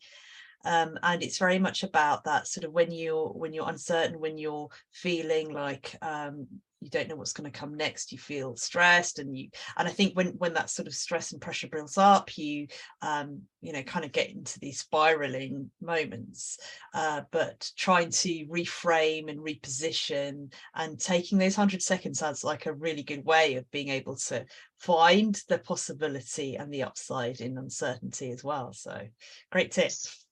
Um, 0.64 0.99
and 1.03 1.22
it's 1.22 1.39
very 1.39 1.59
much 1.59 1.83
about 1.83 2.24
that 2.24 2.47
sort 2.47 2.64
of 2.64 2.72
when 2.72 2.93
you're 2.93 3.28
when 3.28 3.53
you're 3.53 3.68
uncertain, 3.68 4.20
when 4.20 4.39
you're 4.39 4.68
feeling 4.93 5.53
like 5.53 5.97
um 6.03 6.47
you 6.83 6.91
don't 6.91 7.09
know 7.09 7.16
what's 7.16 7.33
going 7.33 7.51
to 7.51 7.59
come 7.59 7.76
next 7.76 8.12
you 8.12 8.18
feel 8.18 8.57
stressed 8.57 9.18
and 9.18 9.37
you 9.37 9.49
and 9.76 9.89
i 9.89 9.91
think 9.91 10.14
when 10.14 10.28
when 10.39 10.55
that 10.55 10.70
sort 10.70 10.89
of 10.89 10.95
stress 10.95 11.33
and 11.33 11.41
pressure 11.41 11.68
builds 11.68 11.97
up 11.97 12.37
you 12.37 12.66
um 13.03 13.43
you 13.61 13.72
know 13.72 13.83
kind 13.83 14.05
of 14.05 14.12
get 14.12 14.30
into 14.30 14.59
these 14.61 14.80
spiraling 14.80 15.70
moments 15.80 16.59
uh 16.95 17.22
but 17.30 17.70
trying 17.76 18.11
to 18.11 18.47
reframe 18.47 19.30
and 19.30 19.41
reposition 19.41 20.53
and 20.74 20.99
taking 20.99 21.39
those 21.39 21.57
100 21.57 21.83
seconds 21.83 22.18
sounds 22.18 22.45
like 22.45 22.66
a 22.66 22.72
really 22.72 23.03
good 23.03 23.24
way 23.24 23.55
of 23.55 23.70
being 23.70 23.89
able 23.89 24.16
to 24.16 24.45
find 24.78 25.41
the 25.49 25.59
possibility 25.59 26.57
and 26.57 26.72
the 26.72 26.83
upside 26.83 27.41
in 27.41 27.57
uncertainty 27.57 28.30
as 28.30 28.43
well 28.43 28.72
so 28.72 29.07
great 29.51 29.70
tips. 29.70 30.24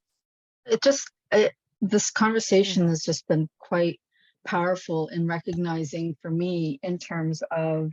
It 0.66 0.82
just 0.82 1.10
it, 1.30 1.52
this 1.80 2.10
conversation 2.10 2.88
has 2.88 3.02
just 3.02 3.26
been 3.28 3.48
quite 3.58 4.00
powerful 4.46 5.08
in 5.08 5.26
recognizing 5.26 6.16
for 6.22 6.30
me 6.30 6.78
in 6.82 6.98
terms 6.98 7.42
of 7.50 7.92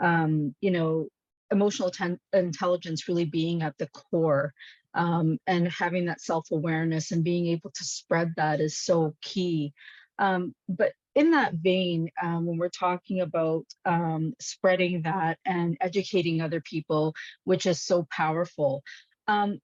um, 0.00 0.54
you 0.60 0.70
know 0.70 1.08
emotional 1.50 1.92
intelligence 2.32 3.08
really 3.08 3.24
being 3.24 3.62
at 3.62 3.76
the 3.78 3.88
core 3.88 4.52
um, 4.94 5.38
and 5.46 5.68
having 5.68 6.06
that 6.06 6.20
self-awareness 6.20 7.10
and 7.10 7.24
being 7.24 7.48
able 7.48 7.70
to 7.70 7.84
spread 7.84 8.32
that 8.36 8.60
is 8.60 8.76
so 8.78 9.14
key. 9.22 9.72
Um, 10.18 10.54
but 10.68 10.92
in 11.14 11.32
that 11.32 11.54
vein 11.54 12.10
um, 12.22 12.46
when 12.46 12.58
we're 12.58 12.68
talking 12.68 13.20
about 13.20 13.64
um, 13.84 14.34
spreading 14.40 15.02
that 15.02 15.38
and 15.44 15.76
educating 15.80 16.40
other 16.40 16.60
people 16.60 17.14
which 17.44 17.66
is 17.66 17.82
so 17.82 18.06
powerful 18.10 18.82
um, 19.26 19.58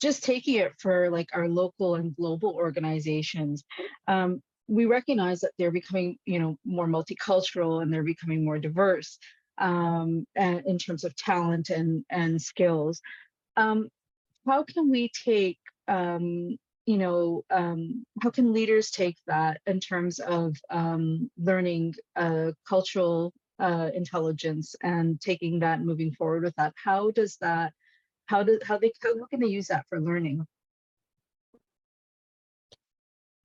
just 0.00 0.22
taking 0.22 0.56
it 0.56 0.72
for 0.78 1.10
like 1.10 1.28
our 1.32 1.48
local 1.48 1.96
and 1.96 2.14
global 2.14 2.50
organizations 2.50 3.64
um, 4.06 4.42
we 4.68 4.86
recognize 4.86 5.40
that 5.40 5.52
they're 5.58 5.70
becoming, 5.70 6.18
you 6.24 6.38
know, 6.38 6.56
more 6.64 6.86
multicultural 6.86 7.82
and 7.82 7.92
they're 7.92 8.02
becoming 8.02 8.44
more 8.44 8.58
diverse 8.58 9.18
um, 9.58 10.26
and 10.36 10.62
in 10.66 10.78
terms 10.78 11.04
of 11.04 11.14
talent 11.16 11.70
and 11.70 12.04
and 12.10 12.40
skills. 12.40 13.00
Um, 13.56 13.88
how 14.46 14.64
can 14.64 14.90
we 14.90 15.10
take, 15.24 15.58
um, 15.88 16.56
you 16.86 16.98
know, 16.98 17.44
um, 17.50 18.04
how 18.22 18.30
can 18.30 18.52
leaders 18.52 18.90
take 18.90 19.16
that 19.26 19.60
in 19.66 19.78
terms 19.80 20.18
of 20.18 20.56
um, 20.70 21.30
learning 21.38 21.94
uh, 22.16 22.52
cultural 22.68 23.32
uh, 23.60 23.90
intelligence 23.94 24.74
and 24.82 25.20
taking 25.20 25.60
that 25.60 25.78
and 25.78 25.86
moving 25.86 26.12
forward 26.12 26.42
with 26.44 26.56
that? 26.56 26.72
How 26.76 27.10
does 27.10 27.36
that, 27.40 27.72
how 28.26 28.42
do 28.42 28.58
how 28.64 28.78
they 28.78 28.92
how 29.02 29.26
can 29.26 29.40
they 29.40 29.46
use 29.48 29.68
that 29.68 29.86
for 29.88 30.00
learning? 30.00 30.46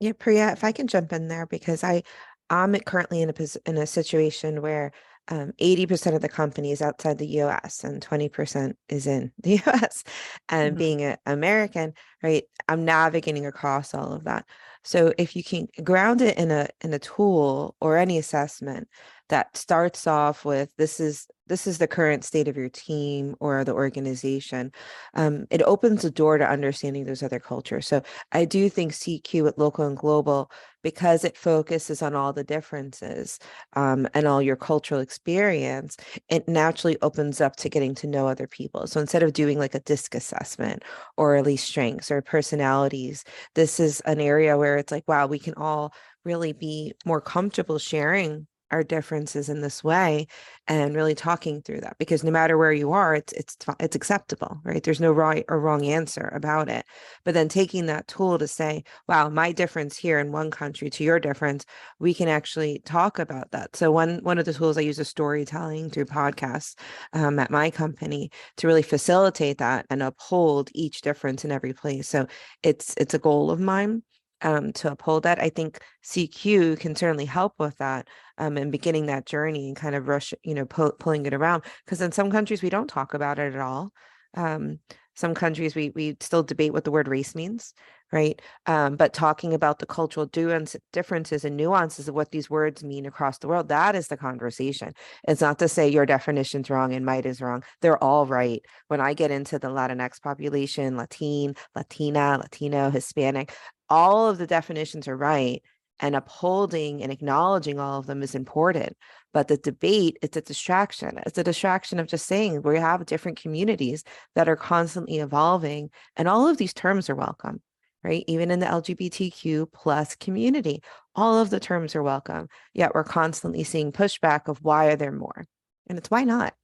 Yeah, 0.00 0.12
Priya, 0.18 0.52
if 0.52 0.62
I 0.64 0.72
can 0.72 0.86
jump 0.86 1.12
in 1.12 1.28
there 1.28 1.46
because 1.46 1.82
I 1.82 2.02
I'm 2.50 2.74
currently 2.80 3.20
in 3.20 3.28
a 3.28 3.32
pos- 3.32 3.56
in 3.66 3.76
a 3.76 3.86
situation 3.86 4.62
where 4.62 4.92
um, 5.28 5.52
80% 5.58 6.16
of 6.16 6.22
the 6.22 6.28
company 6.28 6.70
is 6.72 6.80
outside 6.80 7.18
the 7.18 7.26
US 7.26 7.84
and 7.84 8.00
20% 8.00 8.76
is 8.88 9.06
in 9.06 9.32
the 9.42 9.60
US. 9.66 10.04
And 10.48 10.76
Mhm. 10.76 10.78
being 10.78 11.02
an 11.02 11.18
American, 11.26 11.94
right, 12.22 12.44
I'm 12.68 12.84
navigating 12.84 13.44
across 13.46 13.92
all 13.94 14.12
of 14.12 14.24
that. 14.24 14.46
So 14.84 15.12
if 15.18 15.36
you 15.36 15.44
can 15.44 15.68
ground 15.84 16.22
it 16.22 16.38
in 16.38 16.50
a 16.50 16.68
in 16.82 16.94
a 16.94 16.98
tool 16.98 17.76
or 17.80 17.96
any 17.98 18.18
assessment 18.18 18.88
that 19.28 19.56
starts 19.56 20.06
off 20.06 20.44
with 20.44 20.74
this 20.76 21.00
is 21.00 21.26
this 21.48 21.66
is 21.66 21.78
the 21.78 21.86
current 21.86 22.24
state 22.24 22.46
of 22.46 22.56
your 22.56 22.68
team 22.68 23.34
or 23.40 23.64
the 23.64 23.72
organization, 23.72 24.70
um, 25.14 25.46
it 25.50 25.62
opens 25.62 26.02
the 26.02 26.10
door 26.10 26.38
to 26.38 26.48
understanding 26.48 27.04
those 27.04 27.22
other 27.22 27.40
cultures. 27.40 27.86
So 27.86 28.02
I 28.32 28.44
do 28.44 28.68
think 28.68 28.92
CQ 28.92 29.48
at 29.48 29.58
local 29.58 29.86
and 29.86 29.96
global, 29.96 30.50
because 30.82 31.24
it 31.24 31.36
focuses 31.36 32.02
on 32.02 32.14
all 32.14 32.32
the 32.32 32.44
differences 32.44 33.38
um, 33.74 34.06
and 34.14 34.26
all 34.26 34.40
your 34.40 34.56
cultural 34.56 35.00
experience, 35.00 35.96
it 36.28 36.46
naturally 36.48 36.98
opens 37.02 37.40
up 37.40 37.56
to 37.56 37.68
getting 37.68 37.94
to 37.96 38.06
know 38.06 38.28
other 38.28 38.46
people. 38.46 38.86
So 38.86 39.00
instead 39.00 39.22
of 39.22 39.32
doing 39.32 39.58
like 39.58 39.74
a 39.74 39.80
DiSC 39.80 40.14
assessment 40.14 40.84
or 41.16 41.36
at 41.36 41.44
least 41.44 41.66
strengths 41.66 42.10
or 42.10 42.22
personalities, 42.22 43.24
this 43.54 43.80
is 43.80 44.00
an 44.02 44.20
area 44.20 44.56
where 44.56 44.76
it's 44.76 44.92
like, 44.92 45.08
wow, 45.08 45.26
we 45.26 45.38
can 45.38 45.54
all 45.54 45.92
really 46.24 46.52
be 46.52 46.92
more 47.04 47.20
comfortable 47.20 47.78
sharing 47.78 48.46
our 48.70 48.82
differences 48.82 49.48
in 49.48 49.60
this 49.60 49.82
way 49.82 50.26
and 50.66 50.94
really 50.94 51.14
talking 51.14 51.62
through 51.62 51.80
that 51.80 51.96
because 51.98 52.24
no 52.24 52.30
matter 52.30 52.58
where 52.58 52.72
you 52.72 52.92
are 52.92 53.14
it's 53.14 53.32
it's 53.32 53.56
it's 53.80 53.96
acceptable 53.96 54.60
right? 54.64 54.82
There's 54.82 55.00
no 55.00 55.12
right 55.12 55.44
or 55.48 55.60
wrong 55.60 55.84
answer 55.84 56.30
about 56.34 56.68
it. 56.68 56.84
But 57.24 57.34
then 57.34 57.48
taking 57.48 57.86
that 57.86 58.08
tool 58.08 58.38
to 58.38 58.48
say 58.48 58.84
wow 59.08 59.28
my 59.28 59.52
difference 59.52 59.96
here 59.96 60.18
in 60.18 60.32
one 60.32 60.50
country 60.50 60.90
to 60.90 61.04
your 61.04 61.20
difference 61.20 61.64
we 61.98 62.14
can 62.14 62.28
actually 62.28 62.80
talk 62.84 63.18
about 63.18 63.50
that. 63.52 63.76
So 63.76 63.90
one 63.90 64.20
one 64.22 64.38
of 64.38 64.44
the 64.44 64.54
tools 64.54 64.78
i 64.78 64.80
use 64.82 64.98
is 64.98 65.08
storytelling 65.08 65.90
through 65.90 66.06
podcasts 66.06 66.74
um, 67.12 67.38
at 67.38 67.50
my 67.50 67.70
company 67.70 68.30
to 68.58 68.66
really 68.66 68.82
facilitate 68.82 69.58
that 69.58 69.86
and 69.90 70.02
uphold 70.02 70.70
each 70.74 71.00
difference 71.02 71.44
in 71.44 71.52
every 71.52 71.72
place. 71.72 72.08
So 72.08 72.26
it's 72.62 72.94
it's 72.96 73.14
a 73.14 73.18
goal 73.18 73.50
of 73.50 73.60
mine 73.60 74.02
um, 74.42 74.72
to 74.72 74.90
uphold 74.90 75.22
that 75.24 75.40
i 75.40 75.48
think 75.48 75.80
cq 76.04 76.78
can 76.78 76.94
certainly 76.94 77.24
help 77.24 77.54
with 77.58 77.76
that 77.78 78.08
um, 78.38 78.56
and 78.56 78.72
beginning 78.72 79.06
that 79.06 79.26
journey 79.26 79.68
and 79.68 79.76
kind 79.76 79.94
of 79.94 80.08
rush, 80.08 80.32
you 80.42 80.54
know, 80.54 80.64
pull, 80.64 80.92
pulling 80.92 81.26
it 81.26 81.34
around. 81.34 81.64
Because 81.84 82.00
in 82.00 82.12
some 82.12 82.30
countries 82.30 82.62
we 82.62 82.70
don't 82.70 82.88
talk 82.88 83.14
about 83.14 83.38
it 83.38 83.54
at 83.54 83.60
all. 83.60 83.92
Um, 84.34 84.78
some 85.14 85.34
countries 85.34 85.74
we 85.74 85.90
we 85.90 86.16
still 86.20 86.44
debate 86.44 86.72
what 86.72 86.84
the 86.84 86.92
word 86.92 87.08
race 87.08 87.34
means, 87.34 87.74
right? 88.12 88.40
Um, 88.66 88.96
but 88.96 89.12
talking 89.12 89.52
about 89.52 89.78
the 89.78 89.86
cultural 89.86 90.26
differences 90.26 91.44
and 91.44 91.56
nuances 91.56 92.08
of 92.08 92.14
what 92.14 92.30
these 92.30 92.48
words 92.48 92.82
mean 92.82 93.06
across 93.06 93.38
the 93.38 93.48
world, 93.48 93.68
that 93.68 93.94
is 93.94 94.08
the 94.08 94.16
conversation. 94.16 94.92
It's 95.26 95.40
not 95.40 95.58
to 95.58 95.68
say 95.68 95.88
your 95.88 96.06
definition's 96.06 96.70
wrong 96.70 96.94
and 96.94 97.04
might 97.04 97.26
is 97.26 97.40
wrong. 97.40 97.62
They're 97.82 98.02
all 98.02 98.26
right. 98.26 98.62
When 98.88 99.00
I 99.00 99.14
get 99.14 99.30
into 99.30 99.58
the 99.58 99.68
Latinx 99.68 100.22
population, 100.22 100.96
Latin, 100.96 101.54
Latina, 101.74 102.38
Latino, 102.40 102.90
Hispanic, 102.90 103.52
all 103.90 104.28
of 104.28 104.38
the 104.38 104.46
definitions 104.46 105.08
are 105.08 105.16
right 105.16 105.62
and 106.00 106.14
upholding 106.14 107.02
and 107.02 107.10
acknowledging 107.10 107.80
all 107.80 107.98
of 107.98 108.06
them 108.06 108.22
is 108.22 108.34
important 108.34 108.96
but 109.32 109.48
the 109.48 109.56
debate 109.56 110.16
it's 110.22 110.36
a 110.36 110.40
distraction 110.40 111.18
it's 111.26 111.38
a 111.38 111.44
distraction 111.44 111.98
of 111.98 112.06
just 112.06 112.26
saying 112.26 112.62
we 112.62 112.78
have 112.78 113.04
different 113.06 113.40
communities 113.40 114.04
that 114.34 114.48
are 114.48 114.56
constantly 114.56 115.18
evolving 115.18 115.90
and 116.16 116.28
all 116.28 116.46
of 116.46 116.56
these 116.56 116.72
terms 116.72 117.10
are 117.10 117.16
welcome 117.16 117.60
right? 118.04 118.24
Even 118.26 118.50
in 118.50 118.60
the 118.60 118.66
lgbtq 118.66 119.72
plus 119.72 120.14
community 120.16 120.82
all 121.14 121.38
of 121.38 121.50
the 121.50 121.60
terms 121.60 121.96
are 121.96 122.02
welcome 122.02 122.48
yet 122.74 122.94
we're 122.94 123.04
constantly 123.04 123.64
seeing 123.64 123.92
pushback 123.92 124.48
of 124.48 124.62
why 124.62 124.86
are 124.86 124.96
there 124.96 125.12
more? 125.12 125.44
And 125.88 125.98
it's 125.98 126.10
why 126.10 126.24
not? 126.24 126.54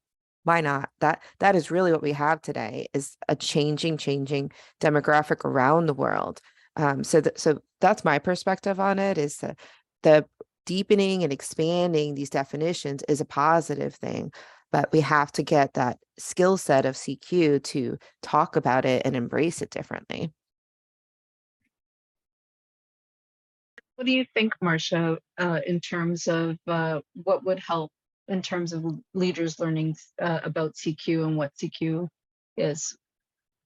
Why 0.45 0.61
not? 0.61 0.91
That 1.01 1.23
that 1.41 1.57
is 1.57 1.71
really 1.71 1.93
what 1.93 2.03
we 2.03 2.13
have 2.13 2.43
today 2.43 2.89
is 2.93 3.17
a 3.29 3.37
changing 3.37 3.97
changing 3.97 4.53
demographic 4.81 5.45
around 5.45 5.87
the 5.87 5.95
world. 5.95 6.41
Um, 6.77 7.05
so 7.05 7.21
that 7.21 7.39
so 7.39 7.61
that's 7.81 8.05
my 8.05 8.19
perspective 8.19 8.81
on 8.81 8.99
it 8.99 9.19
is 9.19 9.39
the, 9.39 9.57
the 10.03 10.27
deepening 10.67 11.23
and 11.23 11.33
expanding 11.33 12.15
these 12.15 12.31
definitions 12.31 13.03
is 13.09 13.21
a 13.21 13.27
positive 13.27 13.95
thing 13.95 14.33
but 14.73 14.91
we 14.91 15.01
have 15.01 15.31
to 15.31 15.43
get 15.43 15.75
that 15.75 15.99
skill 16.19 16.57
set 16.57 16.87
of 16.87 16.95
cq 16.95 17.63
to 17.63 17.99
talk 18.23 18.57
about 18.57 18.85
it 18.85 19.03
and 19.05 19.15
embrace 19.15 19.61
it 19.61 19.71
differently 19.71 20.33
What 23.97 24.07
do 24.07 24.13
you 24.13 24.25
think, 24.35 24.55
Marsha, 24.63 25.19
uh, 25.39 25.61
in 25.67 25.81
terms 25.81 26.27
of 26.27 26.59
uh, 26.67 27.01
what 27.23 27.45
would 27.45 27.61
help 27.61 27.93
in 28.29 28.43
terms 28.43 28.73
of 28.73 28.85
leaders 29.13 29.61
learning 29.61 29.97
uh, 30.21 30.41
about 30.43 30.75
CQ 30.75 31.25
and 31.25 31.37
what 31.37 31.53
CQ 31.55 32.09
is? 32.57 32.97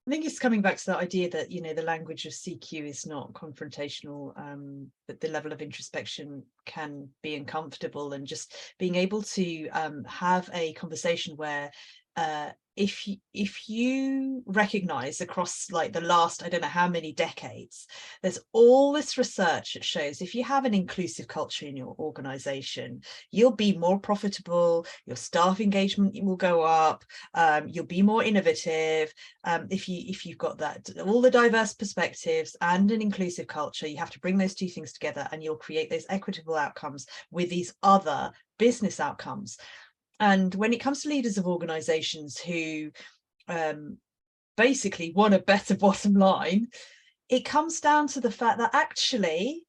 I 0.06 0.10
think 0.10 0.24
it's 0.24 0.38
coming 0.38 0.62
back 0.62 0.78
to 0.78 0.86
that 0.86 1.00
idea 1.00 1.28
that 1.30 1.50
you 1.52 1.60
know 1.60 1.74
the 1.74 1.82
language 1.82 2.24
of 2.24 2.32
CQ 2.32 2.88
is 2.88 3.06
not 3.06 3.34
confrontational, 3.34 4.38
um, 4.38 4.90
but 5.06 5.20
the 5.20 5.28
level 5.28 5.52
of 5.52 5.60
introspection 5.60 6.42
can 6.64 7.08
be 7.22 7.34
uncomfortable, 7.34 8.14
and 8.14 8.26
just 8.26 8.54
being 8.78 8.94
able 8.94 9.22
to 9.22 9.68
um, 9.68 10.04
have 10.04 10.48
a 10.54 10.72
conversation 10.74 11.36
where 11.36 11.70
uh, 12.16 12.50
if 12.78 13.08
you, 13.08 13.16
if 13.34 13.68
you 13.68 14.40
recognize 14.46 15.20
across 15.20 15.68
like 15.72 15.92
the 15.92 16.00
last 16.00 16.44
i 16.44 16.48
don't 16.48 16.60
know 16.60 16.68
how 16.68 16.86
many 16.86 17.12
decades 17.12 17.88
there's 18.22 18.38
all 18.52 18.92
this 18.92 19.18
research 19.18 19.74
that 19.74 19.84
shows 19.84 20.22
if 20.22 20.32
you 20.32 20.44
have 20.44 20.64
an 20.64 20.74
inclusive 20.74 21.26
culture 21.26 21.66
in 21.66 21.76
your 21.76 21.96
organization 21.98 23.00
you'll 23.32 23.50
be 23.50 23.76
more 23.76 23.98
profitable 23.98 24.86
your 25.06 25.16
staff 25.16 25.60
engagement 25.60 26.16
will 26.22 26.36
go 26.36 26.62
up 26.62 27.04
um, 27.34 27.66
you'll 27.66 27.84
be 27.84 28.00
more 28.00 28.22
innovative 28.22 29.12
um, 29.42 29.66
if 29.70 29.88
you 29.88 30.04
if 30.06 30.24
you've 30.24 30.38
got 30.38 30.56
that 30.58 30.88
all 31.04 31.20
the 31.20 31.30
diverse 31.30 31.74
perspectives 31.74 32.54
and 32.60 32.92
an 32.92 33.02
inclusive 33.02 33.48
culture 33.48 33.88
you 33.88 33.96
have 33.96 34.10
to 34.10 34.20
bring 34.20 34.38
those 34.38 34.54
two 34.54 34.68
things 34.68 34.92
together 34.92 35.26
and 35.32 35.42
you'll 35.42 35.56
create 35.56 35.90
those 35.90 36.06
equitable 36.08 36.54
outcomes 36.54 37.06
with 37.32 37.50
these 37.50 37.74
other 37.82 38.30
business 38.56 39.00
outcomes 39.00 39.58
and 40.20 40.54
when 40.54 40.72
it 40.72 40.80
comes 40.80 41.02
to 41.02 41.08
leaders 41.08 41.38
of 41.38 41.46
organizations 41.46 42.38
who 42.38 42.90
um, 43.46 43.98
basically 44.56 45.12
want 45.12 45.34
a 45.34 45.38
better 45.38 45.74
bottom 45.86 46.14
line, 46.14 46.68
it 47.28 47.44
comes 47.44 47.80
down 47.80 48.08
to 48.08 48.20
the 48.20 48.30
fact 48.30 48.58
that 48.58 48.74
actually 48.74 49.64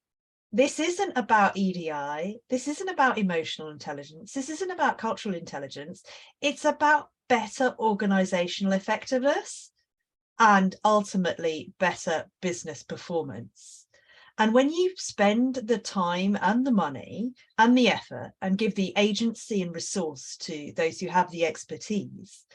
this 0.52 0.80
isn't 0.80 1.14
about 1.16 1.56
EDI, 1.56 2.40
this 2.50 2.68
isn't 2.68 2.90
about 2.90 3.20
emotional 3.20 3.70
intelligence, 3.70 4.34
this 4.34 4.50
isn't 4.50 4.72
about 4.72 4.98
cultural 4.98 5.36
intelligence, 5.36 6.04
it's 6.42 6.66
about 6.66 7.10
better 7.28 7.76
organizational 7.78 8.74
effectiveness 8.74 9.72
and 10.40 10.76
ultimately 10.84 11.74
better 11.80 12.26
business 12.42 12.82
performance. 12.82 13.79
And 14.40 14.54
when 14.54 14.72
you 14.72 14.94
spend 14.96 15.56
the 15.56 15.78
time 15.78 16.38
and 16.42 16.66
the 16.66 16.72
money 16.72 17.34
and 17.58 17.78
the 17.78 17.90
effort 17.90 18.32
and 18.42 18.58
give 18.58 18.74
the 18.74 18.94
agency 18.96 19.62
and 19.62 19.76
resource 19.76 20.38
to 20.38 20.72
those 20.78 20.98
who 20.98 21.08
have 21.08 21.30
the 21.30 21.46
expertise, 21.46 22.46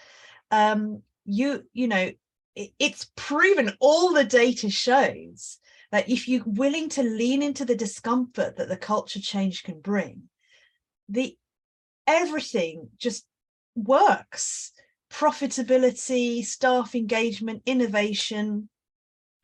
um, 0.51 1.03
you, 1.27 1.65
you 1.75 1.87
know, 1.87 2.11
it, 2.57 2.71
it's 2.79 3.11
proven 3.17 3.77
all 3.81 4.15
the 4.15 4.25
data 4.25 4.71
shows 4.71 5.59
that 5.93 6.09
if 6.09 6.27
you're 6.27 6.43
willing 6.47 6.89
to 6.89 7.03
lean 7.03 7.43
into 7.43 7.67
the 7.67 7.77
discomfort 7.77 8.57
that 8.57 8.69
the 8.69 8.79
culture 8.79 9.21
change 9.21 9.63
can 9.63 9.81
bring, 9.81 10.23
the 11.11 11.37
everything 12.07 12.89
just 12.97 13.27
works. 13.75 14.73
Profitability, 15.13 16.45
staff 16.45 16.95
engagement, 16.95 17.63
innovation, 17.67 18.71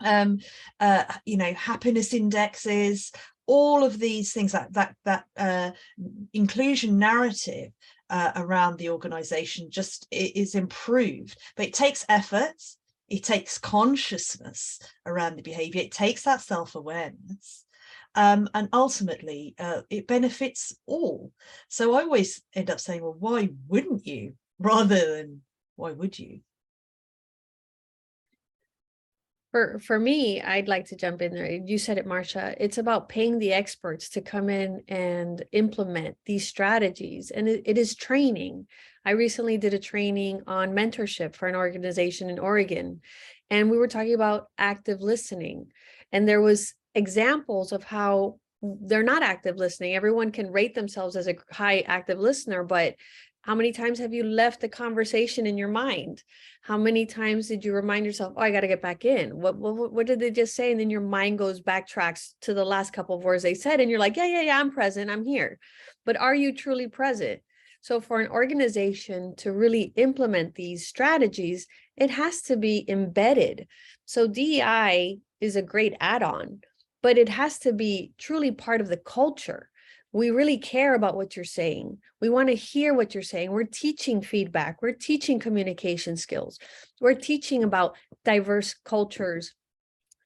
um 0.04 0.38
uh 0.80 1.04
you 1.24 1.36
know 1.36 1.52
happiness 1.54 2.12
indexes 2.14 3.12
all 3.46 3.84
of 3.84 3.98
these 3.98 4.32
things 4.32 4.52
that 4.52 4.72
that 4.72 4.94
that 5.04 5.24
uh 5.36 5.70
inclusion 6.32 6.98
narrative 6.98 7.72
uh, 8.10 8.32
around 8.36 8.76
the 8.76 8.90
organization 8.90 9.70
just 9.70 10.06
is 10.10 10.56
improved. 10.56 11.38
But 11.56 11.66
it 11.66 11.74
takes 11.74 12.04
effort 12.08 12.60
it 13.08 13.24
takes 13.24 13.58
consciousness 13.58 14.78
around 15.04 15.36
the 15.36 15.42
behavior 15.42 15.82
it 15.82 15.90
takes 15.90 16.22
that 16.22 16.40
self-awareness 16.40 17.64
um, 18.14 18.48
and 18.54 18.68
ultimately 18.72 19.54
uh, 19.58 19.82
it 19.90 20.06
benefits 20.06 20.74
all. 20.86 21.32
So 21.68 21.94
i 21.94 22.02
always 22.02 22.42
end 22.54 22.70
up 22.70 22.80
saying 22.80 23.02
well 23.02 23.16
why 23.18 23.50
wouldn't 23.68 24.06
you? 24.06 24.34
Rather 24.58 25.16
than 25.16 25.40
why 25.76 25.92
would 25.92 26.18
you 26.18 26.40
For 29.52 29.80
for 29.80 29.98
me, 29.98 30.40
I'd 30.40 30.68
like 30.68 30.86
to 30.86 30.96
jump 30.96 31.22
in 31.22 31.34
there. 31.34 31.50
You 31.50 31.76
said 31.76 31.98
it, 31.98 32.06
Marsha. 32.06 32.54
It's 32.60 32.78
about 32.78 33.08
paying 33.08 33.38
the 33.38 33.52
experts 33.52 34.08
to 34.10 34.20
come 34.20 34.48
in 34.48 34.82
and 34.86 35.44
implement 35.52 36.16
these 36.24 36.46
strategies. 36.46 37.32
And 37.32 37.48
it, 37.48 37.62
it 37.66 37.76
is 37.76 37.96
training. 37.96 38.66
I 39.04 39.12
recently 39.12 39.58
did 39.58 39.74
a 39.74 39.78
training 39.78 40.42
on 40.46 40.72
mentorship 40.72 41.34
for 41.34 41.48
an 41.48 41.56
organization 41.56 42.30
in 42.30 42.38
Oregon. 42.38 43.00
And 43.50 43.70
we 43.70 43.78
were 43.78 43.88
talking 43.88 44.14
about 44.14 44.46
active 44.56 45.00
listening. 45.00 45.66
And 46.12 46.28
there 46.28 46.40
was 46.40 46.74
examples 46.94 47.72
of 47.72 47.82
how 47.82 48.38
they're 48.62 49.02
not 49.02 49.22
active 49.22 49.56
listening. 49.56 49.96
Everyone 49.96 50.32
can 50.32 50.52
rate 50.52 50.74
themselves 50.74 51.16
as 51.16 51.26
a 51.26 51.36
high 51.50 51.80
active 51.80 52.18
listener, 52.18 52.62
but 52.62 52.94
how 53.42 53.54
many 53.54 53.72
times 53.72 53.98
have 53.98 54.12
you 54.12 54.24
left 54.24 54.60
the 54.60 54.68
conversation 54.68 55.46
in 55.46 55.56
your 55.56 55.68
mind? 55.68 56.22
How 56.62 56.76
many 56.76 57.06
times 57.06 57.48
did 57.48 57.64
you 57.64 57.72
remind 57.72 58.04
yourself, 58.04 58.34
oh, 58.36 58.40
I 58.40 58.50
got 58.50 58.60
to 58.60 58.68
get 58.68 58.82
back 58.82 59.04
in? 59.04 59.40
What, 59.40 59.56
what 59.56 59.92
what 59.92 60.06
did 60.06 60.20
they 60.20 60.30
just 60.30 60.54
say? 60.54 60.70
And 60.70 60.78
then 60.78 60.90
your 60.90 61.00
mind 61.00 61.38
goes 61.38 61.60
backtracks 61.60 62.34
to 62.42 62.52
the 62.52 62.64
last 62.64 62.92
couple 62.92 63.16
of 63.16 63.24
words 63.24 63.42
they 63.42 63.54
said, 63.54 63.80
and 63.80 63.90
you're 63.90 63.98
like, 63.98 64.16
yeah, 64.16 64.26
yeah, 64.26 64.42
yeah, 64.42 64.60
I'm 64.60 64.70
present, 64.70 65.10
I'm 65.10 65.24
here. 65.24 65.58
But 66.04 66.18
are 66.18 66.34
you 66.34 66.52
truly 66.52 66.88
present? 66.88 67.40
So 67.80 68.00
for 68.00 68.20
an 68.20 68.28
organization 68.30 69.34
to 69.38 69.52
really 69.52 69.94
implement 69.96 70.54
these 70.54 70.86
strategies, 70.86 71.66
it 71.96 72.10
has 72.10 72.42
to 72.42 72.56
be 72.58 72.84
embedded. 72.88 73.68
So 74.04 74.28
DEI 74.28 75.18
is 75.40 75.56
a 75.56 75.62
great 75.62 75.94
add-on, 75.98 76.60
but 77.02 77.16
it 77.16 77.30
has 77.30 77.58
to 77.60 77.72
be 77.72 78.12
truly 78.18 78.50
part 78.50 78.82
of 78.82 78.88
the 78.88 78.98
culture 78.98 79.70
we 80.12 80.30
really 80.30 80.58
care 80.58 80.94
about 80.94 81.16
what 81.16 81.36
you're 81.36 81.44
saying. 81.44 81.98
We 82.20 82.28
want 82.28 82.48
to 82.48 82.54
hear 82.54 82.94
what 82.94 83.14
you're 83.14 83.22
saying. 83.22 83.52
We're 83.52 83.64
teaching 83.64 84.22
feedback. 84.22 84.82
We're 84.82 84.92
teaching 84.92 85.38
communication 85.38 86.16
skills. 86.16 86.58
We're 87.00 87.14
teaching 87.14 87.62
about 87.62 87.96
diverse 88.24 88.74
cultures. 88.84 89.54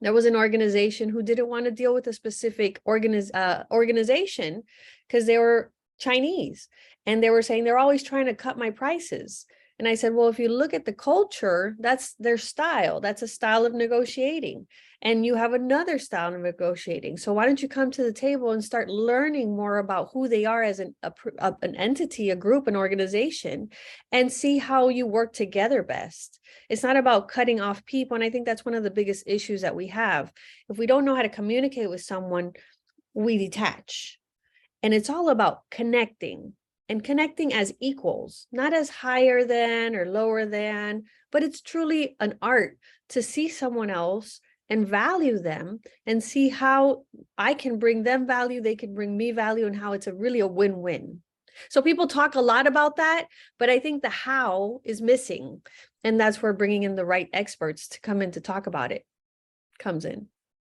There 0.00 0.12
was 0.12 0.24
an 0.24 0.36
organization 0.36 1.08
who 1.08 1.22
didn't 1.22 1.48
want 1.48 1.66
to 1.66 1.70
deal 1.70 1.94
with 1.94 2.06
a 2.06 2.12
specific 2.12 2.80
organiz- 2.86 3.34
uh, 3.34 3.64
organization 3.70 4.62
because 5.06 5.26
they 5.26 5.38
were 5.38 5.70
Chinese 5.98 6.68
and 7.06 7.22
they 7.22 7.30
were 7.30 7.42
saying 7.42 7.64
they're 7.64 7.78
always 7.78 8.02
trying 8.02 8.26
to 8.26 8.34
cut 8.34 8.58
my 8.58 8.70
prices. 8.70 9.46
And 9.78 9.88
I 9.88 9.94
said, 9.96 10.14
well, 10.14 10.28
if 10.28 10.38
you 10.38 10.48
look 10.48 10.72
at 10.72 10.84
the 10.84 10.92
culture, 10.92 11.74
that's 11.80 12.14
their 12.14 12.38
style. 12.38 13.00
That's 13.00 13.22
a 13.22 13.28
style 13.28 13.66
of 13.66 13.74
negotiating 13.74 14.66
and 15.04 15.26
you 15.26 15.34
have 15.34 15.52
another 15.52 15.98
style 15.98 16.34
of 16.34 16.40
negotiating. 16.40 17.18
So 17.18 17.34
why 17.34 17.44
don't 17.44 17.60
you 17.60 17.68
come 17.68 17.90
to 17.90 18.02
the 18.02 18.12
table 18.12 18.52
and 18.52 18.64
start 18.64 18.88
learning 18.88 19.54
more 19.54 19.76
about 19.76 20.08
who 20.12 20.28
they 20.28 20.46
are 20.46 20.62
as 20.62 20.80
an 20.80 20.94
a, 21.02 21.12
an 21.60 21.76
entity, 21.76 22.30
a 22.30 22.36
group, 22.36 22.66
an 22.66 22.74
organization, 22.74 23.68
and 24.10 24.32
see 24.32 24.56
how 24.56 24.88
you 24.88 25.06
work 25.06 25.34
together 25.34 25.82
best. 25.82 26.40
It's 26.70 26.82
not 26.82 26.96
about 26.96 27.28
cutting 27.28 27.60
off 27.60 27.84
people, 27.84 28.14
and 28.14 28.24
I 28.24 28.30
think 28.30 28.46
that's 28.46 28.64
one 28.64 28.74
of 28.74 28.82
the 28.82 28.90
biggest 28.90 29.24
issues 29.26 29.60
that 29.60 29.76
we 29.76 29.88
have. 29.88 30.32
If 30.70 30.78
we 30.78 30.86
don't 30.86 31.04
know 31.04 31.14
how 31.14 31.22
to 31.22 31.28
communicate 31.28 31.90
with 31.90 32.00
someone, 32.00 32.52
we 33.12 33.36
detach, 33.36 34.18
and 34.82 34.94
it's 34.94 35.10
all 35.10 35.28
about 35.28 35.60
connecting 35.70 36.54
and 36.94 37.02
connecting 37.02 37.52
as 37.52 37.74
equals, 37.80 38.46
not 38.52 38.72
as 38.72 38.88
higher 38.88 39.42
than 39.42 39.96
or 39.96 40.06
lower 40.06 40.46
than, 40.46 41.02
but 41.32 41.42
it's 41.42 41.60
truly 41.60 42.14
an 42.20 42.38
art 42.40 42.78
to 43.08 43.20
see 43.20 43.48
someone 43.48 43.90
else 43.90 44.40
and 44.70 44.86
value 44.86 45.40
them 45.40 45.80
and 46.06 46.22
see 46.22 46.50
how 46.50 47.02
I 47.36 47.54
can 47.54 47.80
bring 47.80 48.04
them 48.04 48.28
value, 48.28 48.60
they 48.60 48.76
can 48.76 48.94
bring 48.94 49.16
me 49.16 49.32
value, 49.32 49.66
and 49.66 49.74
how 49.74 49.92
it's 49.92 50.06
a 50.06 50.14
really 50.14 50.38
a 50.38 50.46
win-win. 50.46 51.20
So 51.68 51.82
people 51.82 52.06
talk 52.06 52.36
a 52.36 52.40
lot 52.40 52.68
about 52.68 52.94
that, 52.94 53.26
but 53.58 53.68
I 53.68 53.80
think 53.80 54.02
the 54.02 54.08
how 54.08 54.80
is 54.84 55.02
missing. 55.02 55.62
And 56.04 56.20
that's 56.20 56.40
where 56.40 56.52
bringing 56.52 56.84
in 56.84 56.94
the 56.94 57.04
right 57.04 57.28
experts 57.32 57.88
to 57.88 58.00
come 58.02 58.22
in 58.22 58.30
to 58.30 58.40
talk 58.40 58.68
about 58.68 58.92
it 58.92 59.04
comes 59.80 60.04
in. 60.04 60.28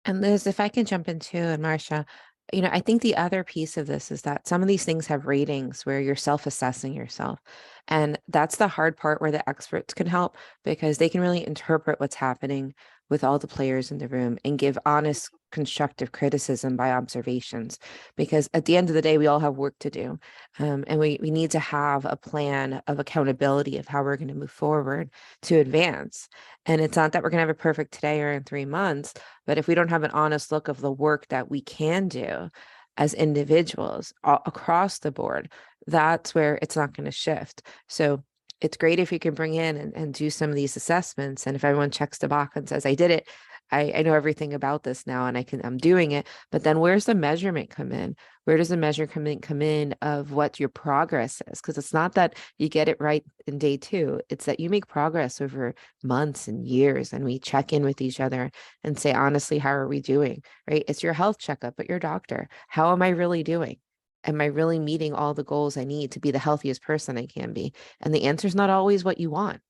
And 0.05 0.22
Luz, 0.22 0.47
if 0.47 0.61
I 0.61 0.70
can 0.70 0.86
jump 0.86 1.09
in 1.09 1.20
too, 1.20 1.39
and 1.39 1.61
Marsha, 1.61 2.05
you 2.54 2.62
know, 2.62 2.70
I 2.72 2.80
think 2.80 3.02
the 3.02 3.16
other 3.16 3.43
piece 3.43 3.78
of 3.78 3.88
this 3.88 4.12
is 4.12 4.22
that 4.24 4.48
some 4.48 4.62
of 4.62 4.68
these 4.68 4.86
things 4.86 5.08
have 5.08 5.26
ratings 5.26 5.86
where 5.86 6.00
you're 6.00 6.16
self 6.16 6.46
assessing 6.46 6.93
yourself. 6.93 7.39
And 7.88 8.20
that's 8.28 8.58
the 8.58 8.68
hard 8.68 8.98
part 8.98 9.22
where 9.22 9.32
the 9.32 9.48
experts 9.50 9.93
can 9.93 10.08
help 10.08 10.38
because 10.64 10.98
they 10.98 11.10
can 11.10 11.22
really 11.22 11.46
interpret 11.46 12.00
what's 12.00 12.16
happening 12.16 12.74
with 13.10 13.24
all 13.24 13.39
the 13.39 13.47
players 13.47 13.91
in 13.91 13.97
the 13.97 14.08
room 14.08 14.38
and 14.43 14.58
give 14.58 14.78
honest, 14.86 15.30
constructive 15.51 16.12
criticism 16.12 16.76
by 16.76 16.91
observations. 16.91 17.80
Because 18.18 18.49
at 18.53 18.66
the 18.66 18.76
end 18.76 18.89
of 18.89 18.95
the 18.95 19.01
day, 19.01 19.18
we 19.18 19.28
all 19.28 19.39
have 19.39 19.56
work 19.56 19.76
to 19.80 19.89
do. 19.89 20.20
Um, 20.60 20.84
and 20.88 20.99
we, 20.99 21.18
we 21.22 21.32
need 21.32 21.51
to 21.51 21.60
have 21.60 22.03
a 22.06 22.18
plan 22.18 22.82
of 22.88 22.99
accountability 22.99 23.78
of 23.78 23.88
how 23.88 24.03
we're 24.03 24.18
going 24.18 24.28
to 24.28 24.34
move 24.34 24.51
forward 24.51 25.10
to 25.43 25.56
advance. 25.56 26.28
And 26.66 26.82
it's 26.82 26.97
not 26.97 27.14
that 27.14 27.24
we're 27.24 27.30
going 27.30 27.38
to 27.38 27.47
have 27.47 27.49
a 27.49 27.53
perfect 27.53 27.93
today 27.93 28.22
or 28.22 28.34
in 28.34 28.43
three 28.43 28.66
months, 28.66 29.14
but 29.45 29.58
if 29.58 29.68
we 29.68 29.76
don't 29.76 29.89
have 29.89 30.03
an 30.03 30.12
honest 30.12 30.51
look 30.51 30.68
of 30.68 30.82
the 30.82 30.91
work 30.91 31.28
that 31.30 31.49
we 31.49 31.62
can 31.62 32.08
do 32.08 32.49
as 32.97 33.14
individuals 33.14 34.14
a- 34.24 34.39
across 34.45 34.99
the 34.99 35.12
board, 35.12 35.51
that's 35.88 36.34
where 36.34 36.58
it's 36.62 36.76
not 36.76 36.95
going 36.95 37.06
to 37.06 37.12
shift. 37.12 37.62
So 37.88 38.24
it's 38.62 38.78
great 38.78 38.99
if 38.99 39.12
you 39.12 39.20
can 39.20 39.34
bring 39.34 39.53
in 39.56 39.78
and, 39.78 39.95
and 39.95 40.14
do 40.14 40.30
some 40.30 40.49
of 40.49 40.56
these 40.56 40.76
assessments. 40.76 41.45
And 41.45 41.56
if 41.56 41.64
everyone 41.64 41.91
checks 41.91 42.18
the 42.18 42.28
box 42.28 42.56
and 42.56 42.68
says, 42.68 42.86
I 42.86 42.95
did 42.95 43.12
it, 43.12 43.28
I, 43.72 43.93
I 43.95 44.01
know 44.03 44.14
everything 44.14 44.53
about 44.53 44.84
this 44.84 45.08
now 45.08 45.26
and 45.26 45.38
I 45.38 45.43
can 45.43 45.62
I'm 45.66 45.78
doing 45.78 46.12
it. 46.12 46.28
But 46.51 46.64
then 46.64 46.80
where's 46.80 47.06
the 47.06 47.16
measurement 47.16 47.70
come 47.70 47.91
in? 47.91 48.16
Where 48.43 48.58
does 48.58 48.70
the 48.70 48.78
measure 48.78 49.08
come 49.08 49.26
in 49.26 49.39
come 49.39 49.62
in 49.62 49.95
of 50.01 50.32
what 50.32 50.60
your 50.60 50.70
progress 50.70 51.41
is? 51.47 51.62
Because 51.62 51.78
it's 51.78 51.93
not 51.93 52.14
that 52.14 52.36
you 52.60 52.70
get 52.70 52.88
it 52.88 52.97
right 52.99 53.26
in 53.47 53.58
day 53.58 53.78
two. 53.78 54.22
It's 54.30 54.45
that 54.45 54.60
you 54.60 54.70
make 54.70 54.88
progress 54.88 55.41
over 55.41 55.74
months 56.03 56.47
and 56.47 56.64
years 56.64 57.12
and 57.12 57.26
we 57.26 57.39
check 57.39 57.74
in 57.74 57.84
with 57.84 58.01
each 58.01 58.20
other 58.20 58.51
and 58.84 58.99
say, 58.99 59.14
honestly, 59.14 59.58
how 59.58 59.72
are 59.72 59.88
we 59.88 59.99
doing? 59.99 60.43
Right? 60.70 60.84
It's 60.88 61.01
your 61.01 61.14
health 61.14 61.39
checkup 61.39 61.80
at 61.80 61.89
your 61.89 61.99
doctor. 61.99 62.47
How 62.68 62.91
am 62.91 63.01
I 63.01 63.10
really 63.10 63.43
doing? 63.43 63.78
Am 64.26 64.42
I 64.42 64.46
really 64.46 64.80
meeting 64.80 65.14
all 65.14 65.34
the 65.34 65.44
goals 65.44 65.78
I 65.78 65.84
need 65.84 66.12
to 66.12 66.20
be 66.20 66.32
the 66.32 66.40
healthiest 66.40 66.82
person 66.82 67.18
I 67.18 67.26
can 67.26 67.54
be? 67.54 67.74
And 68.02 68.14
the 68.14 68.24
answer 68.24 68.48
is 68.48 68.56
not 68.56 68.70
always 68.70 69.04
what 69.04 69.20
you 69.20 69.30
want. 69.30 69.62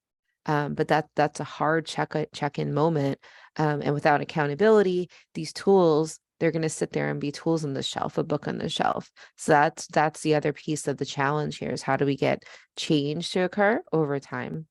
Um, 0.48 0.76
but 0.76 0.90
that 0.90 1.10
that's 1.16 1.40
a 1.40 1.44
hard 1.44 1.86
check 1.86 2.14
check 2.34 2.60
in 2.60 2.74
moment. 2.74 3.20
Um, 3.58 3.82
and 3.82 3.94
without 3.94 4.22
accountability, 4.22 5.10
these 5.34 5.52
tools 5.52 6.20
they're 6.40 6.52
going 6.52 6.62
to 6.62 6.70
sit 6.70 6.92
there 6.92 7.10
and 7.10 7.22
be 7.22 7.32
tools 7.32 7.64
on 7.64 7.74
the 7.74 7.84
shelf, 7.84 8.18
a 8.18 8.24
book 8.24 8.48
on 8.48 8.58
the 8.58 8.70
shelf. 8.70 9.10
So 9.38 9.54
that's 9.54 9.88
that's 9.88 10.22
the 10.22 10.36
other 10.36 10.54
piece 10.54 10.88
of 10.88 10.98
the 10.98 11.06
challenge 11.06 11.58
here 11.58 11.72
is 11.72 11.82
how 11.82 11.98
do 11.98 12.06
we 12.06 12.18
get 12.18 12.44
change 12.76 13.32
to 13.32 13.42
occur 13.42 13.82
over 13.92 14.20
time? 14.20 14.68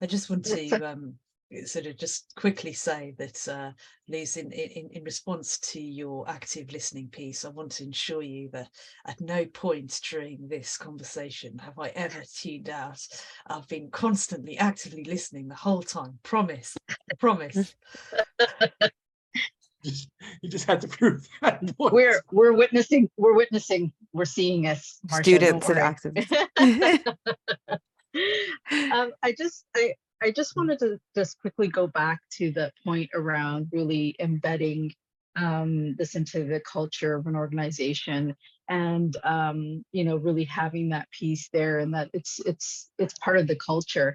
I 0.00 0.06
just 0.06 0.28
want 0.28 0.44
to 0.46 0.90
um, 0.90 1.14
sort 1.64 1.86
of 1.86 1.96
just 1.96 2.32
quickly 2.36 2.72
say 2.72 3.14
that, 3.18 3.48
uh, 3.48 3.70
Luz, 4.08 4.36
in, 4.36 4.50
in, 4.52 4.88
in 4.92 5.04
response 5.04 5.58
to 5.58 5.80
your 5.80 6.28
active 6.28 6.72
listening 6.72 7.08
piece, 7.08 7.44
I 7.44 7.48
want 7.50 7.72
to 7.72 7.84
ensure 7.84 8.22
you 8.22 8.48
that 8.52 8.68
at 9.06 9.20
no 9.20 9.44
point 9.46 10.00
during 10.10 10.48
this 10.48 10.76
conversation 10.76 11.58
have 11.58 11.78
I 11.78 11.88
ever 11.88 12.22
tuned 12.34 12.68
out. 12.70 13.00
I've 13.46 13.68
been 13.68 13.90
constantly 13.90 14.58
actively 14.58 15.04
listening 15.04 15.48
the 15.48 15.54
whole 15.54 15.82
time. 15.82 16.18
Promise, 16.22 16.76
promise. 17.18 17.74
Just- 19.84 20.08
You 20.42 20.48
just 20.48 20.66
had 20.66 20.80
to 20.82 20.88
prove 20.88 21.26
that. 21.42 21.60
point. 21.76 21.92
We're, 21.92 22.22
we're 22.30 22.52
witnessing, 22.52 23.10
we're 23.16 23.34
witnessing, 23.34 23.92
we're 24.12 24.24
seeing 24.24 24.68
us. 24.68 25.00
Marsha, 25.08 25.22
Students 25.24 25.68
of 25.68 25.74
worry. 25.76 25.82
activism. 25.82 26.38
um, 28.92 29.12
I 29.22 29.34
just, 29.36 29.64
I, 29.74 29.94
I 30.22 30.30
just 30.30 30.54
wanted 30.56 30.78
to 30.80 31.00
just 31.16 31.40
quickly 31.40 31.66
go 31.68 31.88
back 31.88 32.20
to 32.38 32.52
the 32.52 32.72
point 32.84 33.10
around 33.12 33.68
really 33.72 34.14
embedding 34.20 34.92
um, 35.34 35.96
this 35.96 36.14
into 36.14 36.44
the 36.44 36.60
culture 36.60 37.14
of 37.14 37.26
an 37.26 37.34
organization 37.34 38.36
and 38.68 39.16
um, 39.24 39.84
you 39.90 40.04
know 40.04 40.16
really 40.16 40.44
having 40.44 40.90
that 40.90 41.10
piece 41.10 41.48
there 41.52 41.80
and 41.80 41.94
that 41.94 42.10
it's 42.12 42.38
it's 42.46 42.90
it's 42.98 43.14
part 43.18 43.38
of 43.38 43.48
the 43.48 43.56
culture. 43.56 44.14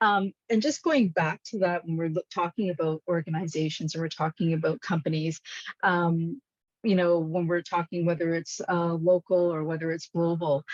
Um, 0.00 0.32
and 0.50 0.60
just 0.60 0.82
going 0.82 1.10
back 1.10 1.40
to 1.50 1.60
that 1.60 1.86
when 1.86 1.96
we're 1.96 2.12
talking 2.34 2.70
about 2.70 3.02
organizations 3.08 3.94
and 3.94 4.02
we're 4.02 4.08
talking 4.08 4.52
about 4.52 4.80
companies 4.80 5.40
um, 5.82 6.40
you 6.82 6.96
know 6.96 7.18
when 7.18 7.46
we're 7.46 7.62
talking 7.62 8.04
whether 8.04 8.34
it's 8.34 8.60
uh, 8.68 8.94
local 8.94 9.54
or 9.54 9.64
whether 9.64 9.92
it's 9.92 10.08
global 10.08 10.64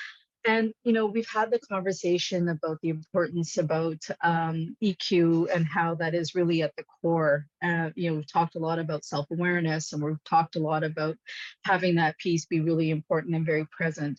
and 0.47 0.73
you 0.85 0.93
know 0.93 1.07
we've 1.07 1.29
had 1.29 1.51
the 1.51 1.59
conversation 1.59 2.49
about 2.49 2.79
the 2.83 2.89
importance 2.89 3.59
about 3.59 4.03
um, 4.23 4.77
eq 4.83 5.55
and 5.55 5.67
how 5.67 5.95
that 5.95 6.15
is 6.15 6.35
really 6.35 6.63
at 6.63 6.75
the 6.77 6.85
core 7.01 7.47
uh, 7.63 7.91
you 7.95 8.11
know 8.11 8.17
we've 8.17 8.33
talked 8.33 8.55
a 8.55 8.59
lot 8.59 8.79
about 8.79 9.05
self-awareness 9.05 9.93
and 9.93 10.03
we've 10.03 10.25
talked 10.25 10.57
a 10.57 10.61
lot 10.61 10.85
about 10.85 11.17
having 11.65 11.97
that 11.97 12.19
piece 12.19 12.47
be 12.47 12.61
really 12.61 12.91
important 12.91 13.35
and 13.35 13.47
very 13.47 13.67
present. 13.67 14.19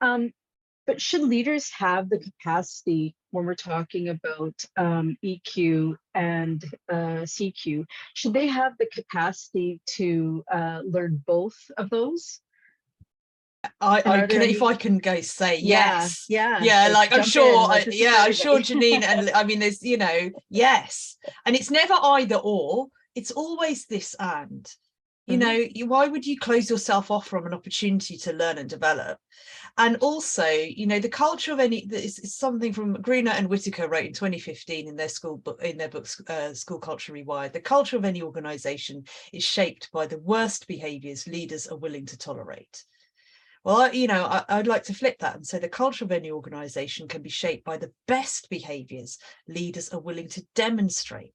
Um, 0.00 0.32
but 0.86 1.00
should 1.00 1.22
leaders 1.22 1.70
have 1.78 2.08
the 2.08 2.18
capacity 2.18 3.14
when 3.30 3.46
we're 3.46 3.54
talking 3.54 4.08
about 4.08 4.54
um, 4.76 5.16
eq 5.24 5.96
and 6.14 6.64
uh, 6.90 7.22
cq 7.24 7.84
should 8.14 8.32
they 8.32 8.48
have 8.48 8.72
the 8.78 8.88
capacity 8.92 9.80
to 9.86 10.42
uh, 10.52 10.80
learn 10.84 11.22
both 11.26 11.56
of 11.76 11.90
those 11.90 12.40
I, 13.80 14.02
I 14.06 14.26
can, 14.26 14.42
if 14.42 14.62
I 14.62 14.74
can 14.74 14.98
go 14.98 15.20
say 15.20 15.58
yes. 15.58 16.26
yeah 16.28 16.62
yeah 16.62 16.88
like 16.88 17.12
i'm 17.12 17.22
sure 17.22 17.66
I, 17.70 17.84
yeah 17.90 18.16
i'm 18.20 18.32
sure 18.32 18.58
janine 18.58 19.02
and 19.02 19.30
i 19.34 19.44
mean 19.44 19.58
there's 19.58 19.82
you 19.82 19.98
know 19.98 20.30
yes 20.48 21.16
and 21.44 21.54
it's 21.54 21.70
never 21.70 21.94
either 21.94 22.36
or 22.36 22.88
it's 23.14 23.30
always 23.30 23.86
this 23.86 24.14
and 24.18 24.66
you 25.26 25.36
Mhm. 25.36 25.40
know 25.40 25.52
you, 25.74 25.86
why 25.86 26.06
would 26.08 26.26
you 26.26 26.38
close 26.38 26.70
yourself 26.70 27.10
off 27.10 27.26
from 27.26 27.46
an 27.46 27.54
opportunity 27.54 28.16
to 28.18 28.32
learn 28.32 28.58
and 28.58 28.68
develop 28.68 29.18
and 29.78 29.96
also 29.96 30.46
you 30.48 30.86
know 30.86 30.98
the 30.98 31.08
culture 31.08 31.52
of 31.52 31.60
any 31.60 31.84
this 31.86 32.18
is 32.18 32.34
something 32.34 32.72
from 32.72 32.96
Gruenert 32.96 33.38
and 33.38 33.48
whitaker 33.48 33.88
wrote 33.88 34.06
in 34.06 34.12
2015 34.12 34.88
in 34.88 34.96
their 34.96 35.08
school 35.08 35.36
book 35.36 35.62
in 35.62 35.76
their 35.76 35.88
book 35.88 36.06
uh, 36.28 36.54
school 36.54 36.78
culture 36.78 37.12
rewired 37.12 37.52
the 37.52 37.60
culture 37.60 37.96
of 37.96 38.04
any 38.04 38.22
organization 38.22 39.04
is 39.32 39.44
shaped 39.44 39.90
by 39.92 40.06
the 40.06 40.18
worst 40.18 40.66
behaviors 40.66 41.28
leaders 41.28 41.66
are 41.66 41.78
willing 41.78 42.06
to 42.06 42.18
tolerate 42.18 42.84
well, 43.64 43.92
you 43.92 44.06
know, 44.06 44.24
I, 44.24 44.44
I'd 44.48 44.66
like 44.66 44.84
to 44.84 44.94
flip 44.94 45.18
that 45.20 45.36
and 45.36 45.46
say 45.46 45.58
the 45.58 45.68
culture 45.68 46.04
of 46.04 46.12
any 46.12 46.30
organization 46.30 47.08
can 47.08 47.22
be 47.22 47.30
shaped 47.30 47.64
by 47.64 47.76
the 47.76 47.92
best 48.08 48.48
behaviors 48.48 49.18
leaders 49.48 49.90
are 49.90 50.00
willing 50.00 50.28
to 50.28 50.46
demonstrate. 50.54 51.34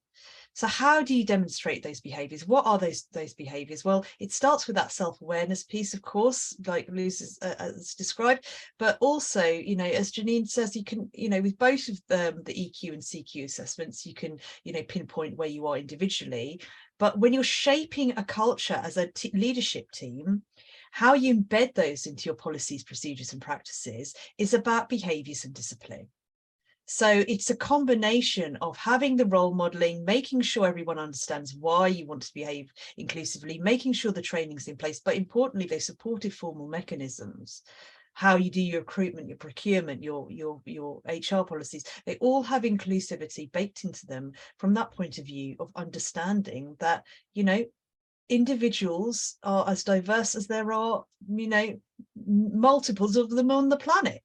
So 0.56 0.66
how 0.66 1.02
do 1.02 1.14
you 1.14 1.22
demonstrate 1.22 1.82
those 1.82 2.00
behaviors? 2.00 2.48
What 2.48 2.64
are 2.64 2.78
those 2.78 3.04
those 3.12 3.34
behaviors? 3.34 3.84
Well, 3.84 4.06
it 4.18 4.32
starts 4.32 4.66
with 4.66 4.74
that 4.76 4.90
self-awareness 4.90 5.64
piece, 5.64 5.92
of 5.92 6.00
course, 6.00 6.56
like 6.66 6.88
Luz 6.90 7.18
has, 7.18 7.38
uh, 7.42 7.72
described, 7.98 8.46
but 8.78 8.96
also, 9.02 9.44
you 9.44 9.76
know, 9.76 9.84
as 9.84 10.10
Janine 10.10 10.48
says, 10.48 10.74
you 10.74 10.82
can, 10.82 11.10
you 11.12 11.28
know, 11.28 11.42
with 11.42 11.58
both 11.58 11.88
of 11.88 12.00
them, 12.08 12.42
the 12.46 12.54
EQ 12.54 12.94
and 12.94 13.02
CQ 13.02 13.44
assessments, 13.44 14.06
you 14.06 14.14
can, 14.14 14.40
you 14.64 14.72
know, 14.72 14.82
pinpoint 14.84 15.36
where 15.36 15.46
you 15.46 15.66
are 15.66 15.76
individually. 15.76 16.58
But 16.98 17.18
when 17.18 17.34
you're 17.34 17.44
shaping 17.44 18.14
a 18.16 18.24
culture 18.24 18.80
as 18.82 18.96
a 18.96 19.10
leadership 19.34 19.90
team, 19.90 20.42
how 20.96 21.12
you 21.12 21.34
embed 21.34 21.74
those 21.74 22.06
into 22.06 22.24
your 22.24 22.34
policies, 22.34 22.82
procedures, 22.82 23.34
and 23.34 23.42
practices 23.42 24.14
is 24.38 24.54
about 24.54 24.88
behaviors 24.88 25.44
and 25.44 25.52
discipline. 25.52 26.08
So 26.86 27.22
it's 27.28 27.50
a 27.50 27.56
combination 27.56 28.56
of 28.62 28.78
having 28.78 29.14
the 29.14 29.26
role 29.26 29.52
modeling, 29.52 30.06
making 30.06 30.40
sure 30.40 30.66
everyone 30.66 30.98
understands 30.98 31.54
why 31.54 31.88
you 31.88 32.06
want 32.06 32.22
to 32.22 32.32
behave 32.32 32.72
inclusively, 32.96 33.58
making 33.58 33.92
sure 33.92 34.10
the 34.10 34.22
training's 34.22 34.68
in 34.68 34.78
place, 34.78 34.98
but 35.04 35.16
importantly, 35.16 35.68
those 35.68 35.84
supportive 35.84 36.32
formal 36.32 36.66
mechanisms, 36.66 37.60
how 38.14 38.36
you 38.36 38.50
do 38.50 38.62
your 38.62 38.80
recruitment, 38.80 39.28
your 39.28 39.36
procurement, 39.36 40.02
your 40.02 40.30
your 40.30 40.62
your 40.64 41.02
HR 41.06 41.42
policies, 41.42 41.84
they 42.06 42.16
all 42.22 42.42
have 42.42 42.62
inclusivity 42.62 43.52
baked 43.52 43.84
into 43.84 44.06
them 44.06 44.32
from 44.56 44.72
that 44.72 44.92
point 44.92 45.18
of 45.18 45.26
view 45.26 45.56
of 45.60 45.68
understanding 45.76 46.74
that, 46.78 47.04
you 47.34 47.44
know, 47.44 47.66
individuals 48.28 49.36
are 49.42 49.68
as 49.68 49.84
diverse 49.84 50.34
as 50.34 50.46
there 50.46 50.72
are, 50.72 51.04
you 51.28 51.48
know, 51.48 51.80
multiples 52.26 53.16
of 53.16 53.30
them 53.30 53.50
on 53.50 53.68
the 53.68 53.76
planet. 53.76 54.22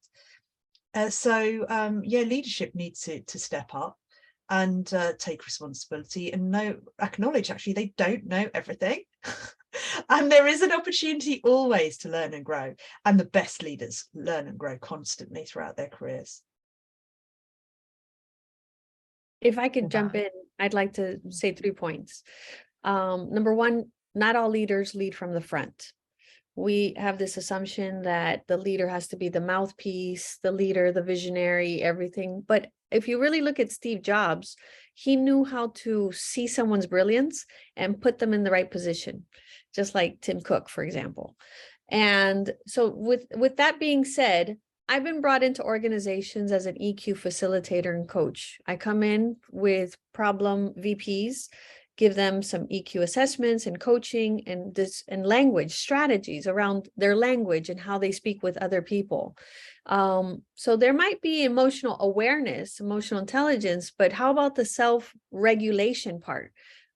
Uh, 0.93 1.09
so 1.09 1.65
um, 1.69 2.01
yeah, 2.03 2.21
leadership 2.21 2.75
needs 2.75 3.01
to 3.01 3.21
to 3.21 3.39
step 3.39 3.73
up 3.73 3.97
and 4.49 4.93
uh, 4.93 5.13
take 5.17 5.45
responsibility 5.45 6.33
and 6.33 6.51
know 6.51 6.75
acknowledge 7.01 7.49
actually 7.49 7.73
they 7.73 7.93
don't 7.95 8.25
know 8.25 8.49
everything. 8.53 9.01
and 10.09 10.29
there 10.29 10.47
is 10.47 10.61
an 10.61 10.73
opportunity 10.73 11.41
always 11.45 11.97
to 11.99 12.09
learn 12.09 12.33
and 12.33 12.43
grow. 12.43 12.73
And 13.05 13.19
the 13.19 13.25
best 13.25 13.63
leaders 13.63 14.05
learn 14.13 14.47
and 14.47 14.57
grow 14.57 14.77
constantly 14.77 15.45
throughout 15.45 15.77
their 15.77 15.87
careers. 15.87 16.41
If 19.39 19.57
I 19.57 19.69
could 19.69 19.89
jump 19.89 20.15
in, 20.15 20.29
I'd 20.59 20.73
like 20.73 20.93
to 20.93 21.19
say 21.29 21.53
three 21.53 21.71
points. 21.71 22.23
Um, 22.83 23.33
number 23.33 23.53
one, 23.53 23.91
not 24.15 24.35
all 24.35 24.49
leaders 24.49 24.95
lead 24.95 25.15
from 25.15 25.33
the 25.33 25.41
front. 25.41 25.93
We 26.55 26.95
have 26.97 27.17
this 27.17 27.37
assumption 27.37 28.01
that 28.03 28.45
the 28.47 28.57
leader 28.57 28.87
has 28.87 29.07
to 29.09 29.15
be 29.15 29.29
the 29.29 29.39
mouthpiece, 29.39 30.37
the 30.43 30.51
leader, 30.51 30.91
the 30.91 31.01
visionary, 31.01 31.81
everything. 31.81 32.43
But 32.45 32.67
if 32.91 33.07
you 33.07 33.21
really 33.21 33.41
look 33.41 33.59
at 33.59 33.71
Steve 33.71 34.01
Jobs, 34.01 34.57
he 34.93 35.15
knew 35.15 35.45
how 35.45 35.71
to 35.75 36.11
see 36.11 36.47
someone's 36.47 36.87
brilliance 36.87 37.45
and 37.77 38.01
put 38.01 38.19
them 38.19 38.33
in 38.33 38.43
the 38.43 38.51
right 38.51 38.69
position, 38.69 39.25
just 39.73 39.95
like 39.95 40.19
Tim 40.21 40.41
Cook, 40.41 40.67
for 40.67 40.83
example. 40.83 41.35
And 41.89 42.51
so 42.67 42.89
with 42.89 43.25
with 43.35 43.57
that 43.57 43.79
being 43.79 44.03
said, 44.03 44.57
I've 44.89 45.03
been 45.05 45.21
brought 45.21 45.43
into 45.43 45.63
organizations 45.63 46.51
as 46.51 46.65
an 46.65 46.75
EQ 46.75 47.17
facilitator 47.17 47.95
and 47.95 48.07
coach. 48.07 48.59
I 48.67 48.75
come 48.75 49.03
in 49.03 49.37
with 49.51 49.95
problem 50.13 50.73
VPs, 50.73 51.47
give 51.97 52.15
them 52.15 52.41
some 52.41 52.67
EQ 52.67 53.01
assessments 53.01 53.65
and 53.65 53.79
coaching 53.79 54.43
and 54.47 54.73
this 54.73 55.03
and 55.07 55.25
language 55.25 55.73
strategies 55.73 56.47
around 56.47 56.89
their 56.97 57.15
language 57.15 57.69
and 57.69 57.79
how 57.79 57.97
they 57.97 58.11
speak 58.11 58.41
with 58.41 58.57
other 58.57 58.81
people. 58.81 59.35
Um, 59.85 60.43
so 60.55 60.75
there 60.75 60.93
might 60.93 61.21
be 61.21 61.43
emotional 61.43 61.97
awareness, 61.99 62.79
emotional 62.79 63.19
intelligence, 63.19 63.91
but 63.95 64.13
how 64.13 64.31
about 64.31 64.55
the 64.55 64.65
self-regulation 64.65 66.21
part? 66.21 66.53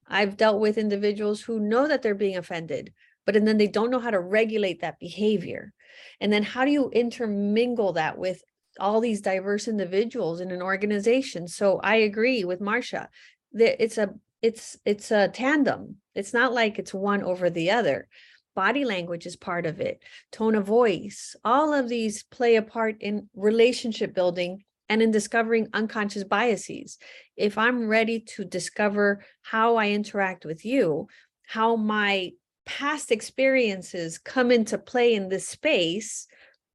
I've 0.07 0.37
dealt 0.37 0.59
with 0.59 0.77
individuals 0.77 1.41
who 1.41 1.59
know 1.59 1.87
that 1.87 2.01
they're 2.01 2.15
being 2.15 2.37
offended, 2.37 2.93
but 3.25 3.35
and 3.35 3.47
then 3.47 3.57
they 3.57 3.67
don't 3.67 3.89
know 3.89 3.99
how 3.99 4.11
to 4.11 4.19
regulate 4.19 4.81
that 4.81 4.99
behavior. 4.99 5.73
And 6.21 6.31
then 6.31 6.43
how 6.43 6.65
do 6.65 6.71
you 6.71 6.89
intermingle 6.89 7.93
that 7.93 8.17
with 8.17 8.41
all 8.79 9.01
these 9.01 9.21
diverse 9.21 9.67
individuals 9.67 10.41
in 10.41 10.51
an 10.51 10.61
organization? 10.61 11.47
So 11.47 11.79
I 11.83 11.95
agree 11.97 12.43
with 12.43 12.59
Marsha. 12.59 13.07
That 13.53 13.81
it's 13.81 13.97
a 13.97 14.13
it's 14.41 14.77
it's 14.85 15.11
a 15.11 15.27
tandem. 15.27 15.97
It's 16.13 16.33
not 16.33 16.53
like 16.53 16.79
it's 16.79 16.93
one 16.93 17.23
over 17.23 17.49
the 17.49 17.71
other. 17.71 18.07
Body 18.55 18.85
language 18.85 19.25
is 19.25 19.35
part 19.35 19.65
of 19.65 19.81
it, 19.81 20.01
tone 20.31 20.55
of 20.55 20.65
voice, 20.65 21.35
all 21.43 21.73
of 21.73 21.89
these 21.89 22.23
play 22.23 22.55
a 22.55 22.61
part 22.61 22.95
in 23.01 23.29
relationship 23.35 24.13
building 24.13 24.63
and 24.87 25.01
in 25.01 25.11
discovering 25.11 25.67
unconscious 25.73 26.23
biases. 26.23 26.97
If 27.35 27.57
I'm 27.57 27.87
ready 27.87 28.21
to 28.35 28.45
discover 28.45 29.25
how 29.41 29.75
I 29.75 29.89
interact 29.89 30.45
with 30.45 30.63
you, 30.63 31.07
how 31.47 31.75
my 31.75 32.31
past 32.65 33.11
experiences 33.11 34.17
come 34.17 34.51
into 34.51 34.77
play 34.77 35.15
in 35.15 35.27
this 35.27 35.47
space, 35.47 36.27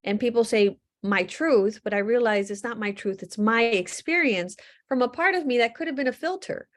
and 0.04 0.20
people 0.20 0.44
say, 0.44 0.76
my 1.02 1.22
truth, 1.22 1.80
but 1.82 1.94
I 1.94 1.98
realize 1.98 2.50
it's 2.50 2.64
not 2.64 2.78
my 2.78 2.92
truth, 2.92 3.22
it's 3.22 3.38
my 3.38 3.62
experience 3.62 4.56
from 4.86 5.02
a 5.02 5.08
part 5.08 5.34
of 5.34 5.46
me 5.46 5.58
that 5.58 5.74
could 5.74 5.86
have 5.86 5.96
been 5.96 6.08
a 6.08 6.12
filter. 6.12 6.68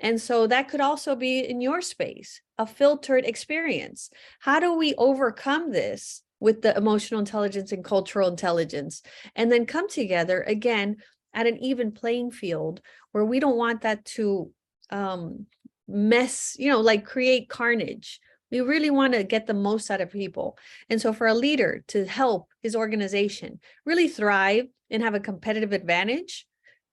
And 0.00 0.20
so 0.20 0.46
that 0.46 0.68
could 0.68 0.80
also 0.80 1.14
be 1.14 1.40
in 1.40 1.60
your 1.60 1.82
space, 1.82 2.40
a 2.58 2.66
filtered 2.66 3.24
experience. 3.24 4.10
How 4.40 4.58
do 4.58 4.74
we 4.74 4.94
overcome 4.94 5.70
this 5.70 6.22
with 6.40 6.62
the 6.62 6.74
emotional 6.76 7.20
intelligence 7.20 7.70
and 7.70 7.84
cultural 7.84 8.28
intelligence 8.28 9.02
and 9.36 9.52
then 9.52 9.66
come 9.66 9.88
together 9.88 10.42
again 10.42 10.96
at 11.34 11.46
an 11.46 11.58
even 11.58 11.92
playing 11.92 12.30
field 12.30 12.80
where 13.12 13.24
we 13.24 13.38
don't 13.38 13.58
want 13.58 13.82
that 13.82 14.04
to 14.04 14.50
um, 14.88 15.46
mess, 15.86 16.56
you 16.58 16.70
know, 16.70 16.80
like 16.80 17.04
create 17.04 17.48
carnage. 17.48 18.20
We 18.50 18.60
really 18.60 18.90
want 18.90 19.12
to 19.12 19.22
get 19.22 19.46
the 19.46 19.54
most 19.54 19.90
out 19.90 20.00
of 20.00 20.10
people. 20.10 20.58
And 20.88 21.00
so 21.00 21.12
for 21.12 21.26
a 21.26 21.34
leader 21.34 21.84
to 21.88 22.04
help 22.06 22.48
his 22.62 22.74
organization 22.74 23.60
really 23.84 24.08
thrive 24.08 24.66
and 24.90 25.02
have 25.02 25.14
a 25.14 25.20
competitive 25.20 25.72
advantage, 25.72 26.46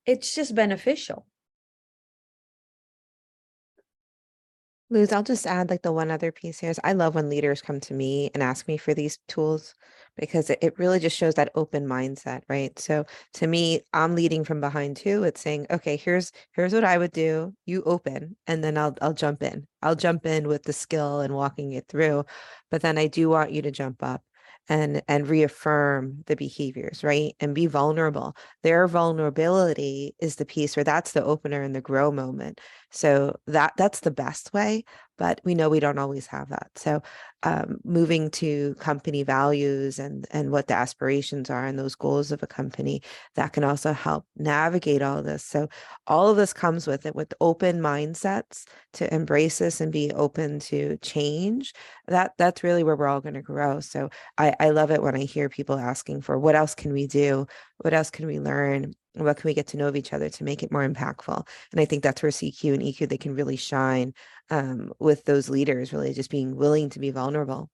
it's 0.05 0.35
just 0.35 0.53
beneficial. 0.53 1.25
Luz, 4.89 5.11
I'll 5.11 5.23
just 5.23 5.45
add 5.45 5.69
like 5.69 5.81
the 5.81 5.91
one 5.91 6.09
other 6.11 6.31
piece 6.31 6.59
here 6.59 6.69
is 6.69 6.79
I 6.83 6.93
love 6.93 7.13
when 7.15 7.29
leaders 7.29 7.61
come 7.61 7.79
to 7.81 7.93
me 7.93 8.31
and 8.33 8.41
ask 8.41 8.67
me 8.69 8.77
for 8.77 8.93
these 8.93 9.19
tools 9.27 9.75
because 10.15 10.49
it, 10.49 10.59
it 10.61 10.79
really 10.79 10.99
just 10.99 11.17
shows 11.17 11.33
that 11.35 11.51
open 11.55 11.85
mindset, 11.87 12.43
right? 12.47 12.77
So 12.79 13.05
to 13.33 13.47
me, 13.47 13.81
I'm 13.93 14.15
leading 14.15 14.45
from 14.45 14.61
behind 14.61 14.95
too. 14.95 15.23
It's 15.23 15.41
saying, 15.41 15.67
okay, 15.71 15.97
here's 15.97 16.31
here's 16.53 16.73
what 16.73 16.85
I 16.85 16.97
would 16.97 17.11
do. 17.11 17.53
You 17.65 17.83
open 17.83 18.37
and 18.47 18.63
then 18.63 18.77
I'll 18.77 18.95
I'll 19.01 19.13
jump 19.13 19.43
in. 19.43 19.67
I'll 19.81 19.95
jump 19.95 20.25
in 20.25 20.47
with 20.47 20.63
the 20.63 20.73
skill 20.73 21.19
and 21.19 21.33
walking 21.35 21.73
it 21.73 21.87
through. 21.89 22.25
But 22.71 22.81
then 22.81 22.97
I 22.97 23.07
do 23.07 23.27
want 23.29 23.51
you 23.51 23.61
to 23.63 23.71
jump 23.71 24.01
up 24.01 24.23
and 24.69 25.01
and 25.07 25.27
reaffirm 25.27 26.23
the 26.27 26.35
behaviors 26.35 27.03
right 27.03 27.35
and 27.39 27.55
be 27.55 27.67
vulnerable. 27.67 28.35
Their 28.63 28.87
vulnerability 28.87 30.15
is 30.19 30.35
the 30.35 30.45
piece 30.45 30.75
where 30.75 30.83
that's 30.83 31.13
the 31.13 31.23
opener 31.23 31.61
and 31.61 31.75
the 31.75 31.81
grow 31.81 32.11
moment. 32.11 32.59
So 32.91 33.39
that 33.47 33.73
that's 33.77 34.01
the 34.01 34.11
best 34.11 34.53
way 34.53 34.83
but 35.17 35.41
we 35.43 35.55
know 35.55 35.69
we 35.69 35.79
don't 35.79 35.99
always 35.99 36.27
have 36.27 36.49
that 36.49 36.69
so 36.75 37.01
um, 37.43 37.77
moving 37.83 38.31
to 38.31 38.75
company 38.75 39.23
values 39.23 39.99
and 39.99 40.27
and 40.31 40.51
what 40.51 40.67
the 40.67 40.73
aspirations 40.73 41.49
are 41.49 41.65
and 41.65 41.77
those 41.77 41.95
goals 41.95 42.31
of 42.31 42.41
a 42.41 42.47
company 42.47 43.01
that 43.35 43.53
can 43.53 43.63
also 43.63 43.93
help 43.93 44.25
navigate 44.35 45.01
all 45.01 45.21
this 45.21 45.43
so 45.43 45.67
all 46.07 46.29
of 46.29 46.37
this 46.37 46.53
comes 46.53 46.87
with 46.87 47.05
it 47.05 47.15
with 47.15 47.33
open 47.41 47.79
mindsets 47.79 48.65
to 48.93 49.13
embrace 49.13 49.59
this 49.59 49.81
and 49.81 49.91
be 49.91 50.11
open 50.13 50.59
to 50.59 50.97
change 50.97 51.73
that 52.07 52.31
that's 52.37 52.63
really 52.63 52.83
where 52.83 52.95
we're 52.95 53.07
all 53.07 53.21
going 53.21 53.33
to 53.35 53.41
grow 53.41 53.79
so 53.79 54.09
I, 54.37 54.55
I 54.59 54.69
love 54.69 54.91
it 54.91 55.01
when 55.01 55.15
I 55.15 55.23
hear 55.23 55.49
people 55.49 55.77
asking 55.77 56.21
for 56.21 56.37
what 56.37 56.55
else 56.55 56.75
can 56.75 56.93
we 56.93 57.07
do? 57.07 57.47
What 57.77 57.93
else 57.93 58.09
can 58.09 58.27
we 58.27 58.39
learn? 58.39 58.93
And 59.17 59.25
What 59.25 59.37
can 59.37 59.47
we 59.47 59.55
get 59.55 59.67
to 59.67 59.77
know 59.77 59.87
of 59.87 59.95
each 59.95 60.13
other 60.13 60.29
to 60.29 60.43
make 60.43 60.61
it 60.61 60.71
more 60.71 60.87
impactful? 60.87 61.47
And 61.71 61.81
I 61.81 61.85
think 61.85 62.03
that's 62.03 62.21
where 62.21 62.31
CQ 62.31 62.73
and 62.75 62.83
EQ 62.83 63.09
they 63.09 63.17
can 63.17 63.33
really 63.33 63.55
shine 63.55 64.13
um, 64.51 64.93
with 64.99 65.25
those 65.25 65.49
leaders, 65.49 65.91
really 65.91 66.13
just 66.13 66.29
being 66.29 66.55
willing 66.55 66.89
to 66.91 66.99
be 66.99 67.09
vulnerable. 67.09 67.69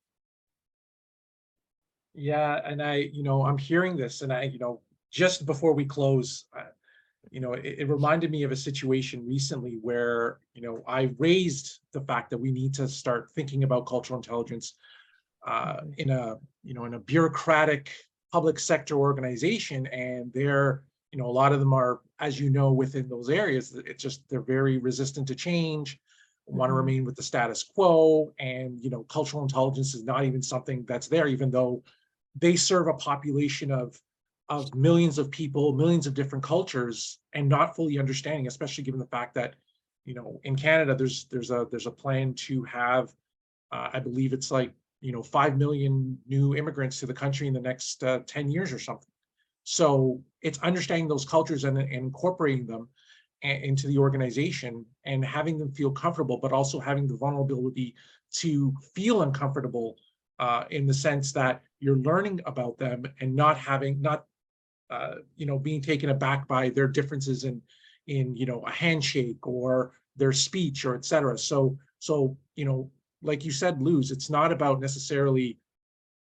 Yeah, 2.14 2.62
and 2.64 2.82
I, 2.82 3.10
you 3.12 3.24
know, 3.24 3.46
I'm 3.46 3.58
hearing 3.58 3.98
this 3.98 4.22
and 4.22 4.32
I, 4.32 4.44
you 4.44 4.60
know, 4.60 4.82
just 5.12 5.46
before 5.46 5.74
we 5.74 5.84
close, 5.84 6.46
uh, 6.58 6.64
you 7.30 7.42
know, 7.42 7.54
it, 7.54 7.80
it 7.80 7.90
reminded 7.90 8.32
me 8.32 8.44
of 8.44 8.52
a 8.52 8.56
situation 8.56 9.28
recently 9.28 9.80
where, 9.82 10.40
you 10.54 10.62
know, 10.62 10.82
I 10.88 11.14
raised 11.18 11.80
the 11.92 12.02
fact 12.02 12.30
that 12.30 12.38
we 12.38 12.52
need 12.52 12.74
to 12.76 12.88
start 12.88 13.32
thinking 13.36 13.64
about 13.64 13.86
cultural 13.86 14.18
intelligence 14.18 14.76
uh, 15.46 15.82
in 15.98 16.10
a, 16.10 16.38
you 16.64 16.74
know, 16.74 16.86
in 16.86 16.94
a 16.94 17.00
bureaucratic 17.00 17.92
public 18.32 18.60
sector 18.60 18.96
organization 18.96 19.88
and 19.88 20.32
they're, 20.34 20.84
you 21.14 21.20
know, 21.20 21.28
a 21.28 21.40
lot 21.42 21.54
of 21.54 21.60
them 21.60 21.74
are, 21.74 22.02
as 22.20 22.40
you 22.40 22.50
know, 22.50 22.74
within 22.74 23.08
those 23.08 23.30
areas, 23.30 23.76
it's 23.86 24.02
just, 24.02 24.28
they're 24.30 24.42
very 24.42 24.80
resistant 24.80 25.28
to 25.28 25.36
change, 25.36 26.00
want 26.48 26.70
to 26.70 26.74
Mhm. 26.74 26.78
remain 26.78 27.06
with 27.06 27.16
the 27.16 27.24
status 27.24 27.64
quo 27.64 28.34
and, 28.40 28.82
you 28.82 28.90
know, 28.90 29.04
cultural 29.04 29.44
intelligence 29.44 29.94
is 29.94 30.04
not 30.04 30.26
even 30.26 30.42
something 30.42 30.84
that's 30.86 31.08
there, 31.08 31.28
even 31.28 31.52
though 31.52 31.84
they 32.36 32.56
serve 32.56 32.88
a 32.88 32.96
population 32.96 33.72
of 33.72 34.02
of 34.50 34.76
millions 34.76 35.18
of 35.20 35.32
people, 35.32 35.74
millions 35.74 36.08
of 36.08 36.14
different 36.16 36.44
cultures, 36.44 37.20
and 37.34 37.48
not 37.48 37.76
fully 37.76 37.98
understanding, 38.00 38.48
especially 38.48 38.84
given 38.84 39.00
the 39.00 39.06
fact 39.18 39.36
that, 39.36 39.56
you 40.06 40.14
know, 40.16 40.40
in 40.44 40.56
Canada, 40.56 40.96
there's 40.96 41.26
there's 41.32 41.52
a 41.52 41.68
there's 41.72 41.88
a 41.88 41.92
plan 41.92 42.34
to 42.34 42.64
have, 42.64 43.14
uh, 43.72 43.90
I 43.94 44.00
believe 44.00 44.34
it's 44.34 44.52
like, 44.52 44.74
you 45.00 45.12
know, 45.14 45.24
five 45.24 45.58
million 45.58 46.20
new 46.28 46.56
immigrants 46.56 47.00
to 47.00 47.06
the 47.06 47.14
country 47.14 47.48
in 47.48 47.54
the 47.54 47.62
next 47.62 48.04
uh, 48.04 48.20
ten 48.28 48.52
years 48.52 48.74
or 48.74 48.80
something. 48.80 49.14
So 49.64 50.22
it's 50.44 50.60
understanding 50.60 51.08
those 51.08 51.26
cultures 51.26 51.64
and, 51.64 51.78
and 51.78 51.92
incorporating 51.92 52.68
them 52.68 52.88
into 53.42 53.88
the 53.88 53.98
organization 53.98 54.86
and 55.06 55.26
having 55.26 55.58
them 55.58 55.72
feel 55.72 55.92
comfortable, 55.92 56.38
but 56.38 56.54
also 56.54 56.80
having 56.80 57.08
the 57.08 57.18
vulnerability 57.18 57.94
to 58.32 58.74
feel 58.96 59.22
uncomfortable 59.22 59.98
uh, 60.40 60.64
in 60.70 60.86
the 60.86 60.94
sense 60.94 61.34
that 61.34 61.62
you're 61.80 61.98
learning 61.98 62.40
about 62.46 62.78
them 62.78 63.04
and 63.20 63.36
not 63.36 63.58
having, 63.58 64.02
not, 64.02 64.26
uh, 64.90 65.16
you 65.36 65.46
know, 65.46 65.60
being 65.60 65.82
taken 65.82 66.10
aback 66.10 66.48
by 66.48 66.70
their 66.70 66.88
differences 66.88 67.44
in, 67.44 67.62
in, 68.08 68.36
you 68.36 68.46
know, 68.46 68.62
a 68.66 68.72
handshake 68.72 69.46
or 69.46 69.92
their 70.16 70.32
speech 70.32 70.86
or 70.86 70.96
et 70.96 71.04
cetera. 71.04 71.38
So, 71.38 71.78
so, 72.00 72.38
you 72.56 72.66
know, 72.66 72.90
like 73.22 73.44
you 73.44 73.52
said, 73.52 73.82
Luz, 73.82 74.12
it's 74.12 74.30
not 74.30 74.52
about 74.52 74.80
necessarily 74.80 75.58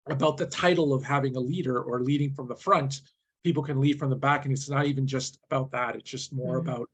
about 0.07 0.38
the 0.38 0.45
title 0.45 0.93
of 0.93 1.03
having 1.03 1.36
a 1.36 1.39
leader 1.39 1.82
or 1.82 2.01
leading 2.01 2.34
from 2.34 2.47
the 2.47 2.55
front. 2.55 3.01
People 3.44 3.64
can 3.64 3.80
lead 3.80 3.98
from 4.00 4.10
the 4.10 4.16
back 4.16 4.46
and 4.46 4.54
it's 4.54 4.70
not 4.70 4.86
even 4.86 5.08
just 5.08 5.39
about 5.50 5.72
that. 5.72 5.96
It's 5.96 6.10
just 6.10 6.34
more 6.34 6.58
Mhm. 6.58 6.62
about 6.62 6.89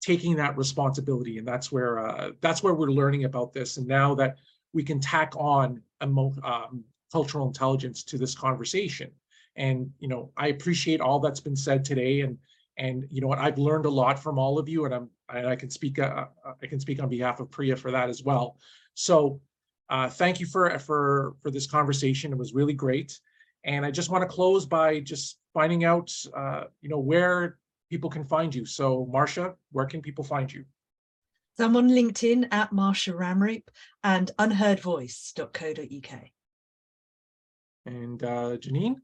taking 0.00 0.36
that 0.36 0.56
responsibility. 0.56 1.38
And 1.38 1.46
that's 1.46 1.72
where, 1.72 1.98
uh, 1.98 2.32
that's 2.40 2.62
where 2.62 2.74
we're 2.74 2.90
learning 2.90 3.24
about 3.24 3.52
this. 3.52 3.78
And 3.78 3.86
now 3.86 4.14
that 4.16 4.36
we 4.72 4.82
can 4.82 5.00
tack 5.00 5.34
on 5.36 5.82
emo, 6.02 6.32
um, 6.42 6.84
cultural 7.10 7.46
intelligence 7.46 8.04
to 8.04 8.18
this 8.18 8.34
conversation. 8.34 9.10
And, 9.56 9.90
you 9.98 10.08
know, 10.08 10.30
I 10.36 10.48
appreciate 10.48 11.00
all 11.00 11.18
that's 11.18 11.40
been 11.40 11.56
said 11.56 11.84
today 11.84 12.20
and, 12.20 12.38
and 12.76 13.06
you 13.10 13.20
know 13.20 13.26
what, 13.26 13.40
I've 13.40 13.58
learned 13.58 13.86
a 13.86 13.90
lot 13.90 14.22
from 14.22 14.38
all 14.38 14.58
of 14.58 14.68
you 14.68 14.84
and 14.84 14.94
I'm, 14.94 15.10
and 15.30 15.48
I 15.48 15.56
can 15.56 15.68
speak, 15.68 15.98
uh, 15.98 16.26
uh, 16.44 16.52
I 16.62 16.66
can 16.66 16.78
speak 16.78 17.02
on 17.02 17.08
behalf 17.08 17.40
of 17.40 17.50
Priya 17.50 17.74
for 17.76 17.90
that 17.90 18.08
as 18.08 18.22
well. 18.22 18.56
So, 18.94 19.40
uh, 19.90 20.08
thank 20.08 20.38
you 20.38 20.46
for, 20.46 20.78
for, 20.78 21.34
for 21.42 21.50
this 21.50 21.66
conversation. 21.66 22.30
It 22.30 22.38
was 22.38 22.52
really 22.52 22.74
great. 22.74 23.18
And 23.64 23.84
I 23.84 23.90
just 23.90 24.10
want 24.10 24.22
to 24.22 24.28
close 24.28 24.66
by 24.66 25.00
just 25.00 25.38
finding 25.52 25.84
out, 25.84 26.12
uh, 26.36 26.64
you 26.80 26.88
know, 26.88 26.98
where 26.98 27.58
people 27.90 28.10
can 28.10 28.24
find 28.24 28.54
you. 28.54 28.64
So 28.64 29.08
Marsha, 29.12 29.54
where 29.72 29.86
can 29.86 30.00
people 30.02 30.24
find 30.24 30.52
you? 30.52 30.64
So 31.56 31.64
I'm 31.64 31.76
on 31.76 31.88
LinkedIn 31.88 32.48
at 32.52 32.70
Marsha 32.70 33.14
Ramroop 33.14 33.64
and 34.04 34.30
unheardvoice.co.uk. 34.38 36.20
And 37.84 38.22
uh, 38.22 38.56
Janine? 38.58 38.96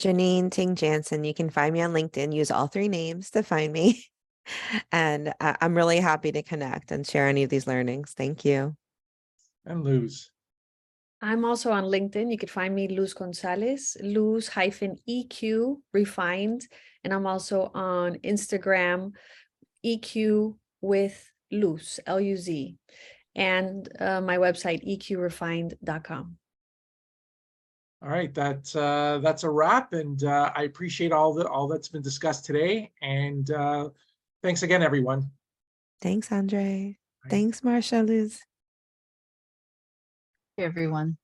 Janine 0.00 0.50
Ting 0.50 0.76
Jansen, 0.76 1.24
you 1.24 1.34
can 1.34 1.50
find 1.50 1.72
me 1.74 1.82
on 1.82 1.92
LinkedIn. 1.92 2.34
Use 2.34 2.50
all 2.50 2.68
three 2.68 2.88
names 2.88 3.30
to 3.30 3.42
find 3.42 3.72
me. 3.72 4.04
And 4.92 5.34
uh, 5.40 5.56
I'm 5.60 5.76
really 5.76 6.00
happy 6.00 6.32
to 6.32 6.42
connect 6.42 6.90
and 6.90 7.06
share 7.06 7.28
any 7.28 7.42
of 7.42 7.50
these 7.50 7.66
learnings. 7.66 8.14
Thank 8.16 8.46
you. 8.46 8.74
And 9.66 9.84
Luz. 9.84 10.30
I'm 11.20 11.44
also 11.44 11.70
on 11.70 11.84
LinkedIn. 11.84 12.30
You 12.30 12.38
could 12.38 12.50
find 12.50 12.74
me 12.74 12.88
Luz 12.88 13.12
Gonzalez, 13.12 13.96
Luz 14.00 14.48
hyphen 14.48 14.96
EQ 15.08 15.78
refined. 15.92 16.66
And 17.04 17.12
I'm 17.12 17.26
also 17.26 17.70
on 17.74 18.14
Instagram, 18.16 19.12
EQ 19.84 20.56
with 20.80 21.30
Luz, 21.50 21.98
L 22.06 22.20
U 22.20 22.36
Z. 22.36 22.76
And 23.34 23.88
uh, 24.00 24.20
my 24.20 24.36
website, 24.36 24.86
eqrefined.com. 24.86 26.36
All 28.00 28.08
right, 28.08 28.32
that's 28.32 28.76
uh, 28.76 29.18
that's 29.22 29.42
a 29.42 29.50
wrap, 29.50 29.92
and 29.92 30.22
uh, 30.22 30.52
I 30.54 30.62
appreciate 30.62 31.10
all 31.10 31.34
the 31.34 31.48
all 31.48 31.66
that's 31.66 31.88
been 31.88 32.02
discussed 32.02 32.44
today. 32.44 32.92
And 33.02 33.50
uh, 33.50 33.88
thanks 34.40 34.62
again, 34.62 34.84
everyone. 34.84 35.28
Thanks, 36.00 36.30
Andre. 36.30 36.96
Bye. 37.24 37.30
Thanks, 37.30 37.62
Marsha 37.62 38.06
Luz. 38.06 38.40
Everyone. 40.58 41.16